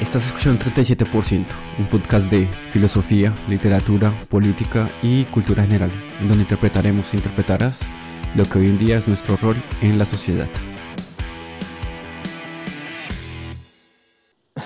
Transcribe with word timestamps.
Estás 0.00 0.26
escuchando 0.26 0.62
37%, 0.66 1.46
un 1.78 1.88
podcast 1.88 2.30
de 2.30 2.46
filosofía, 2.70 3.34
literatura, 3.48 4.12
política 4.28 4.90
y 5.02 5.24
cultura 5.24 5.62
general, 5.62 5.90
en 6.20 6.28
donde 6.28 6.42
interpretaremos 6.42 7.14
e 7.14 7.16
interpretarás 7.16 7.88
lo 8.36 8.44
que 8.44 8.58
hoy 8.58 8.66
en 8.66 8.76
día 8.76 8.98
es 8.98 9.08
nuestro 9.08 9.36
rol 9.36 9.56
en 9.80 9.96
la 9.98 10.04
sociedad. 10.04 10.48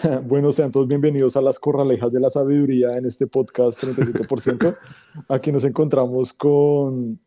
Bueno, 0.27 0.51
sean 0.51 0.73
todos 0.73 0.89
bienvenidos 0.89 1.37
a 1.37 1.43
las 1.43 1.61
corralejas 1.61 2.11
de 2.11 2.21
la 2.21 2.31
sabiduría 2.31 2.97
en 2.97 3.05
este 3.05 3.29
podcast 3.29 3.85
37%. 3.85 4.77
Aquí 5.29 5.53
nos 5.53 5.63
encontramos 5.65 6.33
con 6.33 7.21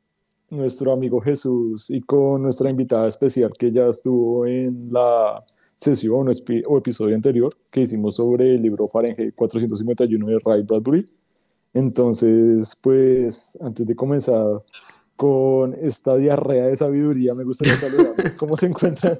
nuestro 0.49 0.91
amigo 0.91 1.21
Jesús 1.21 1.89
y 1.89 2.01
con 2.01 2.41
nuestra 2.41 2.69
invitada 2.69 3.07
especial 3.07 3.51
que 3.57 3.71
ya 3.71 3.87
estuvo 3.87 4.45
en 4.45 4.91
la 4.91 5.43
sesión 5.75 6.29
o, 6.67 6.77
episodio 6.77 7.15
anterior 7.15 7.55
que 7.71 7.81
hicimos 7.81 8.15
sobre 8.15 8.53
el 8.53 8.61
libro 8.61 8.87
Fahrenheit 8.87 9.33
451 9.35 10.27
de 10.27 10.39
Ray 10.43 10.63
Bradbury. 10.63 11.05
Entonces, 11.73 12.77
pues 12.81 13.57
antes 13.61 13.85
de 13.87 13.95
comenzar 13.95 14.61
con 15.15 15.73
esta 15.73 16.15
diarrea 16.17 16.67
de 16.67 16.75
sabiduría, 16.75 17.33
me 17.33 17.43
gustaría 17.43 17.77
saludarles. 17.77 18.35
¿Cómo 18.35 18.55
se 18.57 18.67
encuentran? 18.67 19.19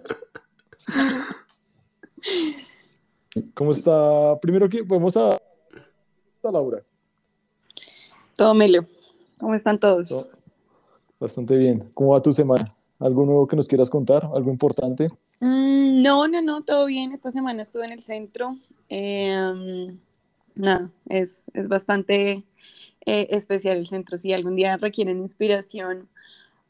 ¿Cómo 3.53 3.71
está? 3.71 4.39
Primero 4.39 4.69
que 4.69 4.83
vamos 4.83 5.17
a, 5.17 5.33
a 5.33 6.51
Laura. 6.51 6.83
Todo 8.35 8.53
Melio. 8.53 8.85
¿Cómo 9.39 9.55
están 9.55 9.79
todos? 9.79 10.27
Bastante 11.19 11.57
bien. 11.57 11.89
¿Cómo 11.93 12.11
va 12.11 12.21
tu 12.21 12.33
semana? 12.33 12.75
¿Algo 12.99 13.25
nuevo 13.25 13.47
que 13.47 13.55
nos 13.55 13.67
quieras 13.67 13.89
contar? 13.89 14.29
¿Algo 14.33 14.51
importante? 14.51 15.09
Mm, 15.43 16.01
no, 16.01 16.25
no, 16.29 16.41
no, 16.41 16.63
todo 16.63 16.85
bien. 16.85 17.11
Esta 17.11 17.29
semana 17.29 17.63
estuve 17.63 17.85
en 17.85 17.91
el 17.91 17.99
centro. 17.99 18.57
Em, 18.87 19.97
nada, 20.55 20.89
es, 21.09 21.51
es 21.53 21.67
bastante 21.67 22.45
eh, 23.05 23.27
especial 23.29 23.75
el 23.75 23.87
centro. 23.87 24.15
Si 24.15 24.31
algún 24.31 24.55
día 24.55 24.77
requieren 24.77 25.19
inspiración 25.19 26.07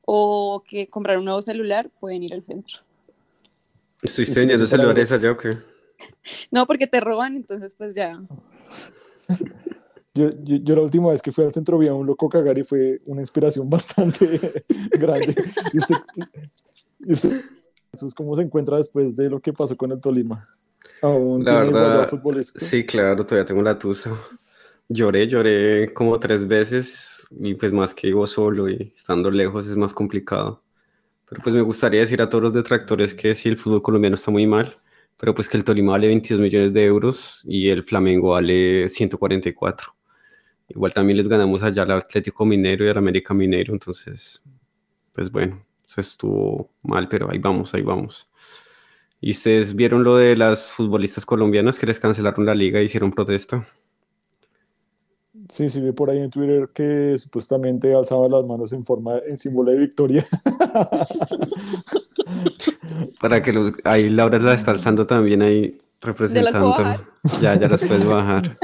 o 0.05 0.63
que 0.67 0.87
comprar 0.87 1.19
un 1.19 1.25
nuevo 1.25 1.43
celular, 1.43 1.91
pueden 1.99 2.23
ir 2.23 2.33
al 2.33 2.41
centro. 2.41 2.79
¿Estuviste 4.01 4.39
vendiendo 4.39 4.65
celulares 4.65 5.11
allá 5.11 5.31
o 5.31 5.37
qué? 5.37 5.49
No, 6.51 6.67
porque 6.67 6.87
te 6.87 6.99
roban, 6.99 7.37
entonces 7.37 7.73
pues 7.77 7.95
ya. 7.95 8.21
Yo, 10.13 10.29
yo, 10.43 10.75
la 10.75 10.81
última 10.81 11.11
vez 11.11 11.21
que 11.21 11.31
fui 11.31 11.45
al 11.45 11.51
centro 11.51 11.77
vi 11.77 11.87
a 11.87 11.93
un 11.93 12.05
loco 12.05 12.27
cagar 12.27 12.57
y 12.57 12.63
fue 12.63 12.99
una 13.05 13.21
inspiración 13.21 13.69
bastante 13.69 14.65
grande. 14.91 15.33
¿Y 15.71 15.77
usted, 15.77 15.95
y 16.99 17.13
usted 17.13 17.41
cómo 18.15 18.35
se 18.35 18.41
encuentra 18.41 18.77
después 18.77 19.15
de 19.15 19.29
lo 19.29 19.39
que 19.39 19.53
pasó 19.53 19.77
con 19.77 19.91
el 19.91 19.99
Tolima? 19.99 20.47
la 21.01 21.63
verdad, 21.63 22.09
sí, 22.55 22.85
claro, 22.85 23.25
todavía 23.25 23.45
tengo 23.45 23.61
la 23.61 23.77
tusa. 23.77 24.17
Lloré, 24.89 25.27
lloré 25.27 25.93
como 25.93 26.19
tres 26.19 26.47
veces 26.47 27.27
y 27.39 27.55
pues 27.55 27.71
más 27.71 27.93
que 27.93 28.07
vivo 28.07 28.27
solo 28.27 28.69
y 28.69 28.93
estando 28.95 29.29
lejos 29.31 29.67
es 29.67 29.75
más 29.75 29.93
complicado. 29.93 30.63
Pero 31.27 31.41
pues 31.41 31.55
me 31.55 31.61
gustaría 31.61 32.01
decir 32.01 32.21
a 32.21 32.29
todos 32.29 32.43
los 32.43 32.53
detractores 32.53 33.13
que 33.13 33.33
sí, 33.35 33.49
el 33.49 33.57
fútbol 33.57 33.81
colombiano 33.81 34.15
está 34.15 34.29
muy 34.31 34.45
mal, 34.45 34.73
pero 35.17 35.33
pues 35.33 35.49
que 35.49 35.57
el 35.57 35.63
Tolima 35.63 35.93
vale 35.93 36.07
22 36.07 36.41
millones 36.41 36.73
de 36.73 36.85
euros 36.85 37.41
y 37.45 37.69
el 37.69 37.83
Flamengo 37.83 38.31
vale 38.31 38.89
144. 38.89 39.95
Igual 40.69 40.93
también 40.93 41.17
les 41.17 41.27
ganamos 41.27 41.63
allá 41.63 41.83
al 41.83 41.91
Atlético 41.91 42.45
Minero 42.45 42.85
y 42.85 42.89
al 42.89 42.97
América 42.97 43.33
Minero, 43.33 43.73
entonces, 43.73 44.41
pues 45.11 45.31
bueno, 45.31 45.65
estuvo 45.97 46.69
mal, 46.83 47.07
pero 47.07 47.31
ahí 47.31 47.39
vamos, 47.39 47.73
ahí 47.73 47.81
vamos. 47.81 48.27
¿Y 49.21 49.31
ustedes 49.31 49.75
vieron 49.75 50.03
lo 50.03 50.17
de 50.17 50.35
las 50.35 50.67
futbolistas 50.67 51.25
colombianas 51.25 51.79
que 51.79 51.85
les 51.85 51.99
cancelaron 51.99 52.45
la 52.45 52.55
liga 52.55 52.79
e 52.79 52.83
hicieron 52.83 53.11
protesta? 53.11 53.65
Sí, 55.49 55.69
sí, 55.69 55.81
vi 55.81 55.91
por 55.91 56.09
ahí 56.09 56.19
en 56.19 56.29
Twitter 56.29 56.69
que 56.73 57.15
supuestamente 57.17 57.95
alzaban 57.95 58.31
las 58.31 58.45
manos 58.45 58.73
en 58.73 58.83
forma, 58.83 59.17
en 59.27 59.37
símbolo 59.37 59.71
de 59.71 59.77
victoria. 59.77 60.25
Para 63.19 63.41
que 63.41 63.53
los, 63.53 63.73
ahí 63.83 64.09
Laura 64.09 64.39
la 64.39 64.53
está 64.53 64.71
alzando 64.71 65.07
también 65.07 65.41
ahí 65.41 65.77
representando. 66.01 66.75
Ya, 67.41 67.55
ya 67.55 67.67
las 67.67 67.83
puedes 67.83 68.05
bajar. 68.05 68.57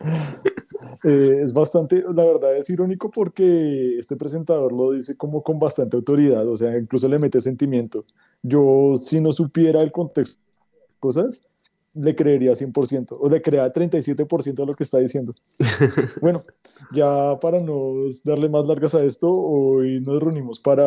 Eh, 1.04 1.40
es 1.42 1.52
bastante, 1.52 2.02
la 2.14 2.24
verdad 2.24 2.56
es 2.56 2.68
irónico 2.70 3.10
porque 3.10 3.98
este 3.98 4.16
presentador 4.16 4.72
lo 4.72 4.92
dice 4.92 5.16
como 5.16 5.42
con 5.42 5.58
bastante 5.58 5.96
autoridad, 5.96 6.46
o 6.48 6.56
sea, 6.56 6.76
incluso 6.76 7.08
le 7.08 7.18
mete 7.18 7.40
sentimiento. 7.40 8.04
Yo, 8.42 8.94
si 8.96 9.20
no 9.20 9.32
supiera 9.32 9.82
el 9.82 9.92
contexto 9.92 10.40
de 10.72 10.98
cosas, 10.98 11.46
le 11.94 12.14
creería 12.14 12.52
100%, 12.52 13.16
o 13.20 13.28
le 13.28 13.42
crea 13.42 13.70
37% 13.70 14.54
de 14.54 14.66
lo 14.66 14.74
que 14.74 14.84
está 14.84 14.98
diciendo. 14.98 15.34
bueno, 16.20 16.44
ya 16.92 17.38
para 17.40 17.60
no 17.60 17.94
darle 18.24 18.48
más 18.48 18.64
largas 18.64 18.94
a 18.94 19.04
esto, 19.04 19.30
hoy 19.30 20.00
nos 20.00 20.22
reunimos 20.22 20.58
para 20.58 20.84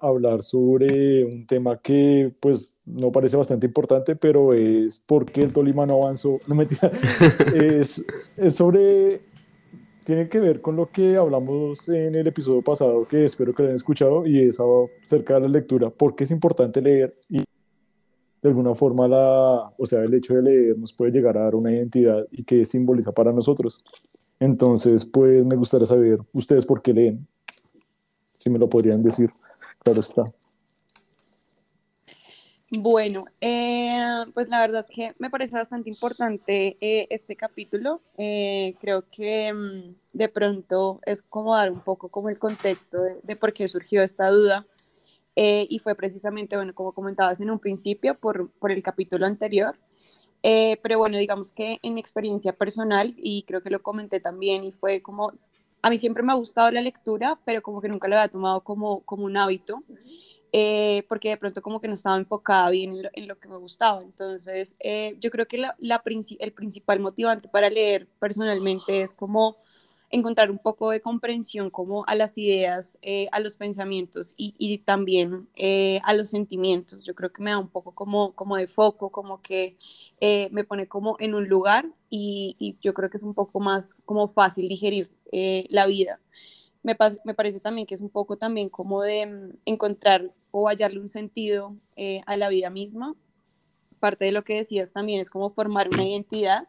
hablar 0.00 0.42
sobre 0.42 1.24
un 1.24 1.46
tema 1.46 1.78
que 1.78 2.32
pues 2.40 2.76
no 2.84 3.12
parece 3.12 3.36
bastante 3.36 3.66
importante, 3.66 4.16
pero 4.16 4.52
es 4.52 4.98
por 4.98 5.24
qué 5.26 5.42
el 5.42 5.52
Tolima 5.52 5.86
no 5.86 6.02
avanzó. 6.02 6.38
No 6.48 6.56
mentira, 6.56 6.90
es, 7.54 8.04
es 8.36 8.54
sobre 8.54 9.29
tiene 10.10 10.28
que 10.28 10.40
ver 10.40 10.60
con 10.60 10.74
lo 10.74 10.90
que 10.90 11.14
hablamos 11.14 11.88
en 11.88 12.16
el 12.16 12.26
episodio 12.26 12.62
pasado, 12.62 13.06
que 13.06 13.26
espero 13.26 13.54
que 13.54 13.62
lo 13.62 13.68
hayan 13.68 13.76
escuchado, 13.76 14.26
y 14.26 14.42
es 14.42 14.58
acerca 15.04 15.34
de 15.34 15.42
la 15.42 15.46
lectura. 15.46 15.88
¿Por 15.88 16.16
qué 16.16 16.24
es 16.24 16.32
importante 16.32 16.82
leer? 16.82 17.14
Y 17.28 17.38
de 17.38 18.48
alguna 18.48 18.74
forma, 18.74 19.06
la, 19.06 19.70
o 19.78 19.86
sea, 19.86 20.02
el 20.02 20.12
hecho 20.12 20.34
de 20.34 20.42
leer 20.42 20.76
nos 20.76 20.92
puede 20.92 21.12
llegar 21.12 21.38
a 21.38 21.42
dar 21.42 21.54
una 21.54 21.70
identidad 21.70 22.26
y 22.32 22.42
qué 22.42 22.64
simboliza 22.64 23.12
para 23.12 23.30
nosotros. 23.30 23.84
Entonces, 24.40 25.04
pues 25.04 25.46
me 25.46 25.54
gustaría 25.54 25.86
saber, 25.86 26.18
¿ustedes 26.32 26.66
por 26.66 26.82
qué 26.82 26.92
leen? 26.92 27.28
Si 28.32 28.50
me 28.50 28.58
lo 28.58 28.68
podrían 28.68 29.04
decir, 29.04 29.30
claro 29.84 30.00
está. 30.00 30.24
Bueno, 32.72 33.24
eh, 33.40 34.24
pues 34.32 34.48
la 34.48 34.60
verdad 34.60 34.84
es 34.88 34.94
que 34.94 35.10
me 35.18 35.28
parece 35.28 35.56
bastante 35.56 35.90
importante 35.90 36.76
eh, 36.80 37.08
este 37.10 37.34
capítulo. 37.34 38.00
Eh, 38.16 38.76
creo 38.80 39.04
que 39.10 39.52
mm, 39.52 39.94
de 40.12 40.28
pronto 40.28 41.00
es 41.06 41.22
como 41.22 41.56
dar 41.56 41.70
un 41.70 41.80
poco 41.80 42.08
como 42.08 42.28
el 42.28 42.38
contexto 42.38 42.98
de, 43.22 43.36
por 43.36 43.52
qué 43.52 43.68
surgió 43.68 44.02
esta 44.02 44.30
duda. 44.30 44.66
y 45.36 45.78
fue 45.78 45.94
precisamente, 45.94 46.56
bueno, 46.56 46.74
como 46.74 46.92
comentabas 46.92 47.40
en 47.40 47.50
un 47.50 47.58
principio, 47.58 48.18
por, 48.18 48.50
por 48.52 48.72
el 48.72 48.82
capítulo 48.82 49.26
anterior. 49.26 49.78
pero 50.42 50.98
bueno, 50.98 51.18
digamos 51.18 51.50
que 51.52 51.78
en 51.82 51.94
mi 51.94 52.00
experiencia 52.00 52.52
personal, 52.52 53.14
y 53.16 53.44
creo 53.44 53.62
que 53.62 53.70
lo 53.70 53.82
comenté 53.82 54.20
también, 54.20 54.64
y 54.64 54.72
fue 54.72 55.02
como, 55.02 55.32
a 55.82 55.90
mí 55.90 55.98
siempre 55.98 56.22
me 56.22 56.32
ha 56.32 56.36
gustado 56.36 56.70
la 56.70 56.82
lectura, 56.82 57.40
pero 57.44 57.62
como 57.62 57.80
que 57.80 57.88
nunca 57.88 58.08
lo 58.08 58.16
había 58.16 58.28
tomado 58.28 58.62
como, 58.62 59.00
como 59.04 59.24
un 59.24 59.36
hábito. 59.36 59.82
Eh, 60.52 61.04
porque 61.08 61.28
de 61.28 61.36
pronto 61.36 61.62
como 61.62 61.80
que 61.80 61.86
no 61.86 61.94
estaba 61.94 62.16
enfocada 62.16 62.70
bien 62.70 62.92
en 63.12 63.28
lo, 63.28 63.38
que 63.38 63.48
me 63.48 63.56
gustaba. 63.56 64.02
Entonces, 64.02 64.76
eh, 64.80 65.16
yo 65.20 65.30
creo 65.30 65.46
que 65.46 65.58
la, 65.58 65.76
el 65.78 66.52
principal 66.52 67.00
motivante 67.00 67.48
para 67.48 67.70
leer 67.70 68.08
personalmente 68.18 69.02
es 69.02 69.14
como 69.14 69.58
encontrar 70.10 70.50
un 70.50 70.58
poco 70.58 70.90
de 70.90 71.00
comprensión 71.00 71.70
como 71.70 72.04
a 72.06 72.14
las 72.14 72.36
ideas, 72.36 72.98
eh, 73.02 73.28
a 73.32 73.40
los 73.40 73.56
pensamientos 73.56 74.34
y, 74.36 74.78
también 74.78 75.48
a 76.02 76.14
los 76.14 76.30
sentimientos. 76.30 77.04
Yo 77.04 77.14
creo 77.14 77.32
que 77.32 77.42
me 77.42 77.50
da 77.50 77.58
un 77.58 77.68
poco 77.68 77.94
como, 77.94 78.32
como 78.34 78.56
de 78.56 78.66
foco, 78.66 79.10
como 79.10 79.40
que 79.40 79.76
me 80.50 80.64
pone 80.64 80.88
como 80.88 81.16
en 81.20 81.34
un 81.34 81.48
lugar 81.48 81.86
y, 82.08 82.76
yo 82.80 82.94
creo 82.94 83.10
que 83.10 83.16
es 83.18 83.22
un 83.22 83.34
poco 83.34 83.60
más 83.60 83.94
como 84.04 84.32
fácil 84.32 84.68
digerir 84.68 85.10
la 85.68 85.86
vida 85.86 86.20
me, 86.82 86.96
me, 87.24 87.34
parece 87.34 87.60
también 87.60 87.86
que 87.86 87.94
es 87.94 88.00
un 88.00 88.10
poco 88.10 88.36
también 88.36 88.68
como 88.68 89.02
de 89.02 89.26
mm, 89.26 89.50
encontrar 89.66 90.32
o 90.50 90.68
hallarle 90.68 91.00
un 91.00 91.08
sentido 91.08 91.76
eh, 91.96 92.22
a 92.26 92.36
la 92.36 92.48
vida 92.48 92.70
misma. 92.70 93.14
Parte 93.98 94.24
de 94.24 94.32
lo 94.32 94.44
que 94.44 94.56
decías 94.56 94.92
también 94.92 95.20
es 95.20 95.30
como 95.30 95.50
formar 95.50 95.88
una 95.88 96.04
identidad. 96.04 96.68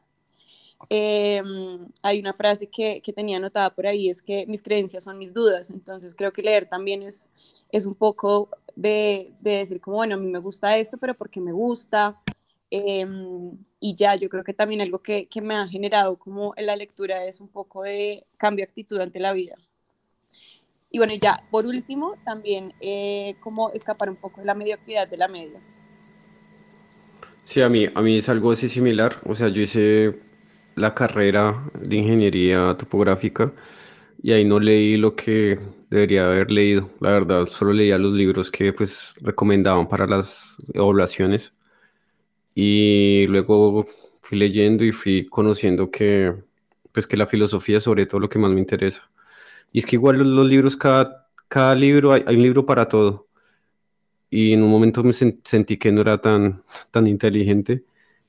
Em, 0.90 1.88
hay 2.02 2.20
una 2.20 2.34
frase 2.34 2.68
que, 2.68 3.02
que, 3.02 3.14
tenía 3.14 3.38
anotada 3.38 3.70
por 3.74 3.88
ahí, 3.88 4.10
es 4.10 4.22
que 4.22 4.46
mis 4.48 4.62
creencias 4.62 5.04
son 5.04 5.18
mis 5.18 5.34
dudas, 5.34 5.70
entonces 5.70 6.16
creo 6.16 6.34
que 6.34 6.42
leer 6.42 6.68
también 6.68 7.04
es, 7.04 7.32
es 7.72 7.86
un 7.86 7.96
poco 7.96 8.50
de, 8.76 9.34
de 9.40 9.58
decir 9.58 9.80
como, 9.80 9.98
bueno, 9.98 10.16
a 10.16 10.18
mí 10.18 10.28
me 10.28 10.40
gusta 10.40 10.78
esto, 10.78 10.98
pero 10.98 11.16
porque 11.16 11.40
me 11.40 11.52
gusta. 11.52 12.20
Em, 12.70 13.58
y 13.80 13.96
ya, 13.96 14.16
yo 14.16 14.30
creo 14.30 14.44
que 14.44 14.54
también 14.54 14.82
algo 14.82 15.00
que, 15.00 15.28
que 15.28 15.42
me 15.42 15.56
ha 15.56 15.68
generado 15.68 16.18
como 16.18 16.54
en 16.56 16.66
la 16.68 16.76
lectura 16.76 17.26
es 17.26 17.42
un 17.42 17.50
poco 17.50 17.84
de 17.84 18.26
cambio 18.38 18.66
de 18.66 18.70
actitud 18.70 19.00
ante 19.02 19.20
la 19.20 19.34
vida. 19.34 19.56
Y 20.90 20.98
bueno, 20.98 21.14
ya 21.20 21.44
por 21.52 21.66
último, 21.66 22.16
también 22.26 22.74
eh, 22.82 23.36
como 23.40 23.72
escapar 23.72 24.10
un 24.10 24.18
poco 24.18 24.42
de 24.42 24.48
la 24.48 24.56
mediocridad 24.56 25.08
de 25.08 25.18
la 25.18 25.28
media. 25.28 25.62
Sí, 27.44 27.62
a 27.62 27.70
mí, 27.70 27.88
a 27.94 28.02
mí 28.02 28.18
es 28.18 28.30
algo 28.30 28.52
así 28.52 28.70
similar. 28.70 29.22
O 29.26 29.36
sea, 29.36 29.48
yo 29.50 29.62
hice 29.62 30.20
la 30.76 30.94
carrera 30.96 31.64
de 31.80 31.96
ingeniería 31.98 32.76
topográfica 32.78 33.54
y 34.24 34.32
ahí 34.34 34.46
no 34.46 34.60
leí 34.60 34.98
lo 34.98 35.16
que 35.16 35.60
debería 35.90 36.26
haber 36.26 36.52
leído. 36.52 36.90
La 37.00 37.12
verdad, 37.12 37.46
solo 37.48 37.74
leía 37.74 37.98
los 37.98 38.14
libros 38.14 38.52
que 38.52 38.74
pues 38.74 39.16
recomendaban 39.22 39.88
para 39.88 40.08
las 40.08 40.58
evaluaciones. 40.74 41.58
Y 42.56 43.28
luego 43.28 43.88
fui 44.22 44.38
leyendo 44.38 44.84
y 44.86 44.92
fui 44.92 45.28
conociendo 45.28 45.90
que, 45.92 46.36
pues 46.92 47.08
que 47.08 47.18
la 47.18 47.28
filosofía 47.28 47.80
sobre 47.80 48.06
todo 48.06 48.22
lo 48.22 48.30
que 48.30 48.40
más 48.40 48.52
me 48.52 48.60
interesa. 48.60 49.10
Y 49.72 49.80
es 49.80 49.86
que 49.86 49.96
igual 49.96 50.18
los, 50.20 50.48
libros, 50.48 50.78
cada, 50.78 51.30
cada 51.48 51.76
libro, 51.76 52.14
hay, 52.14 52.24
un 52.28 52.44
libro 52.44 52.66
para 52.66 52.88
todo. 52.88 53.28
Y 54.30 54.54
en 54.54 54.64
un 54.64 54.70
momento 54.72 55.04
me 55.04 55.14
sentí 55.14 55.78
que 55.78 55.92
no 55.92 56.02
era 56.02 56.20
tan, 56.22 56.64
tan 56.92 57.08
inteligente 57.08 57.84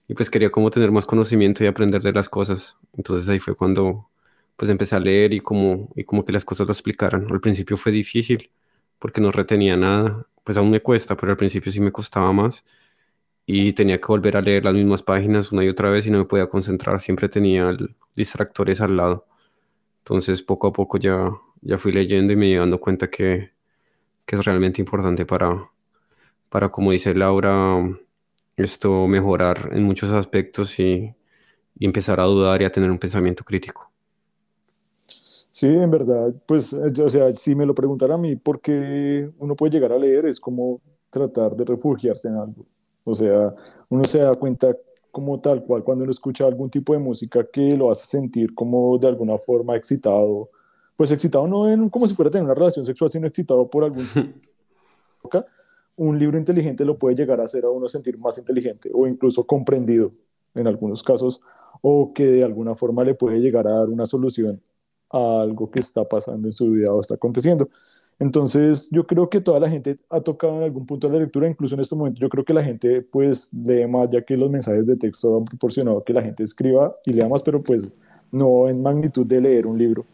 y 0.08 0.14
pues 0.14 0.30
quería 0.30 0.50
como 0.50 0.70
tener 0.70 0.90
más 0.90 1.06
conocimiento 1.06 1.64
y 1.64 1.66
aprender 1.66 2.02
de 2.02 2.12
las 2.12 2.28
cosas. 2.28 2.76
Entonces 2.96 3.28
ahí 3.28 3.38
fue 3.40 3.54
cuando 3.56 4.08
pues 4.56 4.70
empecé 4.70 4.96
a 4.96 5.00
leer 5.00 5.32
y 5.32 5.40
como, 5.40 5.90
y 5.96 6.04
como 6.04 6.24
que 6.24 6.32
las 6.32 6.44
cosas 6.44 6.66
lo 6.66 6.72
explicaran. 6.72 7.26
Al 7.30 7.40
principio 7.40 7.76
fue 7.76 7.92
difícil 7.92 8.50
porque 8.98 9.20
no 9.20 9.32
retenía 9.32 9.76
nada, 9.76 10.26
pues 10.44 10.56
aún 10.58 10.70
me 10.70 10.80
cuesta, 10.82 11.16
pero 11.16 11.32
al 11.32 11.38
principio 11.38 11.72
sí 11.72 11.80
me 11.80 11.92
costaba 11.92 12.32
más 12.32 12.64
y 13.46 13.72
tenía 13.72 14.00
que 14.00 14.06
volver 14.06 14.36
a 14.36 14.42
leer 14.42 14.64
las 14.64 14.74
mismas 14.74 15.02
páginas 15.02 15.52
una 15.52 15.64
y 15.64 15.68
otra 15.68 15.90
vez 15.90 16.06
y 16.06 16.10
no 16.10 16.18
me 16.18 16.24
podía 16.26 16.48
concentrar, 16.48 17.00
siempre 17.00 17.28
tenía 17.28 17.76
distractores 18.14 18.80
al 18.80 18.96
lado. 18.96 19.26
Entonces 20.00 20.42
poco 20.42 20.68
a 20.68 20.72
poco 20.72 20.98
ya, 20.98 21.30
ya 21.62 21.78
fui 21.78 21.92
leyendo 21.92 22.32
y 22.32 22.36
me 22.36 22.56
dando 22.56 22.80
cuenta 22.80 23.10
que, 23.10 23.52
que 24.26 24.36
es 24.36 24.44
realmente 24.44 24.80
importante 24.82 25.26
para, 25.26 25.70
para, 26.50 26.70
como 26.70 26.92
dice 26.92 27.14
Laura, 27.14 27.78
esto 28.56 29.06
mejorar 29.06 29.70
en 29.72 29.82
muchos 29.84 30.10
aspectos 30.12 30.78
y, 30.78 31.14
y 31.78 31.86
empezar 31.86 32.20
a 32.20 32.24
dudar 32.24 32.62
y 32.62 32.64
a 32.64 32.72
tener 32.72 32.90
un 32.90 32.98
pensamiento 32.98 33.44
crítico. 33.44 33.90
Sí, 35.52 35.66
en 35.66 35.90
verdad, 35.90 36.32
pues, 36.46 36.72
o 36.72 37.08
sea, 37.10 37.30
si 37.32 37.54
me 37.54 37.66
lo 37.66 37.74
preguntara 37.74 38.14
a 38.14 38.18
mí, 38.18 38.36
¿por 38.36 38.60
qué 38.60 39.30
uno 39.38 39.54
puede 39.54 39.72
llegar 39.72 39.92
a 39.92 39.98
leer? 39.98 40.24
Es 40.26 40.40
como 40.40 40.80
tratar 41.10 41.54
de 41.54 41.64
refugiarse 41.66 42.28
en 42.28 42.36
algo. 42.36 42.64
O 43.04 43.14
sea, 43.14 43.54
uno 43.90 44.02
se 44.04 44.20
da 44.20 44.34
cuenta 44.34 44.68
como 45.10 45.38
tal 45.40 45.62
cual 45.62 45.84
cuando 45.84 46.04
uno 46.04 46.10
escucha 46.10 46.46
algún 46.46 46.70
tipo 46.70 46.94
de 46.94 46.98
música 46.98 47.46
que 47.52 47.76
lo 47.76 47.90
hace 47.90 48.06
sentir 48.06 48.54
como 48.54 48.96
de 48.96 49.08
alguna 49.08 49.36
forma 49.36 49.76
excitado. 49.76 50.48
Pues 50.96 51.10
excitado 51.10 51.46
no 51.46 51.68
en, 51.68 51.90
como 51.90 52.08
si 52.08 52.14
fuera 52.14 52.30
tener 52.30 52.44
una 52.44 52.54
relación 52.54 52.86
sexual, 52.86 53.10
sino 53.10 53.26
excitado 53.26 53.68
por 53.68 53.84
algún... 53.84 54.06
un 56.02 56.18
libro 56.18 56.36
inteligente 56.36 56.84
lo 56.84 56.98
puede 56.98 57.14
llegar 57.14 57.40
a 57.40 57.44
hacer 57.44 57.64
a 57.64 57.70
uno 57.70 57.88
sentir 57.88 58.18
más 58.18 58.36
inteligente 58.36 58.90
o 58.92 59.06
incluso 59.06 59.44
comprendido 59.46 60.12
en 60.54 60.66
algunos 60.66 61.02
casos 61.02 61.42
o 61.80 62.12
que 62.12 62.24
de 62.24 62.44
alguna 62.44 62.74
forma 62.74 63.04
le 63.04 63.14
puede 63.14 63.38
llegar 63.38 63.68
a 63.68 63.78
dar 63.78 63.88
una 63.88 64.04
solución 64.04 64.60
a 65.10 65.42
algo 65.42 65.70
que 65.70 65.78
está 65.78 66.04
pasando 66.04 66.48
en 66.48 66.52
su 66.52 66.72
vida 66.72 66.92
o 66.92 67.00
está 67.00 67.14
aconteciendo. 67.14 67.68
Entonces, 68.18 68.90
yo 68.90 69.06
creo 69.06 69.28
que 69.28 69.40
toda 69.40 69.60
la 69.60 69.70
gente 69.70 69.98
ha 70.10 70.20
tocado 70.20 70.56
en 70.56 70.64
algún 70.64 70.86
punto 70.86 71.08
la 71.08 71.18
lectura, 71.18 71.48
incluso 71.48 71.76
en 71.76 71.80
este 71.80 71.94
momento, 71.94 72.20
yo 72.20 72.28
creo 72.28 72.44
que 72.44 72.54
la 72.54 72.64
gente 72.64 73.02
pues 73.02 73.52
lee 73.52 73.86
más, 73.86 74.10
ya 74.10 74.22
que 74.22 74.36
los 74.36 74.50
mensajes 74.50 74.84
de 74.86 74.96
texto 74.96 75.38
han 75.38 75.44
proporcionado 75.44 76.02
que 76.02 76.12
la 76.12 76.22
gente 76.22 76.42
escriba 76.42 76.96
y 77.06 77.12
lea 77.12 77.28
más, 77.28 77.42
pero 77.42 77.62
pues 77.62 77.88
no 78.32 78.68
en 78.68 78.82
magnitud 78.82 79.26
de 79.26 79.40
leer 79.40 79.66
un 79.66 79.78
libro. 79.78 80.04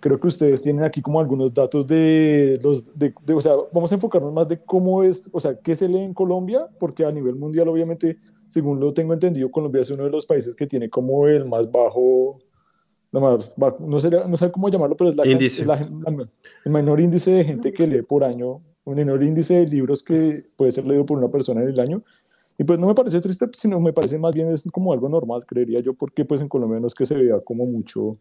Creo 0.00 0.18
que 0.18 0.28
ustedes 0.28 0.62
tienen 0.62 0.82
aquí 0.82 1.02
como 1.02 1.20
algunos 1.20 1.52
datos 1.52 1.86
de 1.86 2.58
los, 2.62 2.96
de, 2.96 3.12
o 3.34 3.40
sea, 3.40 3.52
vamos 3.72 3.92
a 3.92 3.96
enfocarnos 3.96 4.32
más 4.32 4.48
de 4.48 4.58
cómo 4.58 5.02
es, 5.02 5.28
o 5.32 5.40
sea, 5.40 5.58
qué 5.58 5.74
se 5.74 5.88
lee 5.88 6.00
en 6.00 6.14
Colombia, 6.14 6.66
porque 6.78 7.04
a 7.04 7.12
nivel 7.12 7.36
mundial, 7.36 7.68
obviamente, 7.68 8.16
según 8.48 8.80
lo 8.80 8.94
tengo 8.94 9.12
entendido, 9.12 9.50
Colombia 9.50 9.82
es 9.82 9.90
uno 9.90 10.04
de 10.04 10.10
los 10.10 10.24
países 10.24 10.54
que 10.54 10.66
tiene 10.66 10.88
como 10.88 11.26
el 11.28 11.44
más 11.44 11.70
bajo 11.70 12.38
no, 13.12 14.00
sé, 14.00 14.10
no 14.10 14.36
sé 14.36 14.52
cómo 14.52 14.68
llamarlo, 14.68 14.96
pero 14.96 15.10
es 15.10 15.16
la, 15.16 15.24
el 15.24 16.72
menor 16.72 17.00
índice 17.00 17.32
de 17.32 17.44
gente 17.44 17.72
que 17.72 17.86
lee 17.86 18.02
por 18.02 18.22
año, 18.22 18.62
un 18.84 18.94
menor 18.94 19.22
índice 19.22 19.54
de 19.54 19.66
libros 19.66 20.02
que 20.02 20.44
puede 20.56 20.70
ser 20.70 20.86
leído 20.86 21.04
por 21.04 21.18
una 21.18 21.28
persona 21.28 21.62
en 21.62 21.70
el 21.70 21.80
año. 21.80 22.02
Y 22.56 22.64
pues 22.64 22.78
no 22.78 22.86
me 22.86 22.94
parece 22.94 23.20
triste, 23.20 23.46
sino 23.56 23.80
me 23.80 23.92
parece 23.92 24.18
más 24.18 24.34
bien 24.34 24.52
es 24.52 24.64
como 24.70 24.92
algo 24.92 25.08
normal, 25.08 25.44
creería 25.46 25.80
yo, 25.80 25.94
porque 25.94 26.24
pues 26.24 26.40
en 26.40 26.48
Colombia 26.48 26.78
no 26.78 26.86
es 26.86 26.94
que 26.94 27.06
se 27.06 27.16
vea 27.16 27.40
como 27.40 27.66
mucho, 27.66 28.18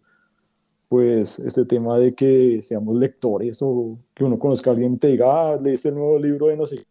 pues 0.89 1.37
este 1.37 1.65
tema 1.65 1.99
de 1.99 2.15
que 2.15 2.61
seamos 2.63 2.97
lectores 2.97 3.59
o 3.61 3.97
que 4.15 4.23
uno 4.23 4.39
conozca 4.39 4.71
a 4.71 4.73
alguien 4.73 4.95
y 4.95 4.97
te 4.97 5.07
diga, 5.07 5.27
ah, 5.29 5.59
leíste 5.61 5.89
el 5.89 5.95
nuevo 5.95 6.17
libro 6.17 6.47
de 6.47 6.57
no 6.57 6.65
sé. 6.65 6.83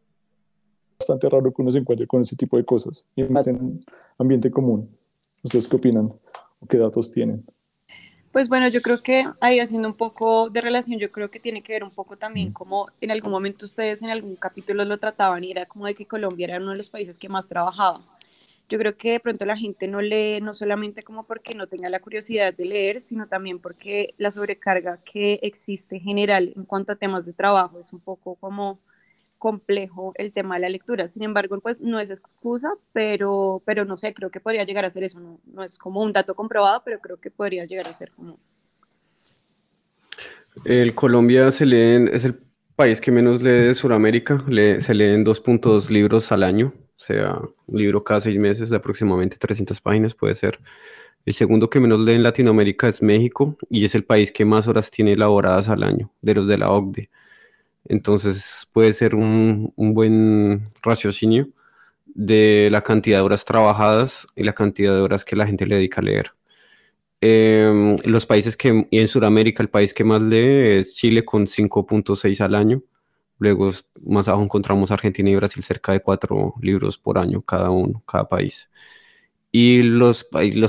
Bastante 0.99 1.29
raro 1.29 1.53
que 1.53 1.63
uno 1.63 1.71
se 1.73 1.79
encuentre 1.79 2.07
con 2.07 2.23
ese 2.23 2.37
tipo 2.37 2.57
de 2.57 2.65
cosas 2.65 3.07
y 3.17 3.25
más 3.25 3.49
en 3.49 3.85
ambiente 4.17 4.51
común. 4.51 4.89
¿Ustedes 5.43 5.67
qué 5.67 5.77
opinan? 5.77 6.13
¿O 6.61 6.67
qué 6.69 6.79
datos 6.79 7.11
tienen? 7.11 7.45
Pues 8.31 8.49
bueno, 8.49 8.69
yo 8.69 8.81
creo 8.83 9.03
que 9.03 9.25
ahí 9.41 9.59
haciendo 9.59 9.89
un 9.89 9.95
poco 9.95 10.49
de 10.49 10.61
relación, 10.61 11.01
yo 11.01 11.11
creo 11.11 11.29
que 11.31 11.41
tiene 11.41 11.63
que 11.63 11.73
ver 11.73 11.83
un 11.83 11.91
poco 11.91 12.17
también 12.17 12.53
como 12.53 12.87
en 13.01 13.11
algún 13.11 13.33
momento 13.33 13.65
ustedes 13.65 14.03
en 14.03 14.11
algún 14.11 14.37
capítulo 14.37 14.85
lo 14.85 14.99
trataban 14.99 15.43
y 15.43 15.51
era 15.51 15.67
como 15.67 15.87
de 15.87 15.95
que 15.95 16.07
Colombia 16.07 16.47
era 16.47 16.59
uno 16.59 16.71
de 16.71 16.77
los 16.77 16.89
países 16.89 17.19
que 17.19 17.29
más 17.29 17.49
trabajaba. 17.49 18.01
Yo 18.69 18.79
creo 18.79 18.97
que 18.97 19.13
de 19.13 19.21
pronto 19.21 19.47
la 19.47 19.57
gente 19.57 19.89
no 19.89 20.03
lee 20.03 20.41
no 20.43 20.53
solamente 20.53 21.03
como 21.03 21.25
porque 21.25 21.55
no 21.55 21.69
tenga 21.69 21.89
la 21.89 22.01
curiosidad 22.01 22.55
de 22.55 22.67
leer, 22.67 23.01
sino 23.01 23.27
también 23.27 23.61
porque 23.61 24.15
la 24.19 24.31
sobrecarga 24.31 24.99
que 24.99 25.41
existe 25.43 26.01
general 26.01 26.53
en 26.55 26.65
cuanto 26.65 26.93
a 26.93 26.97
temas 26.97 27.25
de 27.25 27.33
trabajo 27.33 27.81
es 27.81 27.93
un 27.93 28.01
poco 28.01 28.35
como 28.35 28.79
complejo 29.39 30.13
el 30.17 30.33
tema 30.33 30.57
de 30.57 30.63
la 30.63 30.69
lectura. 30.69 31.09
Sin 31.09 31.23
embargo, 31.23 31.59
pues 31.61 31.81
no 31.81 31.99
es 31.99 32.11
excusa, 32.11 32.75
pero, 32.93 33.63
pero 33.65 33.85
no 33.85 33.97
sé, 33.97 34.13
creo 34.13 34.31
que 34.31 34.41
podría 34.41 34.65
llegar 34.65 34.85
a 34.85 34.91
ser 34.91 35.05
eso. 35.05 35.19
No, 35.47 35.63
es 35.63 35.79
como 35.79 36.03
un 36.03 36.13
dato 36.13 36.35
comprobado, 36.35 36.83
pero 36.85 36.99
creo 36.99 37.17
que 37.19 37.31
podría 37.31 37.65
llegar 37.65 37.87
a 37.89 37.93
ser 37.93 38.11
como... 38.11 38.39
El 40.65 40.95
Colombia 40.95 41.51
se 41.53 41.65
lee, 41.65 42.11
es 42.13 42.25
el 42.25 42.39
país 42.75 43.01
que 43.01 43.13
menos 43.13 43.41
lee 43.43 43.51
de 43.51 43.75
Sudamérica, 43.75 44.45
se 44.81 44.95
leen 44.95 45.25
2.2 45.25 45.89
libros 45.89 46.33
al 46.33 46.43
año, 46.43 46.75
sea, 47.01 47.41
un 47.67 47.79
libro 47.79 48.05
cada 48.05 48.21
seis 48.21 48.39
meses 48.39 48.71
de 48.71 48.77
aproximadamente 48.77 49.37
300 49.39 49.81
páginas 49.81 50.15
puede 50.15 50.35
ser. 50.35 50.59
El 51.25 51.35
segundo 51.35 51.69
que 51.69 51.81
menos 51.81 52.01
lee 52.01 52.15
en 52.15 52.23
Latinoamérica 52.23 52.89
es 52.89 53.03
México 53.03 53.57
y 53.71 53.85
es 53.85 53.95
el 53.95 54.05
país 54.05 54.33
que 54.33 54.45
más 54.45 54.67
horas 54.69 54.91
tiene 54.91 55.13
elaboradas 55.13 55.69
al 55.69 55.83
año, 55.83 56.11
de 56.23 56.35
los 56.35 56.47
de 56.49 56.59
la 56.59 56.71
OCDE. 56.71 57.11
Entonces 57.85 58.69
puede 58.73 58.93
ser 58.93 59.15
un, 59.15 59.73
buen 59.77 60.71
raciocinio 60.83 61.49
de 62.07 62.69
la 62.73 62.83
cantidad 62.83 63.19
de 63.19 63.23
horas 63.23 63.45
trabajadas 63.45 64.27
y 64.37 64.45
la 64.45 64.55
cantidad 64.55 64.95
de 64.95 65.01
horas 65.01 65.25
que 65.25 65.37
la 65.37 65.47
gente 65.47 65.67
le 65.67 65.77
dedica 65.77 66.01
a 66.01 66.05
leer. 66.05 66.33
Em, 67.21 67.97
los 68.05 68.27
países 68.27 68.57
que, 68.57 68.87
y 68.91 68.99
en 68.99 69.09
Sudamérica, 69.09 69.63
el 69.63 69.71
país 69.71 69.93
que 69.95 70.05
más 70.05 70.23
lee 70.23 70.79
es 70.79 70.95
Chile 70.95 71.25
con 71.25 71.47
5.6 71.47 72.41
al 72.41 72.55
año. 72.55 72.83
Luego, 73.39 73.71
más 74.05 74.29
abajo, 74.29 74.43
encontramos 74.45 74.91
Argentina 74.91 75.31
y 75.31 75.37
Brasil 75.37 75.63
cerca 75.63 75.93
de 75.93 76.01
4 76.01 76.55
libros 76.61 76.99
por 76.99 77.19
año 77.19 77.43
cada 77.43 77.71
uno, 77.71 78.03
cada 78.07 78.29
país. 78.29 78.69
Y 79.51 79.83
los, 79.83 80.25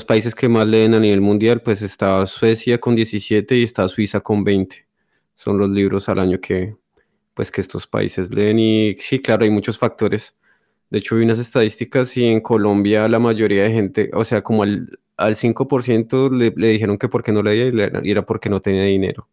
países 0.08 0.36
que 0.36 0.48
más 0.50 0.68
leen 0.68 0.94
a 0.94 1.00
nivel 1.00 1.22
mundial, 1.22 1.62
pues 1.62 1.82
está 1.82 2.26
Suecia 2.26 2.80
con 2.80 2.96
17 2.96 3.58
y 3.58 3.64
está 3.64 3.88
Suiza 3.90 4.22
con 4.22 4.44
20. 4.44 4.88
Son 5.36 5.58
los 5.58 5.70
libros 5.70 6.10
al 6.10 6.20
año 6.20 6.40
que, 6.40 6.76
pues 7.34 7.52
que 7.52 7.62
estos 7.62 7.88
países 7.88 8.34
leen 8.34 8.60
y 8.60 8.96
sí, 9.00 9.22
claro, 9.22 9.44
hay 9.44 9.52
muchos 9.52 9.78
factores. 9.78 10.38
De 10.90 11.00
hecho, 11.00 11.16
vi 11.16 11.24
unas 11.26 11.40
estadísticas 11.40 12.16
y 12.18 12.26
en 12.26 12.42
Colombia 12.42 13.08
la 13.10 13.20
mayoría 13.20 13.64
de 13.64 13.72
gente, 13.72 14.12
o 14.14 14.24
sea, 14.24 14.42
como 14.44 14.64
al, 14.64 15.00
al 15.18 15.36
5% 15.36 16.30
le, 16.32 16.54
le, 16.56 16.70
dijeron 16.70 16.98
que 16.98 17.10
porque 17.10 17.32
no 17.32 17.44
leía 17.44 17.68
y 18.04 18.12
era 18.12 18.26
porque 18.26 18.50
no 18.50 18.62
tenía 18.62 18.84
dinero. 18.84 19.28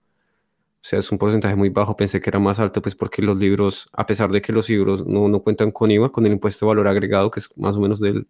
O 0.77 0.89
sea, 0.89 1.01
es 1.01 1.11
un 1.11 1.19
porcentaje 1.19 1.57
muy 1.57 1.69
bajo. 1.69 1.97
Pensé 1.97 2.21
que 2.21 2.31
era 2.31 2.39
más 2.39 2.61
alto, 2.61 2.81
pues 2.81 2.95
porque 2.95 3.23
los 3.23 3.39
libros, 3.39 3.89
a 3.93 4.07
pesar 4.07 4.31
de 4.31 4.41
que 4.41 4.53
los 4.53 4.69
libros 4.69 5.07
no, 5.07 5.29
no 5.29 5.43
cuentan 5.43 5.73
con 5.73 5.91
IVA, 5.91 6.13
con 6.13 6.27
el 6.27 6.33
impuesto 6.33 6.65
de 6.65 6.69
valor 6.69 6.89
agregado, 6.89 7.31
que 7.31 7.41
es 7.41 7.51
más 7.57 7.77
o 7.77 7.81
menos 7.81 8.01
del, 8.01 8.29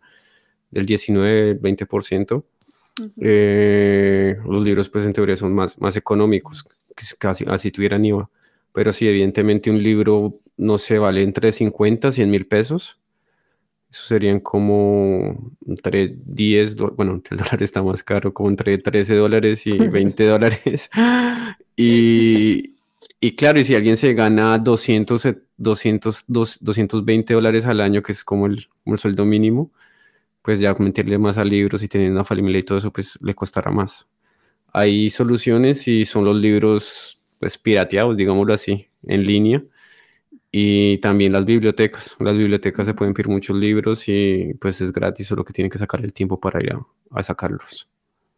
del 0.71 0.87
19-20%, 0.87 2.45
eh, 3.21 4.37
los 4.47 4.65
libros, 4.65 4.89
pues 4.89 5.05
en 5.05 5.13
teoría 5.13 5.37
son 5.37 5.55
más, 5.55 5.79
más 5.79 5.97
económicos, 5.97 6.65
casi 7.19 7.45
así 7.47 7.71
tuvieran 7.71 8.05
IVA. 8.05 8.31
Pero 8.73 8.93
sí, 8.93 9.09
evidentemente 9.09 9.71
un 9.71 9.83
libro 9.83 10.41
no 10.57 10.79
se 10.79 10.99
vale 10.99 11.23
entre 11.23 11.53
50 11.53 12.09
y 12.09 12.13
100 12.13 12.31
mil 12.31 12.47
pesos. 12.47 12.99
Eso 13.97 14.09
serían 14.09 14.41
como 14.41 15.53
entre 15.67 16.15
10, 16.27 16.77
bueno, 16.97 17.23
el 17.31 17.37
dólar 17.39 17.63
está 17.63 17.83
más 17.83 18.03
caro, 18.03 18.35
como 18.35 18.51
entre 18.51 18.77
13 18.77 19.15
dólares 19.15 19.67
y 19.67 19.79
20 19.89 20.25
dólares. 20.25 20.91
Y, 21.79 22.77
y, 23.21 23.37
claro, 23.37 23.61
y 23.61 23.65
si 23.65 23.75
alguien 23.75 23.99
se 23.99 24.15
gana 24.15 24.57
200, 24.57 25.29
200, 25.59 26.25
220 26.27 27.35
dólares 27.35 27.67
al 27.67 27.83
año, 27.83 28.03
que 28.03 28.13
es 28.13 28.25
como 28.25 28.47
el, 28.47 28.67
como 28.83 28.95
el 28.95 28.99
sueldo 28.99 29.27
mínimo, 29.27 29.73
pues 30.41 30.59
ya 30.59 30.75
meterle 30.79 31.19
más 31.19 31.37
a 31.37 31.45
libros 31.45 31.83
y 31.83 31.89
tener 31.89 32.11
una 32.11 32.25
familia 32.25 32.61
y 32.61 32.63
todo 32.63 32.79
eso, 32.79 32.91
pues 32.95 33.19
le 33.21 33.35
costará 33.35 33.71
más. 33.71 34.07
Hay 34.73 35.11
soluciones 35.11 35.87
y 35.87 36.07
son 36.07 36.25
los 36.25 36.37
libros 36.37 37.21
pues 37.39 37.59
pirateados, 37.59 38.17
digámoslo 38.17 38.55
así, 38.55 38.89
en 39.03 39.25
línea. 39.27 39.63
Y 40.51 40.99
también 40.99 41.33
las 41.33 41.45
bibliotecas. 41.45 42.17
Las 42.21 42.37
bibliotecas 42.37 42.87
se 42.87 42.95
pueden 42.95 43.15
pedir 43.15 43.29
muchos 43.29 43.57
libros 43.57 44.09
y 44.09 44.55
pues 44.61 44.81
es 44.81 44.93
gratis, 44.93 45.27
solo 45.27 45.45
que 45.45 45.53
tienen 45.53 45.71
que 45.71 45.79
sacar 45.79 46.05
el 46.05 46.13
tiempo 46.13 46.41
para 46.41 46.63
ir 46.63 46.73
a, 47.11 47.23
sacarlos. 47.23 47.89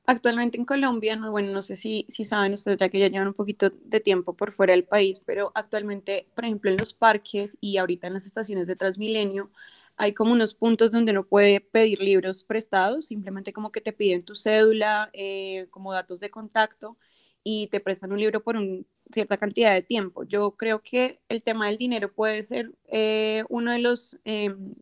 Actualmente 0.06 0.56
en 0.56 0.64
Colombia, 0.64 1.16
no, 1.16 1.30
bueno, 1.30 1.52
no 1.52 1.60
sé 1.60 1.76
si, 1.76 2.06
si 2.08 2.24
saben 2.24 2.54
ustedes, 2.54 2.78
ya 2.78 2.88
que 2.88 2.98
ya 2.98 3.08
llevan 3.08 3.28
un 3.28 3.34
poquito 3.34 3.70
de 3.70 4.00
tiempo 4.00 4.34
por 4.34 4.52
fuera 4.52 4.72
del 4.72 4.84
país, 4.84 5.20
pero 5.24 5.52
actualmente, 5.54 6.26
por 6.34 6.46
ejemplo, 6.46 6.70
en 6.70 6.78
los 6.78 6.94
parques 6.94 7.58
y 7.60 7.76
ahorita 7.76 8.06
en 8.06 8.14
las 8.14 8.24
estaciones 8.24 8.66
de 8.66 8.74
Transmilenio, 8.74 9.50
hay 9.98 10.14
como 10.14 10.32
unos 10.32 10.54
puntos 10.54 10.92
donde 10.92 11.10
uno 11.12 11.26
puede 11.26 11.60
pedir 11.60 12.00
libros 12.00 12.44
prestados, 12.44 13.06
simplemente 13.06 13.52
como 13.52 13.72
que 13.72 13.80
te 13.80 13.92
piden 13.92 14.24
tu 14.24 14.34
cédula, 14.34 15.10
eh, 15.12 15.66
como 15.70 15.92
datos 15.92 16.20
de 16.20 16.30
contacto 16.30 16.96
y 17.42 17.66
te 17.68 17.80
prestan 17.80 18.12
un 18.12 18.20
libro 18.20 18.42
por 18.42 18.56
una 18.56 18.82
cierta 19.12 19.36
cantidad 19.36 19.74
de 19.74 19.82
tiempo. 19.82 20.24
Yo 20.24 20.52
creo 20.52 20.82
que 20.82 21.20
el 21.28 21.42
tema 21.42 21.66
del 21.66 21.78
dinero 21.78 22.12
puede 22.12 22.42
ser 22.42 22.72
eh, 22.86 23.44
uno 23.48 23.72
de 23.72 23.78
los, 23.78 24.18
em, 24.24 24.74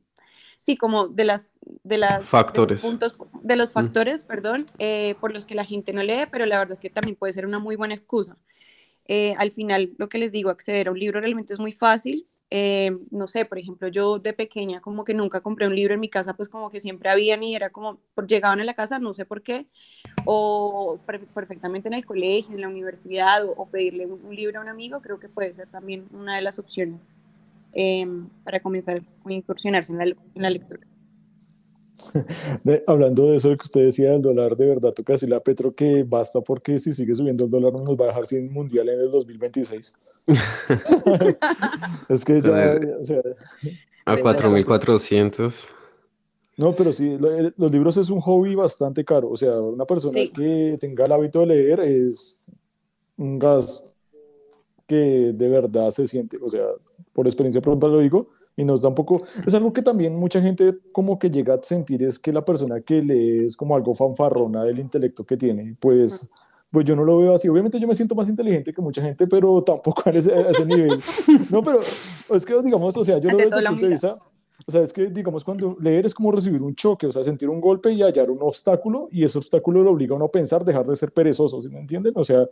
sí, 0.61 0.77
como 0.77 1.09
de 1.09 1.25
las, 1.25 1.59
de 1.83 1.99
las 1.99 2.25
factores. 2.25 2.83
De 2.83 2.89
los, 2.89 3.13
puntos, 3.13 3.43
de 3.43 3.57
los 3.57 3.73
factores, 3.73 4.25
perdón, 4.25 4.67
eh, 4.79 5.15
por 5.21 5.33
los 5.33 5.47
que 5.47 5.55
la 5.55 5.65
gente 5.65 5.93
no 5.93 6.03
lee, 6.03 6.27
pero 6.31 6.47
la 6.47 6.59
verdad 6.59 6.73
es 6.73 6.81
que 6.81 6.91
también 6.91 7.17
puede 7.17 7.33
ser 7.33 7.47
una 7.47 7.59
muy 7.59 7.77
buena 7.77 7.95
excusa. 7.95 8.37
al 9.39 9.53
final, 9.53 9.95
lo 9.99 10.09
que 10.09 10.19
les 10.19 10.33
digo, 10.33 10.51
acceder 10.51 10.89
a 10.89 10.91
un 10.91 10.99
libro 10.99 11.21
realmente 11.21 11.53
es 11.53 11.61
muy 11.61 11.73
fácil. 11.73 12.27
Eh, 12.51 12.93
no 13.11 13.27
sé, 13.27 13.45
por 13.45 13.59
ejemplo, 13.59 13.89
yo 13.89 14.21
de 14.21 14.33
pequeña 14.33 14.81
como 14.81 15.05
que 15.05 15.15
nunca 15.15 15.41
compré 15.41 15.67
un 15.67 15.75
libro 15.75 15.95
en 15.95 16.01
mi 16.01 16.09
casa, 16.09 16.35
pues 16.35 16.49
como 16.49 16.71
que 16.71 16.79
siempre 16.79 17.11
habían 17.11 17.43
y 17.43 17.57
era 17.57 17.71
como, 17.71 17.99
llegaban 18.29 18.61
a 18.61 18.65
la 18.65 18.75
casa, 18.75 19.01
no 19.01 19.15
sé 19.15 19.25
por 19.25 19.43
qué, 19.43 19.67
o 20.25 20.99
perfectamente 21.35 21.89
en 21.89 21.95
el 21.95 22.07
colegio, 22.07 22.55
en 22.55 22.61
la 22.61 22.69
universidad, 22.69 23.45
o, 23.45 23.67
pedirle 23.67 24.07
un, 24.07 24.35
libro 24.35 24.61
a 24.61 24.63
un 24.63 24.69
amigo, 24.69 25.01
creo 25.03 25.19
que 25.19 25.29
puede 25.29 25.53
ser 25.55 25.69
también 25.69 26.07
una 26.13 26.37
de 26.37 26.43
las 26.43 26.61
opciones 26.61 27.17
em, 27.73 28.29
para 28.45 28.61
comenzar 28.61 29.03
a 29.25 29.33
incursionarse 29.33 29.93
en 29.93 29.99
la, 29.99 30.05
en 30.05 30.43
la 30.43 30.51
lectura. 30.51 30.87
hablando 32.87 33.31
de 33.31 33.37
eso 33.37 33.49
que 33.57 33.65
usted 33.65 33.85
decía 33.87 34.13
del 34.13 34.23
dólar, 34.23 34.57
de 34.57 34.67
verdad 34.67 34.93
toca 34.93 35.15
decirle 35.15 35.35
a 35.35 35.41
Petro 35.41 35.75
que 35.75 36.05
basta 36.05 36.41
porque 36.41 36.79
si 36.79 36.93
sigue 36.93 37.15
subiendo 37.15 37.45
el 37.45 37.51
dólar 37.51 37.73
nos 37.73 37.97
va 37.97 38.05
a 38.05 38.09
dejar 38.09 38.27
sin 38.27 38.53
mundial 38.53 38.89
en 38.89 39.01
el 39.01 39.11
2026. 39.11 39.95
es 42.09 42.25
que 42.25 42.41
ya, 42.43 42.81
o 43.01 43.05
sea, 43.05 43.21
a 44.05 44.17
4.400. 44.17 45.55
No, 46.57 46.75
pero 46.75 46.93
sí, 46.93 47.19
los 47.19 47.73
libros 47.73 47.97
es 47.99 48.09
un 48.09 48.21
hobby 48.21 48.55
bastante 48.55 49.05
caro. 49.05 49.31
O 49.31 49.37
sea, 49.37 49.61
una 49.61 49.85
persona 49.85 50.19
que 50.35 50.77
tenga 50.81 51.05
el 51.05 51.13
hábito 51.13 51.41
de 51.41 51.47
leer 51.47 51.81
es 51.81 52.51
un 53.19 53.39
gasto 53.39 53.91
que 54.87 55.33
de 55.35 55.49
verdad 55.49 55.91
se 55.91 56.09
siente. 56.09 56.39
O 56.41 56.49
sea, 56.49 56.65
por 57.13 57.27
experiencia 57.27 57.61
propia 57.61 57.89
lo 57.89 57.99
digo, 57.99 58.29
y 58.57 58.65
nos 58.65 58.81
da 58.81 58.89
un 58.89 58.95
poco, 58.95 59.23
es 59.47 59.53
algo 59.55 59.73
que 59.73 59.83
también 59.83 60.17
mucha 60.17 60.41
gente 60.41 60.75
como 60.93 61.19
que 61.19 61.31
llega 61.31 61.55
a 61.55 61.63
sentir 61.63 62.03
es 62.03 62.19
que 62.19 62.33
la 62.33 62.45
persona 62.45 62.81
que 62.81 63.03
lee 63.03 63.45
es 63.45 63.57
como 63.57 63.77
algo 63.77 63.95
fanfarrona 63.95 64.65
del 64.65 64.79
intelecto 64.79 65.25
que 65.25 65.37
tiene, 65.37 65.77
pues, 65.79 66.31
pues 66.71 66.85
yo 66.85 66.97
no 66.97 67.05
lo 67.05 67.19
veo 67.19 67.35
así. 67.35 67.49
Obviamente 67.49 67.79
yo 67.81 67.89
me 67.89 67.95
siento 67.95 68.15
más 68.15 68.29
inteligente 68.29 68.73
que 68.73 68.83
mucha 68.83 69.03
gente, 69.03 69.27
pero 69.27 69.63
tampoco 69.63 70.03
a 70.07 70.11
ese, 70.11 70.33
a 70.33 70.41
ese 70.41 70.65
nivel. 70.65 71.01
No, 71.51 71.63
pero 71.63 71.81
es 72.31 72.45
que 72.45 72.63
digamos, 72.63 72.97
o 72.97 73.05
sea, 73.05 73.19
yo 73.19 73.31
lo 73.31 73.37
veo 73.37 73.47
desde 73.47 73.61
el 73.61 73.67
punto 73.67 73.85
de 73.85 73.91
vista 73.91 74.19
o 74.65 74.71
sea, 74.71 74.83
es 74.83 74.93
que, 74.93 75.07
digamos, 75.07 75.45
cuando 75.45 75.77
leer 75.81 76.07
es 76.07 76.15
como 76.15 76.33
recibir 76.33 76.63
un 76.63 76.75
choque, 76.75 77.07
o 77.07 77.13
sea, 77.13 77.23
sentir 77.23 77.49
un 77.49 77.61
golpe 77.61 77.93
y 77.93 78.03
hallar 78.03 78.31
un 78.31 78.39
obstáculo, 78.41 79.09
y 79.13 79.23
ese 79.23 79.39
obstáculo 79.39 79.83
lo 79.83 79.93
obliga 79.93 80.15
a 80.15 80.17
uno 80.17 80.27
a 80.27 80.31
pensar, 80.31 80.65
dejar 80.65 80.87
de 80.87 80.97
ser 80.97 81.13
perezoso, 81.13 81.61
¿sí 81.61 81.69
me 81.69 81.81
entienden? 81.81 82.15
O 82.17 82.25
sea, 82.25 82.49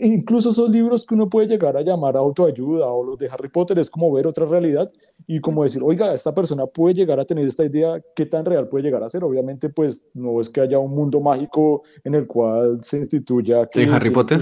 incluso 0.00 0.50
esos 0.50 0.68
libros 0.70 1.06
que 1.06 1.14
uno 1.14 1.28
puede 1.30 1.46
llegar 1.46 1.76
a 1.76 1.82
llamar 1.82 2.16
autoayuda 2.16 2.86
o 2.88 3.04
los 3.04 3.18
de 3.18 3.28
Harry 3.28 3.48
Potter 3.48 3.78
es 3.78 3.90
como 3.90 4.12
ver 4.12 4.26
otra 4.26 4.44
realidad 4.44 4.90
y 5.26 5.40
como 5.40 5.62
decir, 5.62 5.82
oiga, 5.84 6.12
esta 6.12 6.34
persona 6.34 6.66
puede 6.66 6.94
llegar 6.94 7.20
a 7.20 7.24
tener 7.24 7.46
esta 7.46 7.64
idea, 7.64 8.02
¿qué 8.14 8.26
tan 8.26 8.44
real 8.44 8.68
puede 8.68 8.84
llegar 8.84 9.02
a 9.02 9.08
ser? 9.08 9.22
Obviamente, 9.22 9.68
pues 9.68 10.06
no 10.14 10.40
es 10.40 10.50
que 10.50 10.60
haya 10.60 10.78
un 10.78 10.94
mundo 10.94 11.20
mágico 11.20 11.82
en 12.02 12.14
el 12.14 12.26
cual 12.26 12.80
se 12.82 12.98
instituya 12.98 13.66
que... 13.70 13.82
¿En 13.82 13.90
Harry 13.90 14.10
Potter? 14.10 14.40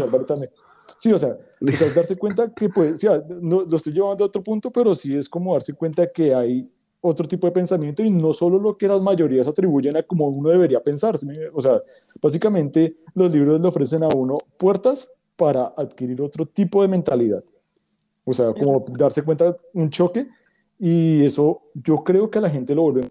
Sí, 0.96 1.12
o 1.12 1.18
sea, 1.18 1.36
darse 1.94 2.16
cuenta 2.16 2.52
que, 2.54 2.68
pues, 2.68 3.00
sí, 3.00 3.06
no, 3.40 3.62
lo 3.62 3.76
estoy 3.76 3.92
llevando 3.92 4.24
a 4.24 4.26
otro 4.28 4.42
punto, 4.42 4.70
pero 4.70 4.94
sí 4.94 5.16
es 5.16 5.28
como 5.28 5.52
darse 5.52 5.74
cuenta 5.74 6.10
que 6.10 6.34
hay 6.34 6.70
otro 7.06 7.28
tipo 7.28 7.46
de 7.46 7.52
pensamiento 7.52 8.02
y 8.02 8.10
no 8.10 8.32
solo 8.32 8.58
lo 8.58 8.78
que 8.78 8.88
las 8.88 9.02
mayorías 9.02 9.46
atribuyen 9.46 9.94
a 9.94 10.02
como 10.02 10.26
uno 10.28 10.48
debería 10.48 10.82
pensar. 10.82 11.16
O 11.52 11.60
sea, 11.60 11.82
básicamente 12.20 12.96
los 13.14 13.30
libros 13.30 13.60
le 13.60 13.68
ofrecen 13.68 14.02
a 14.02 14.08
uno 14.08 14.38
puertas 14.56 15.10
para 15.36 15.74
adquirir 15.76 16.22
otro 16.22 16.46
tipo 16.46 16.80
de 16.80 16.88
mentalidad. 16.88 17.44
O 18.24 18.32
sea, 18.32 18.54
como 18.54 18.82
darse 18.96 19.22
cuenta 19.22 19.52
de 19.52 19.58
un 19.74 19.90
choque 19.90 20.28
y 20.78 21.22
eso 21.22 21.60
yo 21.74 22.02
creo 22.02 22.30
que 22.30 22.38
a 22.38 22.42
la 22.42 22.48
gente 22.48 22.74
lo 22.74 22.82
vuelve. 22.82 23.02
El 23.02 23.10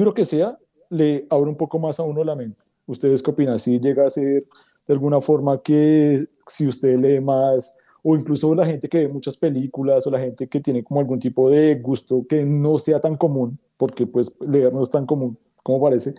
libro 0.00 0.12
que 0.12 0.26
sea 0.26 0.58
le 0.90 1.26
abre 1.30 1.48
un 1.48 1.56
poco 1.56 1.78
más 1.78 1.98
a 1.98 2.02
uno 2.02 2.22
la 2.22 2.36
mente. 2.36 2.62
¿Ustedes 2.86 3.22
qué 3.22 3.30
opinan? 3.30 3.58
Si 3.58 3.80
llega 3.80 4.04
a 4.04 4.10
ser 4.10 4.42
de 4.86 4.92
alguna 4.92 5.22
forma 5.22 5.62
que 5.62 6.28
si 6.46 6.66
usted 6.66 6.98
lee 6.98 7.18
más 7.18 7.77
o 8.02 8.16
incluso 8.16 8.54
la 8.54 8.66
gente 8.66 8.88
que 8.88 8.98
ve 8.98 9.08
muchas 9.08 9.36
películas 9.36 10.06
o 10.06 10.10
la 10.10 10.20
gente 10.20 10.46
que 10.48 10.60
tiene 10.60 10.84
como 10.84 11.00
algún 11.00 11.18
tipo 11.18 11.50
de 11.50 11.76
gusto 11.76 12.26
que 12.28 12.44
no 12.44 12.78
sea 12.78 13.00
tan 13.00 13.16
común, 13.16 13.58
porque 13.76 14.06
pues 14.06 14.36
leer 14.40 14.72
no 14.72 14.82
es 14.82 14.90
tan 14.90 15.06
común 15.06 15.38
como 15.62 15.82
parece, 15.82 16.14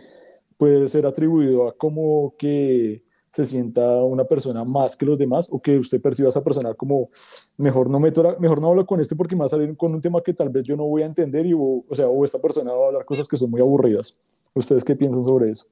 puede 0.57 0.87
ser 0.87 1.05
atribuido 1.05 1.67
a 1.67 1.75
como 1.75 2.35
que 2.37 3.03
se 3.31 3.45
sienta 3.45 4.03
una 4.03 4.23
persona 4.25 4.63
más 4.63 4.97
que 4.97 5.05
los 5.05 5.17
demás 5.17 5.47
o 5.51 5.61
que 5.61 5.77
usted 5.77 6.01
perciba 6.01 6.27
a 6.27 6.29
esa 6.29 6.43
persona 6.43 6.73
como 6.73 7.09
mejor 7.57 7.89
no 7.89 7.99
meto 7.99 8.35
mejor 8.39 8.59
no 8.59 8.69
hablo 8.69 8.85
con 8.85 8.99
este 8.99 9.15
porque 9.15 9.35
me 9.35 9.41
va 9.41 9.45
a 9.45 9.49
salir 9.49 9.77
con 9.77 9.93
un 9.93 10.01
tema 10.01 10.21
que 10.21 10.33
tal 10.33 10.49
vez 10.49 10.63
yo 10.63 10.75
no 10.75 10.85
voy 10.85 11.03
a 11.03 11.05
entender 11.05 11.45
y 11.45 11.53
o, 11.53 11.83
o 11.87 11.95
sea 11.95 12.07
o 12.07 12.25
esta 12.25 12.39
persona 12.39 12.73
va 12.73 12.85
a 12.85 12.87
hablar 12.87 13.05
cosas 13.05 13.27
que 13.27 13.37
son 13.37 13.51
muy 13.51 13.61
aburridas. 13.61 14.19
¿Ustedes 14.53 14.83
qué 14.83 14.95
piensan 14.95 15.23
sobre 15.23 15.51
eso? 15.51 15.67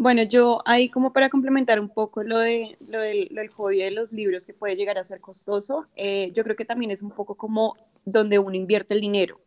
Bueno, 0.00 0.22
yo 0.22 0.62
ahí 0.64 0.88
como 0.88 1.12
para 1.12 1.28
complementar 1.28 1.78
un 1.78 1.90
poco 1.90 2.22
lo, 2.22 2.38
de, 2.38 2.74
lo, 2.90 3.00
del, 3.00 3.48
hobby 3.50 3.80
de 3.80 3.90
los 3.90 4.12
libros 4.12 4.46
que 4.46 4.54
puede 4.54 4.74
llegar 4.74 4.96
a 4.96 5.04
ser 5.04 5.20
costoso, 5.20 5.88
eh, 5.94 6.32
yo 6.34 6.42
creo 6.42 6.56
que 6.56 6.64
también 6.64 6.90
es 6.90 7.02
un 7.02 7.10
poco 7.10 7.34
como 7.34 7.76
donde 8.06 8.38
uno 8.38 8.56
invierte 8.56 8.94
el 8.94 9.02
dinero. 9.02 9.42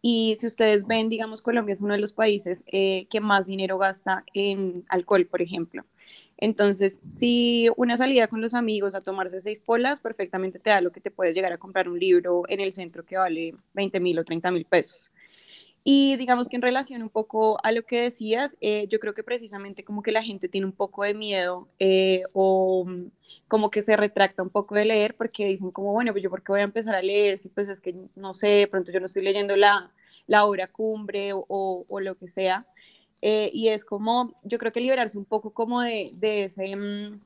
Y 0.00 0.36
si 0.38 0.46
ustedes 0.46 0.86
ven, 0.86 1.10
digamos, 1.10 1.42
Colombia 1.42 1.74
es 1.74 1.82
uno 1.82 1.92
de 1.92 2.00
los 2.00 2.14
países 2.14 2.64
eh, 2.72 3.08
que 3.10 3.20
más 3.20 3.44
dinero 3.44 3.76
gasta 3.76 4.24
en 4.32 4.86
alcohol, 4.88 5.26
por 5.26 5.42
ejemplo. 5.42 5.84
Entonces, 6.38 7.00
si 7.10 7.68
una 7.76 7.98
salida 7.98 8.26
con 8.26 8.40
los 8.40 8.54
amigos 8.54 8.94
a 8.94 9.02
tomarse 9.02 9.38
seis 9.38 9.58
polas, 9.58 10.00
perfectamente 10.00 10.58
te 10.58 10.70
da 10.70 10.80
lo 10.80 10.92
que 10.92 11.02
te 11.02 11.10
puedes 11.10 11.34
llegar 11.34 11.52
a 11.52 11.58
comprar 11.58 11.90
un 11.90 12.00
libro 12.00 12.44
en 12.48 12.60
el 12.60 12.72
centro 12.72 13.04
que 13.04 13.18
vale 13.18 13.54
20 13.74 14.00
mil 14.00 14.18
o 14.18 14.24
30 14.24 14.50
mil 14.50 14.64
pesos. 14.64 15.10
Y 15.82 16.16
digamos 16.16 16.48
que 16.48 16.56
en 16.56 16.62
relación 16.62 17.02
un 17.02 17.08
poco 17.08 17.58
a 17.64 17.72
lo 17.72 17.84
que 17.86 18.02
decías, 18.02 18.56
eh, 18.60 18.86
yo 18.88 19.00
creo 19.00 19.14
que 19.14 19.24
precisamente 19.24 19.82
como 19.82 20.02
que 20.02 20.12
la 20.12 20.22
gente 20.22 20.48
tiene 20.48 20.66
un 20.66 20.72
poco 20.72 21.04
de 21.04 21.14
miedo 21.14 21.68
eh, 21.78 22.22
o 22.34 22.84
mm, 22.86 23.10
como 23.48 23.70
que 23.70 23.80
se 23.80 23.96
retracta 23.96 24.42
un 24.42 24.50
poco 24.50 24.74
de 24.74 24.84
leer 24.84 25.16
porque 25.16 25.46
dicen 25.46 25.70
como, 25.70 25.92
bueno, 25.92 26.12
pues 26.12 26.22
yo 26.22 26.30
por 26.30 26.42
qué 26.42 26.52
voy 26.52 26.60
a 26.60 26.64
empezar 26.64 26.94
a 26.94 27.02
leer 27.02 27.38
si 27.38 27.48
pues 27.48 27.68
es 27.68 27.80
que 27.80 27.94
no 28.14 28.34
sé, 28.34 28.68
pronto 28.70 28.92
yo 28.92 29.00
no 29.00 29.06
estoy 29.06 29.22
leyendo 29.22 29.56
la, 29.56 29.90
la 30.26 30.44
obra 30.44 30.66
cumbre 30.68 31.32
o, 31.32 31.44
o, 31.48 32.00
lo 32.00 32.16
que 32.16 32.28
sea. 32.28 32.66
Eh, 33.22 33.50
y 33.54 33.68
es 33.68 33.84
como, 33.84 34.38
yo 34.44 34.58
creo 34.58 34.72
que 34.72 34.80
liberarse 34.80 35.18
un 35.18 35.24
poco 35.26 35.52
como 35.54 35.82
de, 35.82 36.10
de, 36.14 36.44
ese, 36.44 36.76
mm, 36.76 37.20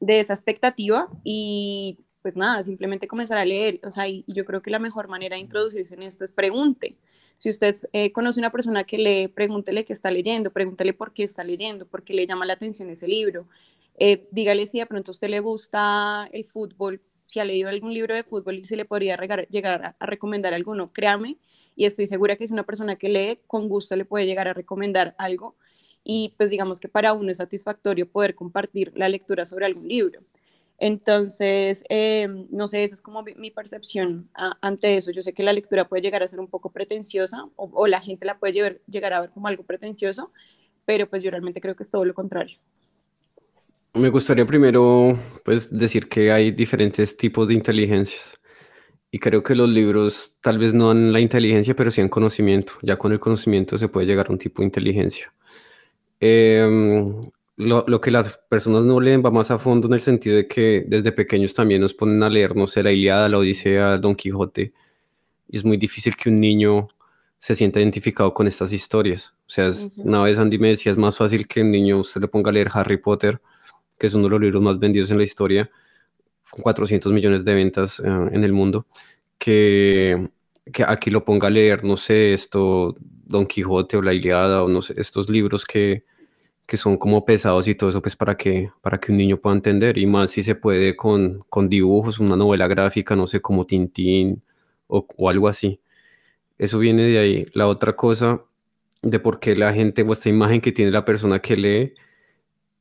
de 0.00 0.20
esa 0.20 0.34
expectativa 0.34 1.08
y 1.24 1.98
pues 2.22 2.36
nada, 2.36 2.62
simplemente 2.64 3.08
comenzar 3.08 3.38
a 3.38 3.44
leer. 3.44 3.80
O 3.84 3.90
sea, 3.90 4.08
y 4.08 4.24
yo 4.28 4.44
creo 4.44 4.62
que 4.62 4.70
la 4.70 4.78
mejor 4.78 5.08
manera 5.08 5.36
de 5.36 5.42
introducirse 5.42 5.94
en 5.94 6.02
esto 6.02 6.24
es 6.24 6.32
pregunte 6.32 6.96
si 7.38 7.48
usted 7.48 7.74
eh, 7.92 8.10
conoce 8.12 8.40
una 8.40 8.50
persona 8.50 8.84
que 8.84 8.98
lee, 8.98 9.28
pregúntele 9.28 9.84
qué 9.84 9.92
está 9.92 10.10
leyendo, 10.10 10.52
pregúntele 10.52 10.92
por 10.92 11.12
qué 11.12 11.22
está 11.22 11.44
leyendo, 11.44 11.86
por 11.86 12.02
qué 12.02 12.12
le 12.12 12.26
llama 12.26 12.44
la 12.44 12.54
atención 12.54 12.90
ese 12.90 13.06
libro. 13.06 13.46
Eh, 13.98 14.26
dígale 14.32 14.66
si 14.66 14.78
de 14.78 14.86
pronto 14.86 15.12
a 15.12 15.14
usted 15.14 15.28
le 15.28 15.40
gusta 15.40 16.28
el 16.32 16.44
fútbol, 16.44 17.00
si 17.24 17.38
ha 17.40 17.44
leído 17.44 17.68
algún 17.68 17.94
libro 17.94 18.14
de 18.14 18.24
fútbol 18.24 18.58
y 18.58 18.64
si 18.64 18.74
le 18.74 18.84
podría 18.84 19.16
llegar 19.50 19.96
a, 20.00 20.06
recomendar 20.06 20.52
alguno, 20.52 20.92
créame, 20.92 21.38
y 21.76 21.84
estoy 21.84 22.08
segura 22.08 22.34
que 22.36 22.44
es 22.44 22.50
una 22.50 22.64
persona 22.64 22.96
que 22.96 23.08
lee, 23.08 23.40
con 23.46 23.68
gusto 23.68 23.94
le 23.94 24.04
puede 24.04 24.26
llegar 24.26 24.48
a 24.48 24.54
recomendar 24.54 25.14
algo. 25.18 25.56
Y 26.02 26.34
pues 26.36 26.50
digamos 26.50 26.80
que 26.80 26.88
para 26.88 27.12
uno 27.12 27.30
es 27.30 27.38
satisfactorio 27.38 28.10
poder 28.10 28.34
compartir 28.34 28.92
la 28.96 29.08
lectura 29.08 29.44
sobre 29.46 29.66
algún 29.66 29.86
libro. 29.86 30.22
Entonces, 30.78 31.84
em, 31.88 32.46
no 32.50 32.68
sé, 32.68 32.84
esa 32.84 32.94
es 32.94 33.00
como 33.00 33.24
mi, 33.24 33.50
percepción 33.50 34.30
ante 34.60 34.96
eso. 34.96 35.10
Yo 35.10 35.22
sé 35.22 35.32
que 35.34 35.42
la 35.42 35.52
lectura 35.52 35.88
puede 35.88 36.02
llegar 36.02 36.22
a 36.22 36.28
ser 36.28 36.38
un 36.38 36.46
poco 36.46 36.70
pretenciosa 36.70 37.46
o, 37.56 37.86
la 37.88 38.00
gente 38.00 38.24
la 38.24 38.38
puede 38.38 38.80
llegar 38.86 39.12
a 39.12 39.22
ver 39.22 39.30
como 39.30 39.48
algo 39.48 39.64
pretencioso, 39.64 40.30
pero 40.84 41.08
pues 41.08 41.22
yo 41.22 41.30
realmente 41.30 41.60
creo 41.60 41.74
que 41.74 41.82
es 41.82 41.90
todo 41.90 42.04
lo 42.04 42.14
contrario. 42.14 42.58
Me 43.94 44.10
gustaría 44.10 44.46
primero 44.46 45.18
pues 45.44 45.76
decir 45.76 46.08
que 46.08 46.30
hay 46.30 46.52
diferentes 46.52 47.16
tipos 47.16 47.48
de 47.48 47.54
inteligencias 47.54 48.38
y 49.10 49.18
creo 49.18 49.42
que 49.42 49.56
los 49.56 49.68
libros 49.68 50.36
tal 50.40 50.58
vez 50.58 50.74
no 50.74 50.88
dan 50.88 51.12
la 51.12 51.18
inteligencia, 51.18 51.74
pero 51.74 51.90
sí 51.90 52.00
en 52.00 52.08
conocimiento. 52.08 52.74
Ya 52.82 52.96
con 52.96 53.10
el 53.10 53.18
conocimiento 53.18 53.78
se 53.78 53.88
puede 53.88 54.06
llegar 54.06 54.28
a 54.28 54.32
un 54.32 54.38
tipo 54.38 54.62
de 54.62 54.66
inteligencia. 54.66 55.32
Eh, 56.20 57.04
lo, 57.58 58.00
que 58.00 58.10
las 58.10 58.38
personas 58.48 58.84
no 58.84 59.00
leen 59.00 59.22
va 59.24 59.30
más 59.30 59.50
a 59.50 59.58
fondo 59.58 59.88
en 59.88 59.94
el 59.94 60.00
sentido 60.00 60.36
de 60.36 60.46
que 60.46 60.84
desde 60.86 61.12
pequeños 61.12 61.54
también 61.54 61.80
nos 61.80 61.92
ponen 61.92 62.22
a 62.22 62.30
leer, 62.30 62.56
no 62.56 62.66
sé, 62.66 62.82
la 62.82 62.92
Iliada, 62.92 63.28
la 63.28 63.38
Odisea, 63.38 63.98
Don 63.98 64.14
Quijote, 64.14 64.72
y 65.48 65.56
es 65.56 65.64
muy 65.64 65.76
difícil 65.76 66.16
que 66.16 66.30
un 66.30 66.36
niño 66.36 66.88
se 67.38 67.54
sienta 67.54 67.80
identificado 67.80 68.32
con 68.32 68.46
estas 68.46 68.72
historias. 68.72 69.34
O 69.46 69.50
sea, 69.50 69.70
una 69.98 70.22
vez 70.22 70.38
Andy 70.38 70.58
me 70.58 70.68
decía, 70.68 70.92
es 70.92 70.98
más 70.98 71.16
fácil 71.16 71.46
que 71.46 71.62
un 71.62 71.70
niño 71.70 71.98
usted 71.98 72.20
le 72.20 72.28
ponga 72.28 72.50
a 72.50 72.52
leer 72.52 72.68
Harry 72.72 72.96
Potter, 72.98 73.40
que 73.98 74.06
es 74.06 74.14
uno 74.14 74.24
de 74.24 74.30
los 74.30 74.40
libros 74.40 74.62
más 74.62 74.78
vendidos 74.78 75.10
en 75.10 75.18
la 75.18 75.24
historia, 75.24 75.70
con 76.50 76.62
400 76.62 77.12
millones 77.12 77.44
de 77.44 77.54
ventas 77.54 78.00
eh, 78.00 78.06
en 78.06 78.44
el 78.44 78.52
mundo, 78.52 78.86
que 79.36 80.30
que 80.72 80.84
aquí 80.84 81.10
lo 81.10 81.24
ponga 81.24 81.48
a 81.48 81.50
leer, 81.50 81.84
no 81.84 81.96
sé, 81.96 82.32
esto, 82.32 82.96
Don 83.00 83.46
Quijote 83.46 83.96
o 83.96 84.02
La 84.02 84.12
Iliada 84.12 84.62
o 84.62 84.68
no 84.68 84.82
sé, 84.82 84.94
estos 85.00 85.28
libros 85.28 85.64
que, 85.64 86.04
que 86.68 86.78
son 86.78 86.98
como 86.98 87.24
pesados 87.26 87.68
y 87.68 87.74
todo 87.76 87.90
eso, 87.90 88.02
pues 88.02 88.16
para 88.16 88.36
que, 88.36 88.70
para 88.82 89.00
que 89.00 89.12
un 89.12 89.18
niño 89.18 89.40
pueda 89.40 89.56
entender 89.56 89.98
y 89.98 90.06
más 90.06 90.30
si 90.32 90.42
se 90.44 90.54
puede 90.54 90.96
con, 90.96 91.40
con 91.48 91.68
dibujos, 91.70 92.20
una 92.20 92.36
novela 92.36 92.68
gráfica, 92.68 93.16
no 93.16 93.26
sé, 93.26 93.40
como 93.42 93.66
Tintín 93.66 94.42
o, 94.88 95.06
o 95.16 95.30
algo 95.30 95.48
así. 95.48 95.80
Eso 96.58 96.78
viene 96.78 97.04
de 97.04 97.18
ahí. 97.18 97.46
La 97.54 97.68
otra 97.68 97.96
cosa 97.96 98.44
de 99.02 99.20
por 99.20 99.40
qué 99.40 99.56
la 99.56 99.72
gente 99.74 100.02
o 100.02 100.12
esta 100.12 100.28
imagen 100.28 100.60
que 100.60 100.72
tiene 100.72 100.90
la 100.92 101.04
persona 101.04 101.40
que 101.40 101.56
lee 101.56 101.94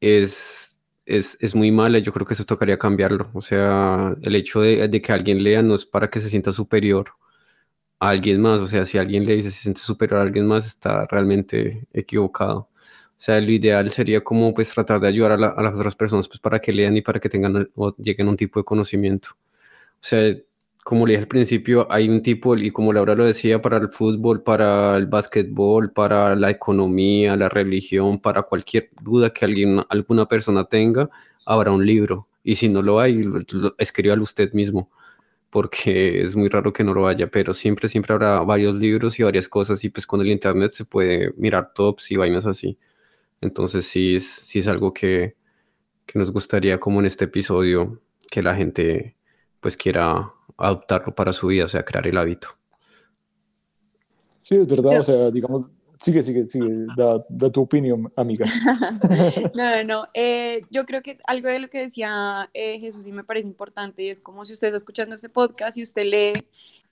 es, 0.01 0.81
es, 1.05 1.37
es 1.41 1.55
muy 1.55 1.71
mala. 1.71 1.99
Yo 1.99 2.13
creo 2.13 2.25
que 2.27 2.33
eso 2.33 2.45
tocaría 2.45 2.77
cambiarlo. 2.79 3.29
O 3.33 3.41
sea, 3.41 4.15
el 4.21 4.35
hecho 4.35 4.61
de, 4.61 4.87
de 4.87 5.01
que 5.01 5.11
alguien 5.13 5.43
lea 5.43 5.61
no 5.63 5.75
es 5.75 5.85
para 5.85 6.09
que 6.09 6.19
se 6.19 6.29
sienta 6.29 6.53
superior 6.53 7.11
a 7.99 8.09
alguien 8.09 8.41
más. 8.41 8.59
O 8.61 8.67
sea, 8.67 8.85
si 8.85 8.97
alguien 8.97 9.25
le 9.25 9.35
dice 9.35 9.51
se 9.51 9.61
siente 9.61 9.81
superior 9.81 10.19
a 10.19 10.23
alguien 10.23 10.47
más, 10.47 10.67
está 10.67 11.05
realmente 11.07 11.87
equivocado. 11.93 12.69
O 13.17 13.19
sea, 13.19 13.41
lo 13.41 13.51
ideal 13.51 13.89
sería 13.91 14.23
como 14.23 14.53
pues 14.53 14.71
tratar 14.73 14.99
de 15.01 15.07
ayudar 15.07 15.31
a, 15.33 15.35
a 15.49 15.63
las 15.63 15.75
otras 15.75 15.95
personas 15.95 16.27
pues 16.27 16.39
para 16.39 16.59
que 16.59 16.71
lean 16.71 16.97
y 16.97 17.01
para 17.01 17.19
que 17.19 17.29
tengan 17.29 17.69
o 17.75 17.95
lleguen 17.97 18.27
a 18.27 18.29
un 18.31 18.37
tipo 18.37 18.59
de 18.59 18.63
conocimiento. 18.65 19.29
O 19.31 20.03
sea, 20.03 20.35
como 20.87 21.05
le 21.05 21.13
dije 21.13 21.23
al 21.23 21.27
principio, 21.27 21.85
hay 21.91 22.07
un 22.07 22.21
tipo, 22.21 22.55
y 22.55 22.71
como 22.71 22.93
Laura 22.93 23.13
lo 23.13 23.25
decía, 23.25 23.61
para 23.61 23.75
el 23.77 23.89
fútbol, 23.89 24.41
para 24.41 24.95
el 24.95 25.05
básquetbol, 25.07 25.91
para 25.91 26.33
la 26.37 26.49
economía, 26.49 27.35
la 27.35 27.49
religión, 27.49 28.21
para 28.21 28.43
cualquier 28.43 28.91
duda 29.01 29.31
que 29.33 29.43
alguien, 29.43 29.83
alguna 29.89 30.27
persona 30.27 30.63
tenga, 30.63 31.09
habrá 31.45 31.71
un 31.71 31.85
libro. 31.85 32.29
Y 32.41 32.55
si 32.55 32.69
no 32.69 32.81
lo 32.81 33.01
hay, 33.01 33.21
escríbalo 33.77 34.23
usted 34.23 34.53
mismo, 34.53 34.89
porque 35.49 36.21
es 36.21 36.37
muy 36.37 36.47
raro 36.49 36.71
que 36.71 36.85
no 36.85 36.93
lo 36.93 37.07
haya, 37.09 37.27
pero 37.29 37.53
siempre, 37.53 37.89
siempre 37.89 38.13
habrá 38.13 38.39
varios 38.41 38.77
libros 38.77 39.19
y 39.19 39.23
varias 39.23 39.49
cosas, 39.49 39.83
y 39.83 39.89
pues 39.89 40.07
con 40.07 40.21
el 40.21 40.31
internet 40.31 40.71
se 40.71 40.85
puede 40.85 41.33
mirar 41.35 41.73
tops 41.73 42.11
y 42.11 42.15
vainas 42.15 42.45
así. 42.45 42.77
Entonces 43.41 43.85
sí 43.85 44.15
es, 44.15 44.27
sí 44.27 44.59
es 44.59 44.67
algo 44.67 44.93
que, 44.93 45.35
que 46.05 46.19
nos 46.19 46.31
gustaría 46.31 46.79
como 46.79 46.99
en 46.99 47.05
este 47.05 47.25
episodio, 47.25 48.01
que 48.29 48.41
la 48.41 48.55
gente 48.55 49.15
pues 49.59 49.77
quiera 49.77 50.33
adoptarlo 50.57 51.13
para 51.13 51.33
su 51.33 51.47
vida, 51.47 51.65
o 51.65 51.69
sea, 51.69 51.83
crear 51.83 52.07
el 52.07 52.17
hábito. 52.17 52.49
Sí, 54.41 54.55
es 54.55 54.67
verdad, 54.67 54.99
o 54.99 55.03
sea, 55.03 55.29
digamos, 55.29 55.67
sigue, 56.01 56.21
sigue, 56.21 56.45
sigue, 56.45 56.85
da, 56.95 57.51
tu 57.51 57.61
opinión, 57.61 58.11
amiga. 58.15 58.45
no, 59.55 59.75
no, 59.75 59.83
no, 59.83 60.07
eh, 60.13 60.61
yo 60.69 60.85
creo 60.85 61.01
que 61.01 61.17
algo 61.27 61.49
de 61.49 61.59
lo 61.59 61.69
que 61.69 61.79
decía 61.79 62.49
eh, 62.53 62.79
Jesús 62.79 63.03
sí 63.03 63.11
me 63.11 63.23
parece 63.23 63.47
importante 63.47 64.03
y 64.03 64.09
es 64.09 64.19
como 64.19 64.45
si 64.45 64.53
usted 64.53 64.67
está 64.67 64.77
escuchando 64.77 65.15
este 65.15 65.29
podcast 65.29 65.77
y 65.77 65.83
usted 65.83 66.05
lee, 66.05 66.45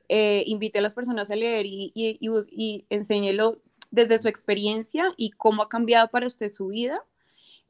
eh, 0.10 0.44
invite 0.48 0.80
a 0.80 0.82
las 0.82 0.94
personas 0.94 1.30
a 1.32 1.36
leer 1.36 1.66
y, 1.66 1.92
y, 1.96 2.18
y, 2.20 2.30
y 2.52 2.86
enséñelo 2.90 3.62
desde 3.92 4.20
su 4.20 4.28
experiencia 4.28 5.14
y 5.18 5.32
cómo 5.32 5.64
ha 5.64 5.70
cambiado 5.70 6.08
para 6.10 6.28
usted 6.28 6.50
su 6.50 6.68
vida 6.68 7.04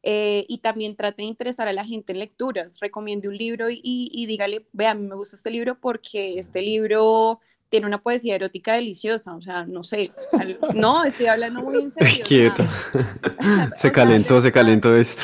eh, 0.07 0.45
y 0.48 0.60
también 0.60 0.95
trate 0.95 1.24
de 1.24 1.27
interesar 1.27 1.67
a 1.67 1.74
la 1.74 1.84
gente 1.84 2.13
en 2.13 2.19
lecturas. 2.19 2.79
Recomiende 2.79 3.27
un 3.27 3.36
libro 3.36 3.72
y, 3.72 3.81
y, 3.84 4.25
dígale, 4.27 4.67
vea, 4.72 4.91
a 4.91 4.93
mí 4.93 5.07
me 5.07 5.15
gusta 5.15 5.36
este 5.36 5.50
libro 5.50 5.79
porque 5.79 6.38
este 6.38 6.62
libro 6.62 7.39
tiene 7.72 7.88
una 7.88 7.98
poesía 7.98 8.36
erótica 8.36 8.74
deliciosa, 8.74 9.34
o 9.36 9.41
sea, 9.41 9.65
no 9.65 9.84
sé, 9.84 10.12
no, 10.75 11.03
estoy 11.05 11.25
hablando 11.25 11.63
muy 11.63 11.81
en 11.81 11.91
serio. 11.91 12.24
Quieto. 12.24 12.63
se 13.77 13.91
calentó, 13.91 14.39
se 14.41 14.51
calentó 14.51 14.95
esto. 14.95 15.24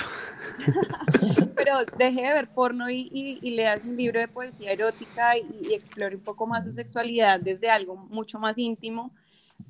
Pero 1.56 1.76
deje 2.00 2.22
de 2.24 2.34
ver 2.34 2.48
porno 2.50 2.90
y, 2.90 3.08
y, 3.14 3.38
y 3.40 3.52
leas 3.52 3.86
un 3.86 3.96
libro 3.96 4.20
de 4.20 4.28
poesía 4.28 4.72
erótica 4.72 5.38
y, 5.38 5.70
y, 5.70 5.76
explore 5.76 6.16
un 6.16 6.24
poco 6.24 6.48
más 6.48 6.66
su 6.66 6.74
sexualidad 6.74 7.40
desde 7.40 7.70
algo 7.70 7.96
mucho 7.96 8.40
más 8.40 8.58
íntimo 8.58 9.12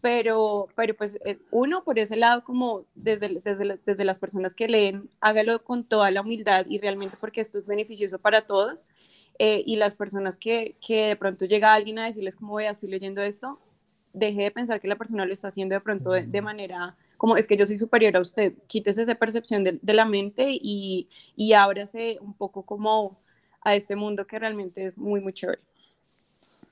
pero, 0.02 0.68
pero 0.76 0.96
pues 0.96 1.20
eh, 1.26 1.40
uno 1.52 1.84
por 1.84 2.00
ese 2.00 2.16
lado 2.16 2.44
como 2.44 2.86
desde, 2.96 3.42
desde, 3.44 3.80
desde 3.86 4.06
las 4.06 4.20
personas 4.20 4.54
que 4.54 4.68
leen, 4.68 5.10
hágalo 5.20 5.64
con 5.64 5.84
toda 5.84 6.12
la 6.12 6.22
humildad 6.22 6.66
y 6.70 6.80
realmente 6.80 7.18
porque 7.20 7.42
esto 7.42 7.58
es 7.58 7.66
beneficioso 7.66 8.20
para 8.20 8.42
todos. 8.42 8.88
Eh, 9.40 9.64
y 9.66 9.77
las 9.77 9.96
personas 9.96 10.38
que, 10.38 10.75
que, 10.86 11.08
de 11.08 11.16
pronto 11.16 11.46
llega 11.46 11.74
alguien 11.74 11.98
a 12.00 12.06
decirles 12.06 12.36
como 12.36 12.51
voy, 12.51 12.66
estoy 12.66 12.90
leyendo 12.90 13.22
esto, 13.22 13.60
deje 14.14 14.44
de 14.44 14.51
pensar 14.51 14.80
que 14.80 14.88
la 14.88 14.98
persona 14.98 15.25
lo 15.25 15.34
está 15.34 15.48
haciendo 15.48 15.74
de 15.74 15.82
pronto 15.82 16.12
de, 16.12 16.42
manera 16.42 16.96
como 17.18 17.38
es 17.38 17.48
que 17.48 17.58
yo 17.58 17.66
soy 17.66 17.77
superior 17.77 18.18
a 18.18 18.20
usted, 18.20 18.54
quítese 18.68 19.04
esa 19.04 19.16
percepción 19.16 19.64
de, 19.64 19.80
de 19.82 19.94
la 19.94 20.06
mente 20.06 20.48
y, 20.50 21.10
y 21.36 21.54
ábrase 21.54 22.18
un 22.22 22.34
poco 22.34 22.64
como 22.66 23.20
a 23.62 23.75
este 23.75 23.96
mundo 23.96 24.27
que 24.27 24.40
realmente 24.40 24.86
es 24.86 24.98
muy, 24.98 25.22
muy 25.22 25.34
chévere. 25.34 25.62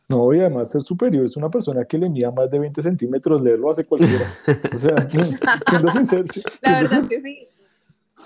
No, 0.10 0.34
y 0.34 0.40
además 0.40 0.72
ser 0.72 0.82
superior 0.82 1.24
es 1.24 1.38
una 1.38 1.52
persona 1.52 1.86
que 1.86 1.98
le 1.98 2.10
mida 2.10 2.32
más 2.32 2.50
de 2.50 2.58
20 2.58 2.82
centímetros, 2.82 3.42
leerlo 3.44 3.70
hace 3.70 3.86
cualquiera. 3.86 4.34
O 4.74 4.78
sea, 4.78 5.08
siendo 5.70 5.92
sincero. 5.92 6.24
La 6.62 6.82
verdad 6.82 7.08
que 7.08 7.22
sí. 7.22 7.48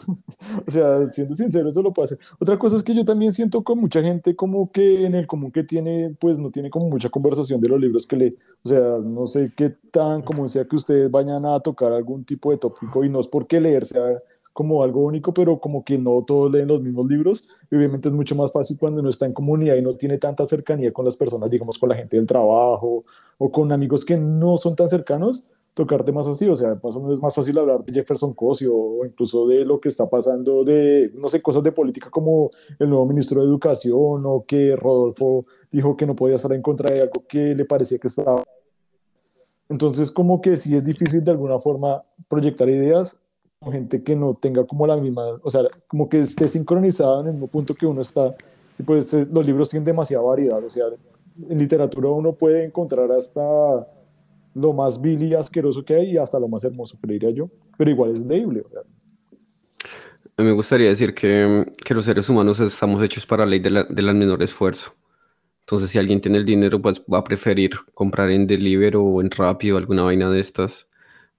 O 0.67 0.71
sea, 0.71 1.09
siendo 1.11 1.35
sincero, 1.35 1.69
eso 1.69 1.81
lo 1.81 1.93
puede 1.93 2.05
hacer. 2.05 2.19
Otra 2.39 2.57
cosa 2.57 2.75
es 2.75 2.83
que 2.83 2.93
yo 2.93 3.05
también 3.05 3.33
siento 3.33 3.63
con 3.63 3.79
mucha 3.79 4.01
gente 4.01 4.35
como 4.35 4.71
que 4.71 5.05
en 5.05 5.15
el 5.15 5.27
común 5.27 5.51
que 5.51 5.63
tiene, 5.63 6.15
pues 6.19 6.37
no 6.37 6.51
tiene 6.51 6.69
como 6.69 6.89
mucha 6.89 7.09
conversación 7.09 7.61
de 7.61 7.69
los 7.69 7.79
libros 7.79 8.07
que 8.07 8.15
lee. 8.15 8.37
O 8.63 8.69
sea, 8.69 8.79
no 9.03 9.27
sé 9.27 9.51
qué 9.55 9.75
tan 9.91 10.21
común 10.21 10.49
sea 10.49 10.65
que 10.65 10.75
ustedes 10.75 11.09
vayan 11.11 11.45
a 11.45 11.59
tocar 11.59 11.91
algún 11.91 12.23
tipo 12.23 12.51
de 12.51 12.57
tópico 12.57 13.03
y 13.03 13.09
no 13.09 13.19
es 13.19 13.27
porque 13.27 13.59
leer 13.59 13.85
sea 13.85 14.19
como 14.53 14.83
algo 14.83 15.01
único, 15.01 15.33
pero 15.33 15.59
como 15.59 15.83
que 15.83 15.97
no 15.97 16.23
todos 16.25 16.51
leen 16.51 16.67
los 16.67 16.81
mismos 16.81 17.07
libros. 17.07 17.47
Y 17.71 17.75
obviamente 17.75 18.07
es 18.07 18.13
mucho 18.13 18.35
más 18.35 18.51
fácil 18.51 18.77
cuando 18.79 19.01
uno 19.01 19.09
está 19.09 19.25
en 19.25 19.33
comunidad 19.33 19.75
y 19.75 19.81
no 19.81 19.95
tiene 19.95 20.19
tanta 20.19 20.45
cercanía 20.45 20.93
con 20.93 21.05
las 21.05 21.17
personas, 21.17 21.49
digamos, 21.49 21.79
con 21.79 21.89
la 21.89 21.95
gente 21.95 22.17
del 22.17 22.27
trabajo 22.27 23.03
o 23.37 23.51
con 23.51 23.71
amigos 23.71 24.05
que 24.05 24.15
no 24.15 24.57
son 24.57 24.75
tan 24.75 24.87
cercanos, 24.87 25.47
tocar 25.73 26.03
temas 26.03 26.27
así. 26.27 26.47
O 26.47 26.55
sea, 26.55 26.79
más 26.81 26.95
o 26.95 27.01
menos 27.01 27.15
es 27.15 27.21
más 27.21 27.33
fácil 27.33 27.57
hablar 27.57 27.83
de 27.83 27.91
Jefferson 27.91 28.33
Cosio 28.33 28.75
o 28.75 29.05
incluso 29.05 29.47
de 29.47 29.65
lo 29.65 29.81
que 29.81 29.89
está 29.89 30.07
pasando 30.07 30.63
de, 30.63 31.11
no 31.15 31.27
sé, 31.27 31.41
cosas 31.41 31.63
de 31.63 31.71
política 31.71 32.11
como 32.11 32.51
el 32.77 32.89
nuevo 32.89 33.07
ministro 33.07 33.41
de 33.41 33.47
Educación 33.47 34.21
o 34.23 34.45
que 34.47 34.75
Rodolfo 34.75 35.47
dijo 35.71 35.97
que 35.97 36.05
no 36.05 36.15
podía 36.15 36.35
estar 36.35 36.53
en 36.53 36.61
contra 36.61 36.93
de 36.93 37.01
algo 37.01 37.25
que 37.27 37.55
le 37.55 37.65
parecía 37.65 37.97
que 37.97 38.07
estaba. 38.07 38.43
Entonces, 39.67 40.11
como 40.11 40.41
que 40.41 40.57
sí 40.57 40.75
es 40.75 40.83
difícil 40.83 41.23
de 41.23 41.31
alguna 41.31 41.57
forma 41.57 42.03
proyectar 42.27 42.69
ideas 42.69 43.19
gente 43.71 44.03
que 44.03 44.15
no 44.15 44.33
tenga 44.35 44.65
como 44.65 44.87
la 44.87 44.97
misma, 44.97 45.39
o 45.41 45.49
sea, 45.49 45.61
como 45.87 46.09
que 46.09 46.19
esté 46.19 46.47
sincronizada 46.47 47.21
en 47.21 47.27
el 47.27 47.33
mismo 47.33 47.47
punto 47.47 47.73
que 47.75 47.85
uno 47.85 48.01
está. 48.01 48.35
Y 48.77 48.83
pues 48.83 49.13
eh, 49.13 49.27
los 49.31 49.45
libros 49.45 49.69
tienen 49.69 49.85
demasiada 49.85 50.23
variedad, 50.23 50.63
o 50.63 50.69
sea, 50.69 50.85
en 51.49 51.57
literatura 51.57 52.09
uno 52.09 52.33
puede 52.33 52.65
encontrar 52.65 53.11
hasta 53.11 53.41
lo 54.55 54.73
más 54.73 55.01
vil 55.01 55.23
y 55.23 55.33
asqueroso 55.33 55.83
que 55.83 55.95
hay 55.95 56.11
y 56.11 56.17
hasta 56.17 56.39
lo 56.39 56.47
más 56.47 56.63
hermoso, 56.63 56.97
creería 57.01 57.31
yo, 57.31 57.49
pero 57.77 57.89
igual 57.89 58.15
es 58.15 58.23
leíble. 58.25 58.63
Me 60.37 60.51
gustaría 60.51 60.89
decir 60.89 61.13
que, 61.13 61.65
que, 61.83 61.93
los 61.93 62.05
seres 62.05 62.27
humanos 62.27 62.59
estamos 62.59 63.01
hechos 63.03 63.25
para 63.25 63.45
la 63.45 63.51
ley 63.51 63.59
de 63.59 63.85
del 63.89 64.15
menor 64.15 64.41
esfuerzo. 64.41 64.93
Entonces, 65.61 65.91
si 65.91 65.99
alguien 65.99 66.19
tiene 66.19 66.39
el 66.39 66.45
dinero, 66.45 66.81
pues 66.81 67.01
va 67.01 67.19
a 67.19 67.23
preferir 67.23 67.71
comprar 67.93 68.29
en 68.31 68.47
Deliveroo 68.47 69.17
o 69.17 69.21
en 69.21 69.31
Rappi 69.31 69.71
o 69.71 69.77
alguna 69.77 70.03
vaina 70.03 70.29
de 70.29 70.39
estas 70.39 70.89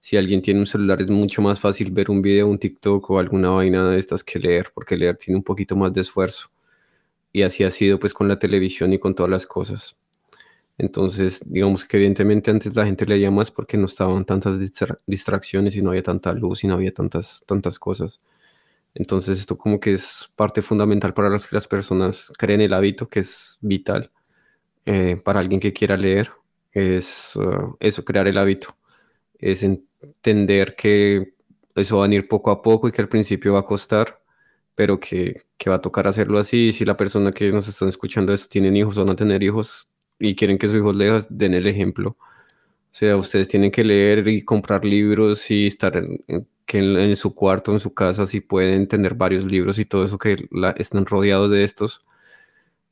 si 0.05 0.17
alguien 0.17 0.43
tiene 0.43 0.59
un 0.59 0.67
celular 0.67 1.01
es 1.01 1.09
mucho 1.09 1.41
más 1.41 1.59
fácil 1.59 1.89
ver 1.89 2.11
un 2.11 2.21
video, 2.21 2.45
un 2.45 2.59
TikTok 2.59 3.09
o 3.09 3.17
alguna 3.17 3.49
vaina 3.49 3.89
de 3.89 3.97
estas 3.97 4.23
que 4.23 4.37
leer, 4.37 4.67
porque 4.71 4.95
leer 4.95 5.17
tiene 5.17 5.35
un 5.35 5.43
poquito 5.43 5.75
más 5.75 5.91
de 5.93 6.01
esfuerzo. 6.01 6.51
Y 7.33 7.41
así 7.41 7.63
ha 7.63 7.71
sido 7.71 7.97
pues 7.97 8.13
con 8.13 8.27
la 8.27 8.37
televisión 8.37 8.93
y 8.93 8.99
con 8.99 9.15
todas 9.15 9.31
las 9.31 9.47
cosas. 9.47 9.97
Entonces, 10.77 11.41
digamos 11.43 11.85
que 11.85 11.97
evidentemente 11.97 12.51
antes 12.51 12.75
la 12.75 12.85
gente 12.85 13.07
leía 13.07 13.31
más 13.31 13.49
porque 13.49 13.77
no 13.79 13.87
estaban 13.87 14.25
tantas 14.25 14.59
distracciones 15.07 15.75
y 15.75 15.81
no 15.81 15.89
había 15.89 16.03
tanta 16.03 16.33
luz 16.33 16.63
y 16.63 16.67
no 16.67 16.75
había 16.75 16.93
tantas, 16.93 17.43
tantas 17.47 17.79
cosas. 17.79 18.21
Entonces, 18.93 19.39
esto 19.39 19.57
como 19.57 19.79
que 19.79 19.93
es 19.93 20.31
parte 20.35 20.61
fundamental 20.61 21.15
para 21.15 21.31
las 21.31 21.47
que 21.47 21.55
las 21.55 21.67
personas 21.67 22.31
creen 22.37 22.61
el 22.61 22.73
hábito, 22.73 23.07
que 23.07 23.21
es 23.21 23.57
vital 23.59 24.11
eh, 24.85 25.19
para 25.25 25.39
alguien 25.39 25.59
que 25.59 25.73
quiera 25.73 25.97
leer, 25.97 26.31
es 26.73 27.35
uh, 27.37 27.75
eso, 27.79 28.05
crear 28.05 28.27
el 28.27 28.37
hábito. 28.37 28.77
Es 29.39 29.63
entender 30.07 30.75
que 30.75 31.33
eso 31.75 31.97
va 31.97 32.05
a 32.05 32.07
venir 32.07 32.27
poco 32.27 32.51
a 32.51 32.61
poco 32.61 32.87
y 32.87 32.91
que 32.91 33.01
al 33.01 33.09
principio 33.09 33.53
va 33.53 33.59
a 33.59 33.65
costar, 33.65 34.21
pero 34.75 34.99
que, 34.99 35.43
que 35.57 35.69
va 35.69 35.77
a 35.77 35.81
tocar 35.81 36.07
hacerlo 36.07 36.39
así. 36.39 36.71
Si 36.73 36.85
la 36.85 36.97
persona 36.97 37.31
que 37.31 37.51
nos 37.51 37.67
están 37.67 37.89
escuchando 37.89 38.33
esto 38.33 38.47
tienen 38.49 38.75
hijos 38.75 38.97
o 38.97 39.05
van 39.05 39.13
a 39.13 39.15
tener 39.15 39.43
hijos 39.43 39.89
y 40.19 40.35
quieren 40.35 40.57
que 40.57 40.67
sus 40.67 40.77
hijos 40.77 40.95
lean, 40.95 41.21
den 41.29 41.53
el 41.53 41.67
ejemplo. 41.67 42.17
O 42.19 42.97
sea, 42.97 43.17
ustedes 43.17 43.47
tienen 43.49 43.71
que 43.71 43.83
leer 43.83 44.27
y 44.27 44.43
comprar 44.43 44.85
libros 44.85 45.51
y 45.51 45.67
estar 45.67 45.97
en, 45.97 46.47
que 46.65 46.79
en, 46.79 47.15
su 47.15 47.35
cuarto, 47.35 47.73
en 47.73 47.79
su 47.79 47.93
casa, 47.93 48.25
si 48.25 48.41
pueden 48.41 48.87
tener 48.87 49.15
varios 49.15 49.45
libros 49.45 49.79
y 49.79 49.85
todo 49.85 50.05
eso 50.05 50.17
que 50.17 50.47
la, 50.51 50.71
están 50.71 51.05
rodeados 51.05 51.51
de 51.51 51.63
estos 51.63 52.05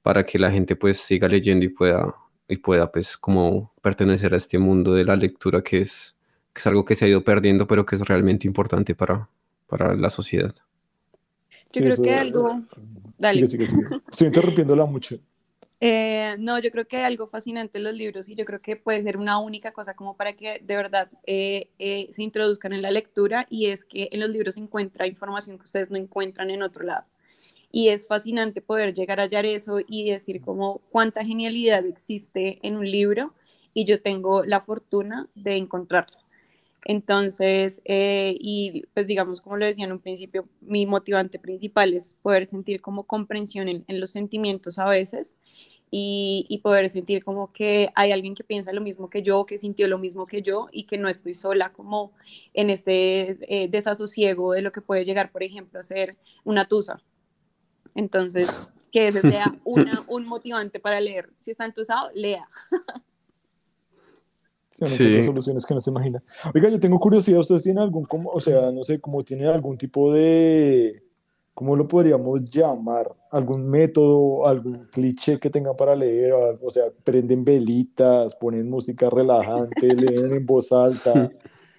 para 0.01 0.25
que 0.25 0.39
la 0.39 0.51
gente 0.51 0.75
pues 0.75 0.99
siga 0.99 1.27
leyendo 1.27 1.65
y 1.65 1.69
pueda 1.69 2.15
y 2.47 2.57
pueda 2.57 2.91
pues 2.91 3.17
como 3.17 3.73
pertenecer 3.81 4.33
a 4.33 4.37
este 4.37 4.59
mundo 4.59 4.93
de 4.93 5.05
la 5.05 5.15
lectura 5.15 5.61
que 5.63 5.79
es 5.81 6.15
que 6.53 6.59
es 6.59 6.67
algo 6.67 6.85
que 6.85 6.95
se 6.95 7.05
ha 7.05 7.07
ido 7.07 7.23
perdiendo, 7.23 7.67
pero 7.67 7.85
que 7.85 7.95
es 7.95 8.01
realmente 8.01 8.47
importante 8.47 8.95
para, 8.95 9.27
para 9.67 9.95
la 9.95 10.09
sociedad. 10.09 10.53
Yo 11.71 11.81
creo 11.81 12.01
que 12.01 12.13
algo... 12.13 12.61
Dale. 13.17 13.47
Sigue, 13.47 13.67
sigue, 13.67 13.67
sigue. 13.67 14.01
Estoy 14.09 14.27
interrumpiéndola 14.27 14.85
mucho. 14.85 15.17
Eh, 15.85 16.37
no, 16.39 16.59
yo 16.59 16.71
creo 16.71 16.87
que 16.87 16.95
hay 16.95 17.03
algo 17.03 17.27
fascinante 17.27 17.77
en 17.77 17.83
los 17.83 17.93
libros 17.93 18.29
y 18.29 18.35
yo 18.35 18.45
creo 18.45 18.61
que 18.61 18.77
puede 18.77 19.03
ser 19.03 19.17
una 19.17 19.37
única 19.39 19.73
cosa 19.73 19.95
como 19.95 20.15
para 20.15 20.31
que 20.31 20.61
de 20.63 20.77
verdad 20.77 21.11
eh, 21.25 21.71
eh, 21.77 22.07
se 22.09 22.23
introduzcan 22.23 22.71
en 22.71 22.81
la 22.81 22.89
lectura 22.89 23.47
y 23.49 23.65
es 23.65 23.83
que 23.83 24.07
en 24.13 24.21
los 24.21 24.29
libros 24.29 24.55
se 24.55 24.61
encuentra 24.61 25.07
información 25.07 25.57
que 25.57 25.65
ustedes 25.65 25.91
no 25.91 25.97
encuentran 25.97 26.49
en 26.51 26.63
otro 26.63 26.85
lado. 26.85 27.03
Y 27.69 27.89
es 27.89 28.07
fascinante 28.07 28.61
poder 28.61 28.93
llegar 28.93 29.19
a 29.19 29.23
hallar 29.23 29.45
eso 29.45 29.81
y 29.85 30.09
decir 30.09 30.39
como 30.39 30.79
cuánta 30.89 31.25
genialidad 31.25 31.85
existe 31.85 32.59
en 32.65 32.77
un 32.77 32.89
libro 32.89 33.33
y 33.73 33.83
yo 33.83 34.01
tengo 34.01 34.45
la 34.45 34.61
fortuna 34.61 35.27
de 35.35 35.57
encontrarla. 35.57 36.22
Entonces, 36.85 37.81
y 37.85 38.83
pues 38.93 39.07
digamos, 39.07 39.41
como 39.41 39.57
lo 39.57 39.65
decía 39.65 39.85
en 39.85 39.93
un 39.93 39.99
principio, 39.99 40.47
mi 40.61 40.85
motivante 40.85 41.39
principal 41.39 41.93
es 41.93 42.17
poder 42.21 42.45
sentir 42.45 42.81
como 42.81 43.03
comprensión 43.03 43.69
en, 43.69 43.85
en 43.87 43.99
los 43.99 44.11
sentimientos 44.11 44.79
a 44.79 44.85
veces 44.85 45.37
y, 45.95 46.59
poder 46.63 46.89
sentir 46.89 47.23
como 47.23 47.49
que 47.49 47.91
hay 47.93 48.11
alguien 48.11 48.33
que 48.33 48.43
piensa 48.43 48.73
lo 48.73 48.81
mismo 48.81 49.11
que 49.11 49.21
yo, 49.21 49.45
que 49.45 49.59
sintió 49.59 49.87
lo 49.87 49.99
mismo 49.99 50.25
que 50.25 50.41
yo 50.41 50.67
y 50.71 50.85
que 50.85 50.97
no 50.97 51.07
estoy 51.07 51.35
sola 51.35 51.71
como 51.71 52.13
en 52.55 52.71
este 52.71 53.37
eh, 53.41 53.67
desasosiego 53.67 54.53
de 54.53 54.63
lo 54.63 54.71
que 54.71 54.81
puede 54.81 55.05
llegar, 55.05 55.31
por 55.31 55.43
ejemplo, 55.43 55.79
a 55.79 55.83
ser 55.83 56.17
una 56.43 56.67
tusa. 56.67 57.03
Entonces, 57.93 58.73
que 58.91 59.07
ese 59.07 59.21
sea 59.21 59.53
una, 59.65 60.03
un 60.07 60.25
motivante 60.25 60.79
para 60.79 60.99
leer. 60.99 61.29
Si 61.37 61.51
está 61.51 61.65
entusado, 61.65 62.09
lea. 62.15 62.49
Sí. 64.81 65.21
soluciones 65.21 65.65
que 65.65 65.73
no 65.73 65.79
se 65.79 65.89
imagina. 65.89 66.23
Oiga, 66.53 66.69
yo 66.69 66.79
tengo 66.79 66.99
curiosidad, 66.99 67.39
¿ustedes 67.39 67.63
tienen 67.63 67.83
algún, 67.83 68.05
como, 68.05 68.29
o 68.31 68.39
sea, 68.39 68.71
no 68.71 68.83
sé, 68.83 68.99
como 68.99 69.23
tienen 69.23 69.47
algún 69.47 69.77
tipo 69.77 70.11
de, 70.11 71.03
¿cómo 71.53 71.75
lo 71.75 71.87
podríamos 71.87 72.41
llamar? 72.49 73.13
¿Algún 73.31 73.67
método, 73.67 74.45
algún 74.45 74.87
cliché 74.91 75.39
que 75.39 75.49
tengan 75.49 75.75
para 75.75 75.95
leer? 75.95 76.33
O 76.33 76.69
sea, 76.69 76.85
prenden 77.03 77.43
velitas, 77.43 78.35
ponen 78.35 78.69
música 78.69 79.09
relajante, 79.09 79.93
leen 79.95 80.33
en 80.33 80.45
voz 80.45 80.71
alta, 80.71 81.31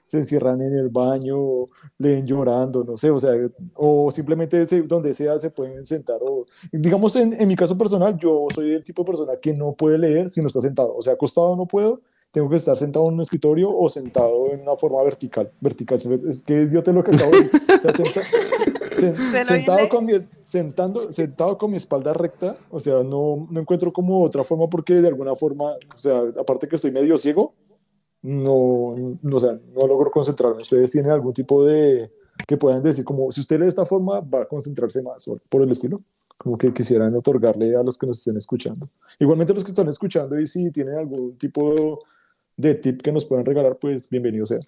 se 0.04 0.18
encierran 0.18 0.60
en 0.62 0.76
el 0.76 0.88
baño, 0.88 1.64
leen 1.98 2.26
llorando, 2.26 2.84
no 2.84 2.96
sé, 2.96 3.10
o 3.10 3.18
sea, 3.18 3.32
o 3.74 4.10
simplemente 4.10 4.64
donde 4.84 5.14
sea 5.14 5.38
se 5.38 5.50
pueden 5.50 5.84
sentar. 5.86 6.18
O, 6.22 6.46
digamos, 6.72 7.16
en, 7.16 7.32
en 7.40 7.48
mi 7.48 7.56
caso 7.56 7.76
personal, 7.76 8.16
yo 8.16 8.46
soy 8.54 8.72
el 8.72 8.84
tipo 8.84 9.02
de 9.02 9.06
persona 9.06 9.32
que 9.40 9.52
no 9.52 9.72
puede 9.72 9.98
leer 9.98 10.30
si 10.30 10.40
no 10.40 10.46
está 10.46 10.60
sentado. 10.60 10.94
O 10.94 11.02
sea, 11.02 11.14
acostado 11.14 11.56
no 11.56 11.66
puedo, 11.66 12.00
tengo 12.34 12.50
que 12.50 12.56
estar 12.56 12.76
sentado 12.76 13.06
en 13.06 13.14
un 13.14 13.20
escritorio 13.20 13.70
o 13.70 13.88
sentado 13.88 14.50
en 14.50 14.62
una 14.62 14.76
forma 14.76 15.00
vertical. 15.04 15.52
Vertical, 15.60 16.00
es 16.28 16.42
que 16.42 16.68
yo 16.68 16.82
te 16.82 16.92
lo 16.92 17.04
que 17.04 17.14
acabo 17.14 17.30
de 17.30 17.44
decir. 17.44 17.62
O 17.62 19.00
sea, 19.00 19.44
sentado, 19.44 19.88
con 19.88 20.04
mi, 20.04 20.14
sentando, 20.42 21.12
sentado 21.12 21.56
con 21.56 21.70
mi 21.70 21.76
espalda 21.76 22.12
recta, 22.12 22.56
o 22.72 22.80
sea, 22.80 23.04
no, 23.04 23.46
no 23.48 23.60
encuentro 23.60 23.92
como 23.92 24.24
otra 24.24 24.42
forma 24.42 24.68
porque 24.68 24.94
de 24.94 25.06
alguna 25.06 25.36
forma, 25.36 25.74
o 25.94 25.98
sea, 25.98 26.24
aparte 26.36 26.66
que 26.66 26.74
estoy 26.74 26.90
medio 26.90 27.16
ciego, 27.16 27.54
no, 28.22 28.96
no, 29.22 29.36
o 29.36 29.38
sea, 29.38 29.52
no 29.52 29.86
logro 29.86 30.10
concentrarme. 30.10 30.62
¿Ustedes 30.62 30.90
tienen 30.90 31.12
algún 31.12 31.32
tipo 31.32 31.64
de 31.64 32.10
que 32.48 32.56
puedan 32.56 32.82
decir 32.82 33.04
como 33.04 33.30
si 33.30 33.42
usted 33.42 33.58
lee 33.58 33.62
de 33.62 33.68
esta 33.68 33.86
forma 33.86 34.18
va 34.18 34.42
a 34.42 34.46
concentrarse 34.46 35.04
más 35.04 35.24
por 35.48 35.62
el 35.62 35.70
estilo? 35.70 36.02
Como 36.36 36.58
que 36.58 36.74
quisieran 36.74 37.14
otorgarle 37.14 37.76
a 37.76 37.84
los 37.84 37.96
que 37.96 38.08
nos 38.08 38.18
estén 38.18 38.36
escuchando. 38.36 38.88
Igualmente 39.20 39.54
los 39.54 39.62
que 39.62 39.70
están 39.70 39.88
escuchando 39.88 40.40
y 40.40 40.48
si 40.48 40.72
tienen 40.72 40.98
algún 40.98 41.38
tipo 41.38 42.00
de 42.56 42.74
tip 42.74 43.02
que 43.02 43.12
nos 43.12 43.24
puedan 43.24 43.44
regalar, 43.44 43.76
pues 43.76 44.08
bienvenido 44.08 44.46
sea. 44.46 44.58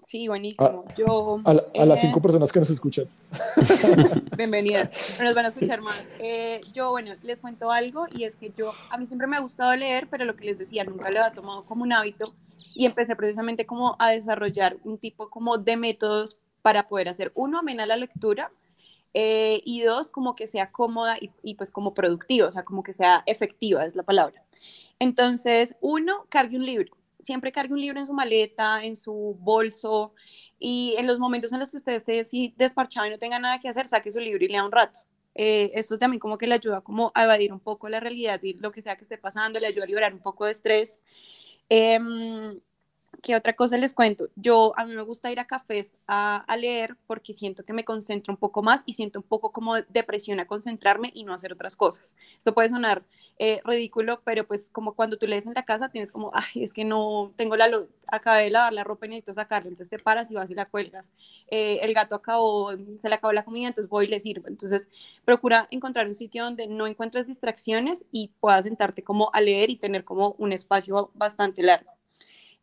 Sí, 0.00 0.26
buenísimo. 0.26 0.84
A, 0.88 0.94
Yo, 0.96 1.40
a, 1.44 1.86
las 1.86 2.00
cinco 2.00 2.18
eh, 2.18 2.22
personas 2.22 2.50
que 2.50 2.58
nos 2.58 2.70
escuchan. 2.70 3.06
Bienvenidas. 4.36 4.92
Nos 5.20 5.32
van 5.32 5.44
a 5.44 5.48
escuchar 5.48 5.80
más. 5.80 6.08
Eh, 6.18 6.60
yo, 6.72 6.90
bueno, 6.90 7.12
les 7.22 7.38
cuento 7.38 7.70
algo 7.70 8.06
y 8.10 8.24
es 8.24 8.34
que 8.34 8.52
yo, 8.56 8.72
a 8.90 8.98
mí 8.98 9.06
siempre 9.06 9.28
me 9.28 9.36
ha 9.36 9.40
gustado 9.40 9.74
leer, 9.76 10.08
pero 10.10 10.24
lo 10.24 10.34
que 10.34 10.44
les 10.44 10.58
decía, 10.58 10.82
nunca 10.82 11.08
lo 11.10 11.20
había 11.20 11.32
tomado 11.32 11.64
como 11.64 11.84
un 11.84 11.92
hábito 11.92 12.24
y 12.74 12.84
empecé 12.86 13.14
precisamente 13.14 13.64
como 13.64 13.94
a 14.00 14.10
desarrollar 14.10 14.76
un 14.82 14.98
tipo 14.98 15.30
como 15.30 15.56
de 15.56 15.76
métodos 15.76 16.40
para 16.62 16.88
poder 16.88 17.08
hacer, 17.08 17.30
uno, 17.36 17.60
amena 17.60 17.86
la 17.86 17.96
lectura, 17.96 18.50
eh, 19.14 19.60
y 19.64 19.82
dos, 19.82 20.08
como 20.08 20.34
que 20.34 20.48
sea 20.48 20.72
cómoda 20.72 21.16
y, 21.20 21.30
y, 21.42 21.54
pues 21.54 21.70
como 21.70 21.94
productiva, 21.94 22.48
o 22.48 22.50
sea, 22.50 22.64
como 22.64 22.82
que 22.82 22.92
sea 22.92 23.22
efectiva, 23.26 23.84
es 23.84 23.94
la 23.94 24.02
palabra. 24.02 24.42
Entonces, 24.98 25.76
uno, 25.80 26.26
cargue 26.28 26.56
un 26.56 26.66
libro 26.66 26.92
siempre 27.22 27.52
cargue 27.52 27.72
un 27.72 27.80
libro 27.80 28.00
en 28.00 28.06
su 28.06 28.12
maleta, 28.12 28.84
en 28.84 28.96
su 28.96 29.36
bolso 29.40 30.14
y 30.58 30.94
en 30.98 31.06
los 31.06 31.18
momentos 31.18 31.52
en 31.52 31.60
los 31.60 31.70
que 31.70 31.78
usted 31.78 31.94
esté 31.94 32.20
así 32.20 32.54
desparchado 32.56 33.06
y 33.06 33.10
no 33.10 33.18
tenga 33.18 33.38
nada 33.38 33.58
que 33.58 33.68
hacer, 33.68 33.88
saque 33.88 34.10
su 34.12 34.20
libro 34.20 34.44
y 34.44 34.48
lea 34.48 34.64
un 34.64 34.72
rato. 34.72 35.00
Eh, 35.34 35.70
esto 35.74 35.98
también 35.98 36.20
como 36.20 36.36
que 36.36 36.46
le 36.46 36.54
ayuda 36.54 36.82
como 36.82 37.10
a 37.14 37.24
evadir 37.24 37.52
un 37.52 37.60
poco 37.60 37.88
la 37.88 38.00
realidad 38.00 38.40
y 38.42 38.54
lo 38.54 38.70
que 38.70 38.82
sea 38.82 38.96
que 38.96 39.04
esté 39.04 39.16
pasando, 39.16 39.58
le 39.58 39.66
ayuda 39.68 39.84
a 39.84 39.86
liberar 39.86 40.12
un 40.12 40.20
poco 40.20 40.44
de 40.44 40.52
estrés. 40.52 41.02
Em, 41.68 42.60
¿Qué 43.20 43.36
otra 43.36 43.54
cosa 43.54 43.76
les 43.76 43.94
cuento? 43.94 44.30
Yo, 44.36 44.72
a 44.76 44.84
mí 44.84 44.94
me 44.94 45.02
gusta 45.02 45.30
ir 45.30 45.38
a 45.38 45.46
cafés 45.46 45.96
a, 46.08 46.44
leer 46.56 46.96
porque 47.06 47.34
siento 47.34 47.64
que 47.64 47.72
me 47.72 47.84
concentro 47.84 48.32
un 48.32 48.36
poco 48.36 48.62
más 48.62 48.82
y 48.86 48.94
siento 48.94 49.20
un 49.20 49.24
poco 49.24 49.52
como 49.52 49.76
depresión 49.76 50.40
a 50.40 50.46
concentrarme 50.46 51.12
y 51.14 51.24
no 51.24 51.34
hacer 51.34 51.52
otras 51.52 51.76
cosas. 51.76 52.16
Esto 52.36 52.54
puede 52.54 52.68
sonar 52.70 53.04
eh, 53.38 53.60
ridículo, 53.64 54.22
pero 54.24 54.46
pues 54.46 54.68
como 54.72 54.94
cuando 54.94 55.18
tú 55.18 55.26
lees 55.26 55.46
en 55.46 55.54
la 55.54 55.64
casa 55.64 55.88
tienes 55.90 56.10
como, 56.10 56.32
ay, 56.34 56.64
es 56.64 56.72
que 56.72 56.84
no 56.84 57.32
tengo 57.36 57.56
la, 57.56 57.70
acabé 58.08 58.44
de 58.44 58.50
lavar 58.50 58.72
la 58.72 58.82
ropa 58.84 59.06
y 59.06 59.10
necesito 59.10 59.34
sacarla, 59.34 59.68
entonces 59.68 59.90
te 59.90 59.98
paras 59.98 60.30
y 60.30 60.34
vas 60.34 60.50
y 60.50 60.54
la 60.54 60.66
cuelgas. 60.66 61.12
Eh, 61.48 61.78
el 61.82 61.94
gato 61.94 62.16
acabó, 62.16 62.72
se 62.96 63.08
le 63.08 63.14
acabó 63.14 63.32
la 63.32 63.44
comida, 63.44 63.68
entonces 63.68 63.88
voy 63.88 64.06
y 64.06 64.08
le 64.08 64.20
sirvo. 64.20 64.48
Entonces 64.48 64.90
procura 65.24 65.68
encontrar 65.70 66.06
un 66.06 66.14
sitio 66.14 66.44
donde 66.44 66.66
no 66.66 66.86
encuentres 66.86 67.26
distracciones 67.26 68.06
y 68.10 68.32
puedas 68.40 68.64
sentarte 68.64 69.04
como 69.04 69.30
a 69.32 69.40
leer 69.40 69.70
y 69.70 69.76
tener 69.76 70.04
como 70.04 70.34
un 70.38 70.52
espacio 70.52 71.10
bastante 71.14 71.62
largo. 71.62 72.01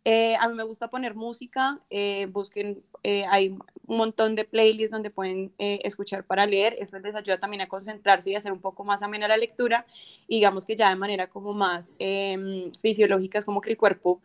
Eh, 0.06 0.36
a 0.40 0.48
mí 0.48 0.56
me 0.56 0.64
gusta 0.64 0.90
poner 0.90 1.14
música, 1.14 1.80
eh, 1.90 2.26
busquen, 2.28 2.84
eh, 3.04 3.26
hay 3.30 3.50
un 3.50 3.98
montón 3.98 4.36
de 4.36 4.46
playlists 4.46 4.92
donde 4.92 5.10
pueden 5.10 5.54
escuchar 5.58 6.26
para 6.26 6.46
leer, 6.46 6.76
eso 6.80 6.98
les 7.00 7.16
ayuda 7.16 7.40
también 7.40 7.62
a 7.62 7.68
concentrarse 7.68 8.32
y 8.32 8.36
hacer 8.36 8.52
un 8.52 8.62
poco 8.62 8.86
más 8.86 9.02
amena 9.04 9.28
la 9.28 9.38
lectura, 9.38 9.86
digamos 10.28 10.66
que 10.66 10.76
ya 10.76 10.90
de 10.90 10.96
manera 10.96 11.28
como 11.28 11.54
más 11.54 11.96
em, 12.00 12.72
fisiológica, 12.82 13.40
es 13.40 13.46
como 13.46 13.62
que 13.62 13.72
el 13.72 13.78
cuerpo 13.78 14.22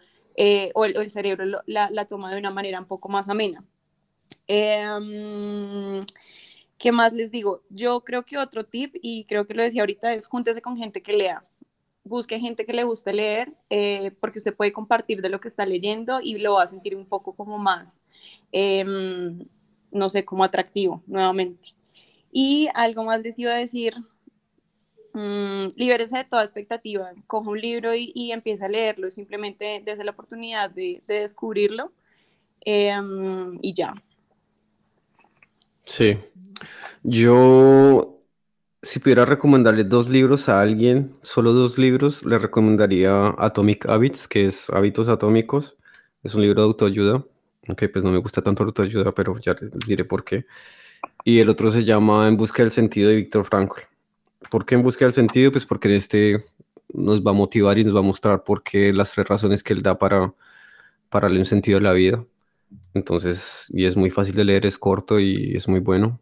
o 0.74 0.84
el, 0.84 1.10
cerebro 1.10 1.62
la, 1.66 1.90
la, 1.90 2.04
toma 2.06 2.30
de 2.30 2.38
una 2.38 2.50
manera 2.50 2.80
un 2.80 2.86
poco 2.86 3.08
más 3.08 3.28
amena. 3.28 3.64
Em, 4.46 6.04
¿Qué 6.78 6.92
más 6.92 7.12
les 7.12 7.30
digo? 7.30 7.62
Yo 7.70 8.02
creo 8.04 8.24
que 8.24 8.36
otro 8.38 8.64
tip, 8.64 8.96
y 9.00 9.24
creo 9.24 9.46
que 9.46 9.54
lo 9.54 9.62
decía 9.62 9.82
ahorita, 9.82 10.12
es 10.12 10.26
júntese 10.26 10.60
con 10.62 10.76
gente 10.76 11.02
que 11.02 11.14
lea 11.14 11.44
busque 12.04 12.38
gente 12.38 12.66
que 12.66 12.72
le 12.74 12.84
guste 12.84 13.12
leer, 13.12 13.52
eh, 13.70 14.12
porque 14.20 14.38
usted 14.38 14.54
puede 14.54 14.72
compartir 14.72 15.22
de 15.22 15.30
lo 15.30 15.40
que 15.40 15.48
está 15.48 15.66
leyendo 15.66 16.20
y 16.20 16.38
lo 16.38 16.54
va 16.54 16.62
a 16.62 16.66
sentir 16.66 16.94
un 16.94 17.06
poco 17.06 17.34
como 17.34 17.58
más, 17.58 18.02
em, 18.52 19.46
no 19.90 20.10
sé, 20.10 20.24
como 20.24 20.44
atractivo 20.44 21.02
nuevamente. 21.06 21.74
Y 22.30 22.68
algo 22.74 23.04
más 23.04 23.22
les 23.22 23.38
iba 23.38 23.52
a 23.52 23.56
decir, 23.56 23.94
mmm, 25.14 25.68
libérese 25.76 26.18
de 26.18 26.24
toda 26.24 26.42
expectativa, 26.42 27.12
coja 27.26 27.50
un 27.50 27.60
libro 27.60 27.94
y, 27.94 28.32
empieza 28.32 28.66
a 28.66 28.68
leerlo, 28.68 29.10
simplemente 29.10 29.82
desde 29.84 30.04
la 30.04 30.10
oportunidad 30.12 30.70
de, 30.70 31.02
de 31.06 31.20
descubrirlo 31.20 31.92
em, 32.60 33.58
y 33.62 33.72
ya. 33.74 33.94
Sí, 35.84 36.16
yo 37.02 38.13
si 38.84 39.00
pudiera 39.00 39.24
recomendarle 39.24 39.84
dos 39.84 40.10
libros 40.10 40.48
a 40.48 40.60
alguien, 40.60 41.16
solo 41.22 41.52
dos 41.52 41.78
libros, 41.78 42.24
le 42.24 42.38
recomendaría 42.38 43.34
Atomic 43.38 43.86
Habits, 43.88 44.28
que 44.28 44.46
es 44.46 44.68
Hábitos 44.70 45.08
Atómicos. 45.08 45.78
Es 46.22 46.34
un 46.34 46.42
libro 46.42 46.60
de 46.60 46.66
autoayuda. 46.66 47.24
Aunque 47.66 47.88
pues 47.88 48.04
no 48.04 48.10
me 48.10 48.18
gusta 48.18 48.42
tanto 48.42 48.62
la 48.62 48.68
autoayuda, 48.68 49.12
pero 49.12 49.38
ya 49.38 49.56
les 49.58 49.70
diré 49.86 50.04
por 50.04 50.22
qué. 50.22 50.46
Y 51.24 51.40
el 51.40 51.48
otro 51.48 51.70
se 51.70 51.84
llama 51.84 52.28
En 52.28 52.36
busca 52.36 52.62
del 52.62 52.70
sentido 52.70 53.08
de 53.08 53.16
Víctor 53.16 53.46
Frankl. 53.46 53.80
¿Por 54.50 54.66
qué 54.66 54.74
en 54.74 54.82
busca 54.82 55.06
del 55.06 55.14
sentido? 55.14 55.50
Pues 55.50 55.64
porque 55.64 55.88
en 55.88 55.94
este 55.94 56.44
nos 56.92 57.22
va 57.22 57.30
a 57.30 57.34
motivar 57.34 57.78
y 57.78 57.84
nos 57.84 57.94
va 57.94 58.00
a 58.00 58.02
mostrar 58.02 58.44
por 58.44 58.62
qué 58.62 58.92
las 58.92 59.12
tres 59.12 59.26
razones 59.26 59.62
que 59.62 59.72
él 59.72 59.82
da 59.82 59.98
para, 59.98 60.34
para 61.08 61.28
un 61.28 61.46
sentido 61.46 61.78
a 61.78 61.80
la 61.80 61.94
vida. 61.94 62.24
Entonces, 62.92 63.70
y 63.70 63.86
es 63.86 63.96
muy 63.96 64.10
fácil 64.10 64.34
de 64.34 64.44
leer, 64.44 64.66
es 64.66 64.78
corto 64.78 65.18
y 65.18 65.56
es 65.56 65.68
muy 65.68 65.80
bueno. 65.80 66.20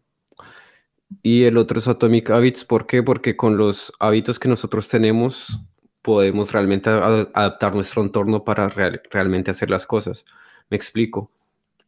Y 1.22 1.44
el 1.44 1.57
otro 1.57 1.79
es 1.79 1.88
Atomic 1.88 2.31
Habits. 2.31 2.64
¿Por 2.64 2.87
qué? 2.87 3.03
Porque 3.03 3.37
con 3.37 3.57
los 3.57 3.92
hábitos 3.98 4.38
que 4.38 4.48
nosotros 4.48 4.88
tenemos 4.88 5.61
podemos 6.03 6.53
realmente 6.53 6.90
adaptar 6.90 7.75
nuestro 7.75 8.03
entorno 8.03 8.44
para 8.44 8.68
realmente 8.68 9.51
hacer 9.53 9.70
las 9.70 9.87
cosas. 9.87 10.25
Me 10.68 10.77
explico. 10.77 11.31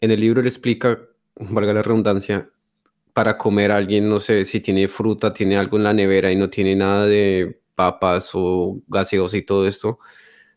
En 0.01 0.11
el 0.11 0.21
libro 0.21 0.41
le 0.43 0.49
explica, 0.49 1.01
valga 1.37 1.73
la 1.73 1.83
redundancia, 1.83 2.49
para 3.13 3.39
comer 3.39 3.73
a 3.73 3.77
alguien, 3.77 4.09
no 4.09 4.21
sé, 4.21 4.45
si 4.45 4.61
tiene 4.61 4.89
fruta, 4.89 5.33
tiene 5.33 5.57
algo 5.57 5.77
en 5.77 5.85
la 5.85 5.95
nevera 5.95 6.33
y 6.33 6.37
no 6.37 6.51
tiene 6.51 6.77
nada 6.77 7.07
de 7.07 7.61
papas 7.75 8.31
o 8.35 8.83
gaseos 8.89 9.35
y 9.35 9.43
todo 9.43 9.67
esto, 9.69 9.99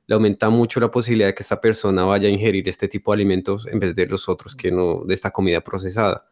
le 0.08 0.16
aumenta 0.16 0.50
mucho 0.50 0.80
la 0.80 0.92
posibilidad 0.92 1.28
de 1.30 1.36
que 1.36 1.44
esta 1.44 1.62
persona 1.62 2.04
vaya 2.06 2.28
a 2.30 2.32
ingerir 2.32 2.68
este 2.68 2.88
tipo 2.88 3.12
de 3.12 3.16
alimentos 3.16 3.68
en 3.68 3.80
vez 3.80 3.96
de 3.96 4.08
los 4.08 4.28
otros 4.30 4.56
que 4.56 4.72
no, 4.72 5.04
de 5.06 5.14
esta 5.14 5.32
comida 5.32 5.62
procesada. 5.62 6.28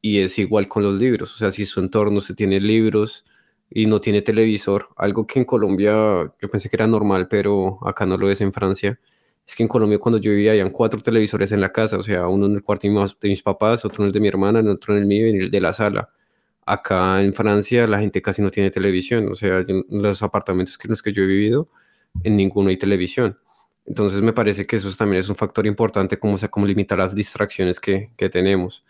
Y 0.00 0.20
es 0.20 0.38
igual 0.38 0.68
con 0.68 0.82
los 0.82 0.98
libros, 0.98 1.34
o 1.34 1.38
sea, 1.38 1.50
si 1.50 1.66
su 1.66 1.80
entorno 1.80 2.20
se 2.20 2.34
tiene 2.34 2.60
libros, 2.60 3.24
y 3.70 3.86
no 3.86 4.00
tiene 4.00 4.22
televisor, 4.22 4.88
algo 4.96 5.26
que 5.26 5.38
en 5.40 5.44
Colombia 5.44 5.92
yo 6.40 6.50
pensé 6.50 6.68
que 6.68 6.76
era 6.76 6.86
normal, 6.86 7.28
pero 7.28 7.78
acá 7.86 8.06
no 8.06 8.16
lo 8.16 8.30
es 8.30 8.40
en 8.40 8.52
Francia. 8.52 8.98
Es 9.46 9.54
que 9.56 9.62
en 9.62 9.68
Colombia 9.68 9.98
cuando 9.98 10.18
yo 10.18 10.30
vivía 10.30 10.52
habían 10.52 10.70
cuatro 10.70 11.00
televisores 11.00 11.52
en 11.52 11.60
la 11.60 11.72
casa, 11.72 11.98
o 11.98 12.02
sea, 12.02 12.28
uno 12.28 12.46
en 12.46 12.54
el 12.54 12.62
cuarto 12.62 12.88
de 12.88 13.28
mis 13.28 13.42
papás, 13.42 13.84
otro 13.84 14.04
en 14.04 14.08
el 14.08 14.12
de 14.12 14.20
mi 14.20 14.28
hermana, 14.28 14.60
otro 14.70 14.94
en 14.94 15.02
el 15.02 15.06
mío 15.06 15.26
y 15.26 15.30
en 15.30 15.42
el 15.42 15.50
de 15.50 15.60
la 15.60 15.72
sala. 15.72 16.10
Acá 16.66 17.22
en 17.22 17.32
Francia 17.34 17.86
la 17.86 18.00
gente 18.00 18.22
casi 18.22 18.42
no 18.42 18.50
tiene 18.50 18.70
televisión, 18.70 19.28
o 19.30 19.34
sea, 19.34 19.64
en 19.66 19.84
los 19.90 20.22
apartamentos 20.22 20.78
en 20.84 20.90
los 20.90 21.02
que 21.02 21.12
yo 21.12 21.22
he 21.22 21.26
vivido, 21.26 21.70
en 22.24 22.36
ninguno 22.36 22.70
hay 22.70 22.76
televisión. 22.76 23.38
Entonces 23.86 24.20
me 24.22 24.34
parece 24.34 24.66
que 24.66 24.76
eso 24.76 24.90
también 24.96 25.20
es 25.20 25.28
un 25.30 25.36
factor 25.36 25.66
importante, 25.66 26.18
como 26.18 26.36
sea, 26.38 26.50
cómo 26.50 26.66
limitar 26.66 26.98
las 26.98 27.14
distracciones 27.14 27.80
que, 27.80 28.10
que 28.16 28.28
tenemos. 28.28 28.84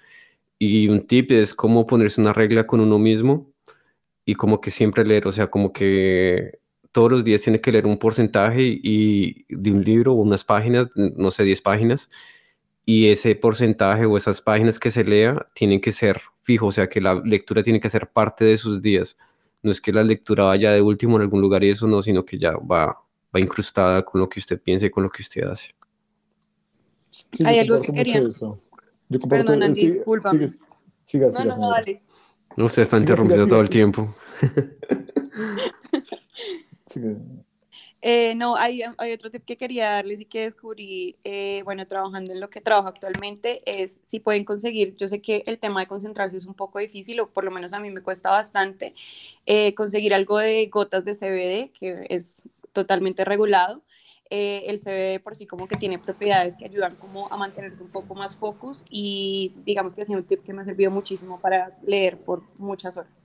Y 0.59 0.89
un 0.89 1.07
tip 1.07 1.31
es 1.33 1.55
cómo 1.55 1.87
ponerse 1.87 2.21
una 2.21 2.33
regla 2.33 2.67
con 2.67 2.81
uno 2.81 2.99
mismo 2.99 3.53
y 4.25 4.35
como 4.35 4.61
que 4.61 4.71
siempre 4.71 5.05
leer, 5.05 5.27
o 5.29 5.33
sea, 5.33 5.49
como 5.49 5.73
que 5.73 6.59
todos 6.93 7.11
los 7.11 7.25
días 7.25 7.43
tiene 7.43 7.61
que 7.61 7.73
leer 7.73 7.87
un 7.87 7.99
porcentaje 7.99 8.63
y, 8.63 9.45
de 9.49 9.71
un 9.71 9.85
libro 9.85 10.13
o 10.13 10.17
unas 10.17 10.45
páginas, 10.45 10.89
no 10.95 11.31
sé, 11.31 11.45
10 11.45 11.63
páginas, 11.63 12.11
y 12.85 13.09
ese 13.09 13.35
porcentaje 13.37 14.05
o 14.07 14.17
esas 14.17 14.43
páginas 14.43 14.79
que 14.79 14.91
se 14.91 15.05
lea 15.05 15.47
tienen 15.55 15.81
que 15.81 15.93
ser 15.93 16.21
fijos, 16.43 16.69
o 16.69 16.73
sea, 16.73 16.89
que 16.89 17.01
la 17.01 17.15
lectura 17.15 17.63
tiene 17.63 17.81
que 17.81 17.91
ser 17.91 18.11
parte 18.11 18.45
de 18.45 18.57
sus 18.57 18.83
días. 18.83 19.17
No 19.63 19.71
es 19.71 19.81
que 19.81 19.93
la 19.93 20.03
lectura 20.03 20.45
vaya 20.45 20.73
de 20.73 20.81
último 20.81 21.17
en 21.17 21.23
algún 21.23 21.41
lugar 21.41 21.63
y 21.65 21.71
eso 21.71 21.87
no, 21.87 22.03
sino 22.03 22.25
que 22.25 22.39
ya 22.39 22.53
va, 22.53 23.01
va 23.35 23.41
incrustada 23.41 24.05
con 24.05 24.21
lo 24.21 24.29
que 24.29 24.41
usted 24.41 24.61
piensa 24.61 24.87
y 24.87 24.91
con 24.91 25.03
lo 25.03 25.11
que 25.11 25.23
usted 25.23 25.45
hace. 25.45 25.75
Hay 27.45 27.59
algo 27.59 27.81
que 27.81 27.93
quería. 27.93 28.23
Yo 29.09 29.21
comparto, 29.21 29.53
Perdona, 29.53 29.73
sí, 29.73 29.91
disculpa. 29.91 30.33
no, 30.33 31.45
no, 31.45 31.57
no, 31.57 31.69
vale. 31.71 32.03
No, 32.57 32.67
usted 32.67 32.83
está 32.83 32.99
interrumpido 32.99 33.47
todo 33.47 33.61
el 33.61 33.69
tiempo. 33.69 34.15
Eh, 38.01 38.35
no, 38.37 38.57
hay, 38.57 38.83
hay, 38.97 39.13
otro 39.13 39.31
tip 39.31 39.45
que 39.45 39.57
quería 39.57 39.91
darles 39.91 40.21
y 40.21 40.25
que 40.25 40.43
descubrí, 40.43 41.17
eh, 41.25 41.63
bueno, 41.65 41.85
trabajando 41.87 42.33
en 42.33 42.39
lo 42.39 42.49
que 42.49 42.61
trabajo 42.61 42.89
actualmente, 42.89 43.61
es 43.67 44.01
si 44.05 44.21
pueden 44.21 44.45
conseguir, 44.45 44.95
yo 44.97 45.09
sé 45.09 45.21
que 45.21 45.43
el 45.47 45.59
tema 45.59 45.81
de 45.81 45.89
concentrarse 45.89 46.37
es 46.37 46.47
un 46.47 46.55
poco 46.55 46.79
difícil, 46.79 47.19
o 47.21 47.29
por 47.29 47.45
lo 47.45 47.51
menos 47.51 47.73
a 47.73 47.81
mí 47.81 47.91
me 47.91 48.01
cuesta 48.01 48.31
bastante, 48.31 48.95
eh, 49.47 49.75
conseguir 49.75 50.15
algo 50.15 50.39
de 50.39 50.67
gotas 50.67 51.05
de 51.05 51.15
CBD, 51.15 51.73
que 51.73 52.07
es 52.09 52.49
totalmente 52.73 53.25
regulado, 53.25 53.83
eh, 54.31 54.65
el 54.67 54.79
CBD 54.79 55.23
por 55.23 55.35
sí 55.35 55.47
como 55.47 55.67
que 55.69 55.77
tiene 55.77 55.99
propiedades 55.99 56.55
que 56.57 56.67
ayudan 56.67 56.97
como 56.97 57.33
a 57.33 57.37
mantenerse 57.37 57.83
un 57.83 57.89
poco 57.89 58.15
más 58.15 58.37
focus 58.37 58.85
y 58.91 59.55
digamos 59.65 59.95
que 59.95 60.03
ha 60.03 60.05
sido 60.05 60.19
un 60.19 60.25
tip 60.25 60.43
que 60.43 60.53
me 60.53 60.63
ha 60.63 60.65
servido 60.65 60.91
muchísimo 60.91 61.41
para 61.41 61.79
leer 61.87 62.19
por 62.19 62.43
muchas 62.59 62.97
horas. 62.97 63.23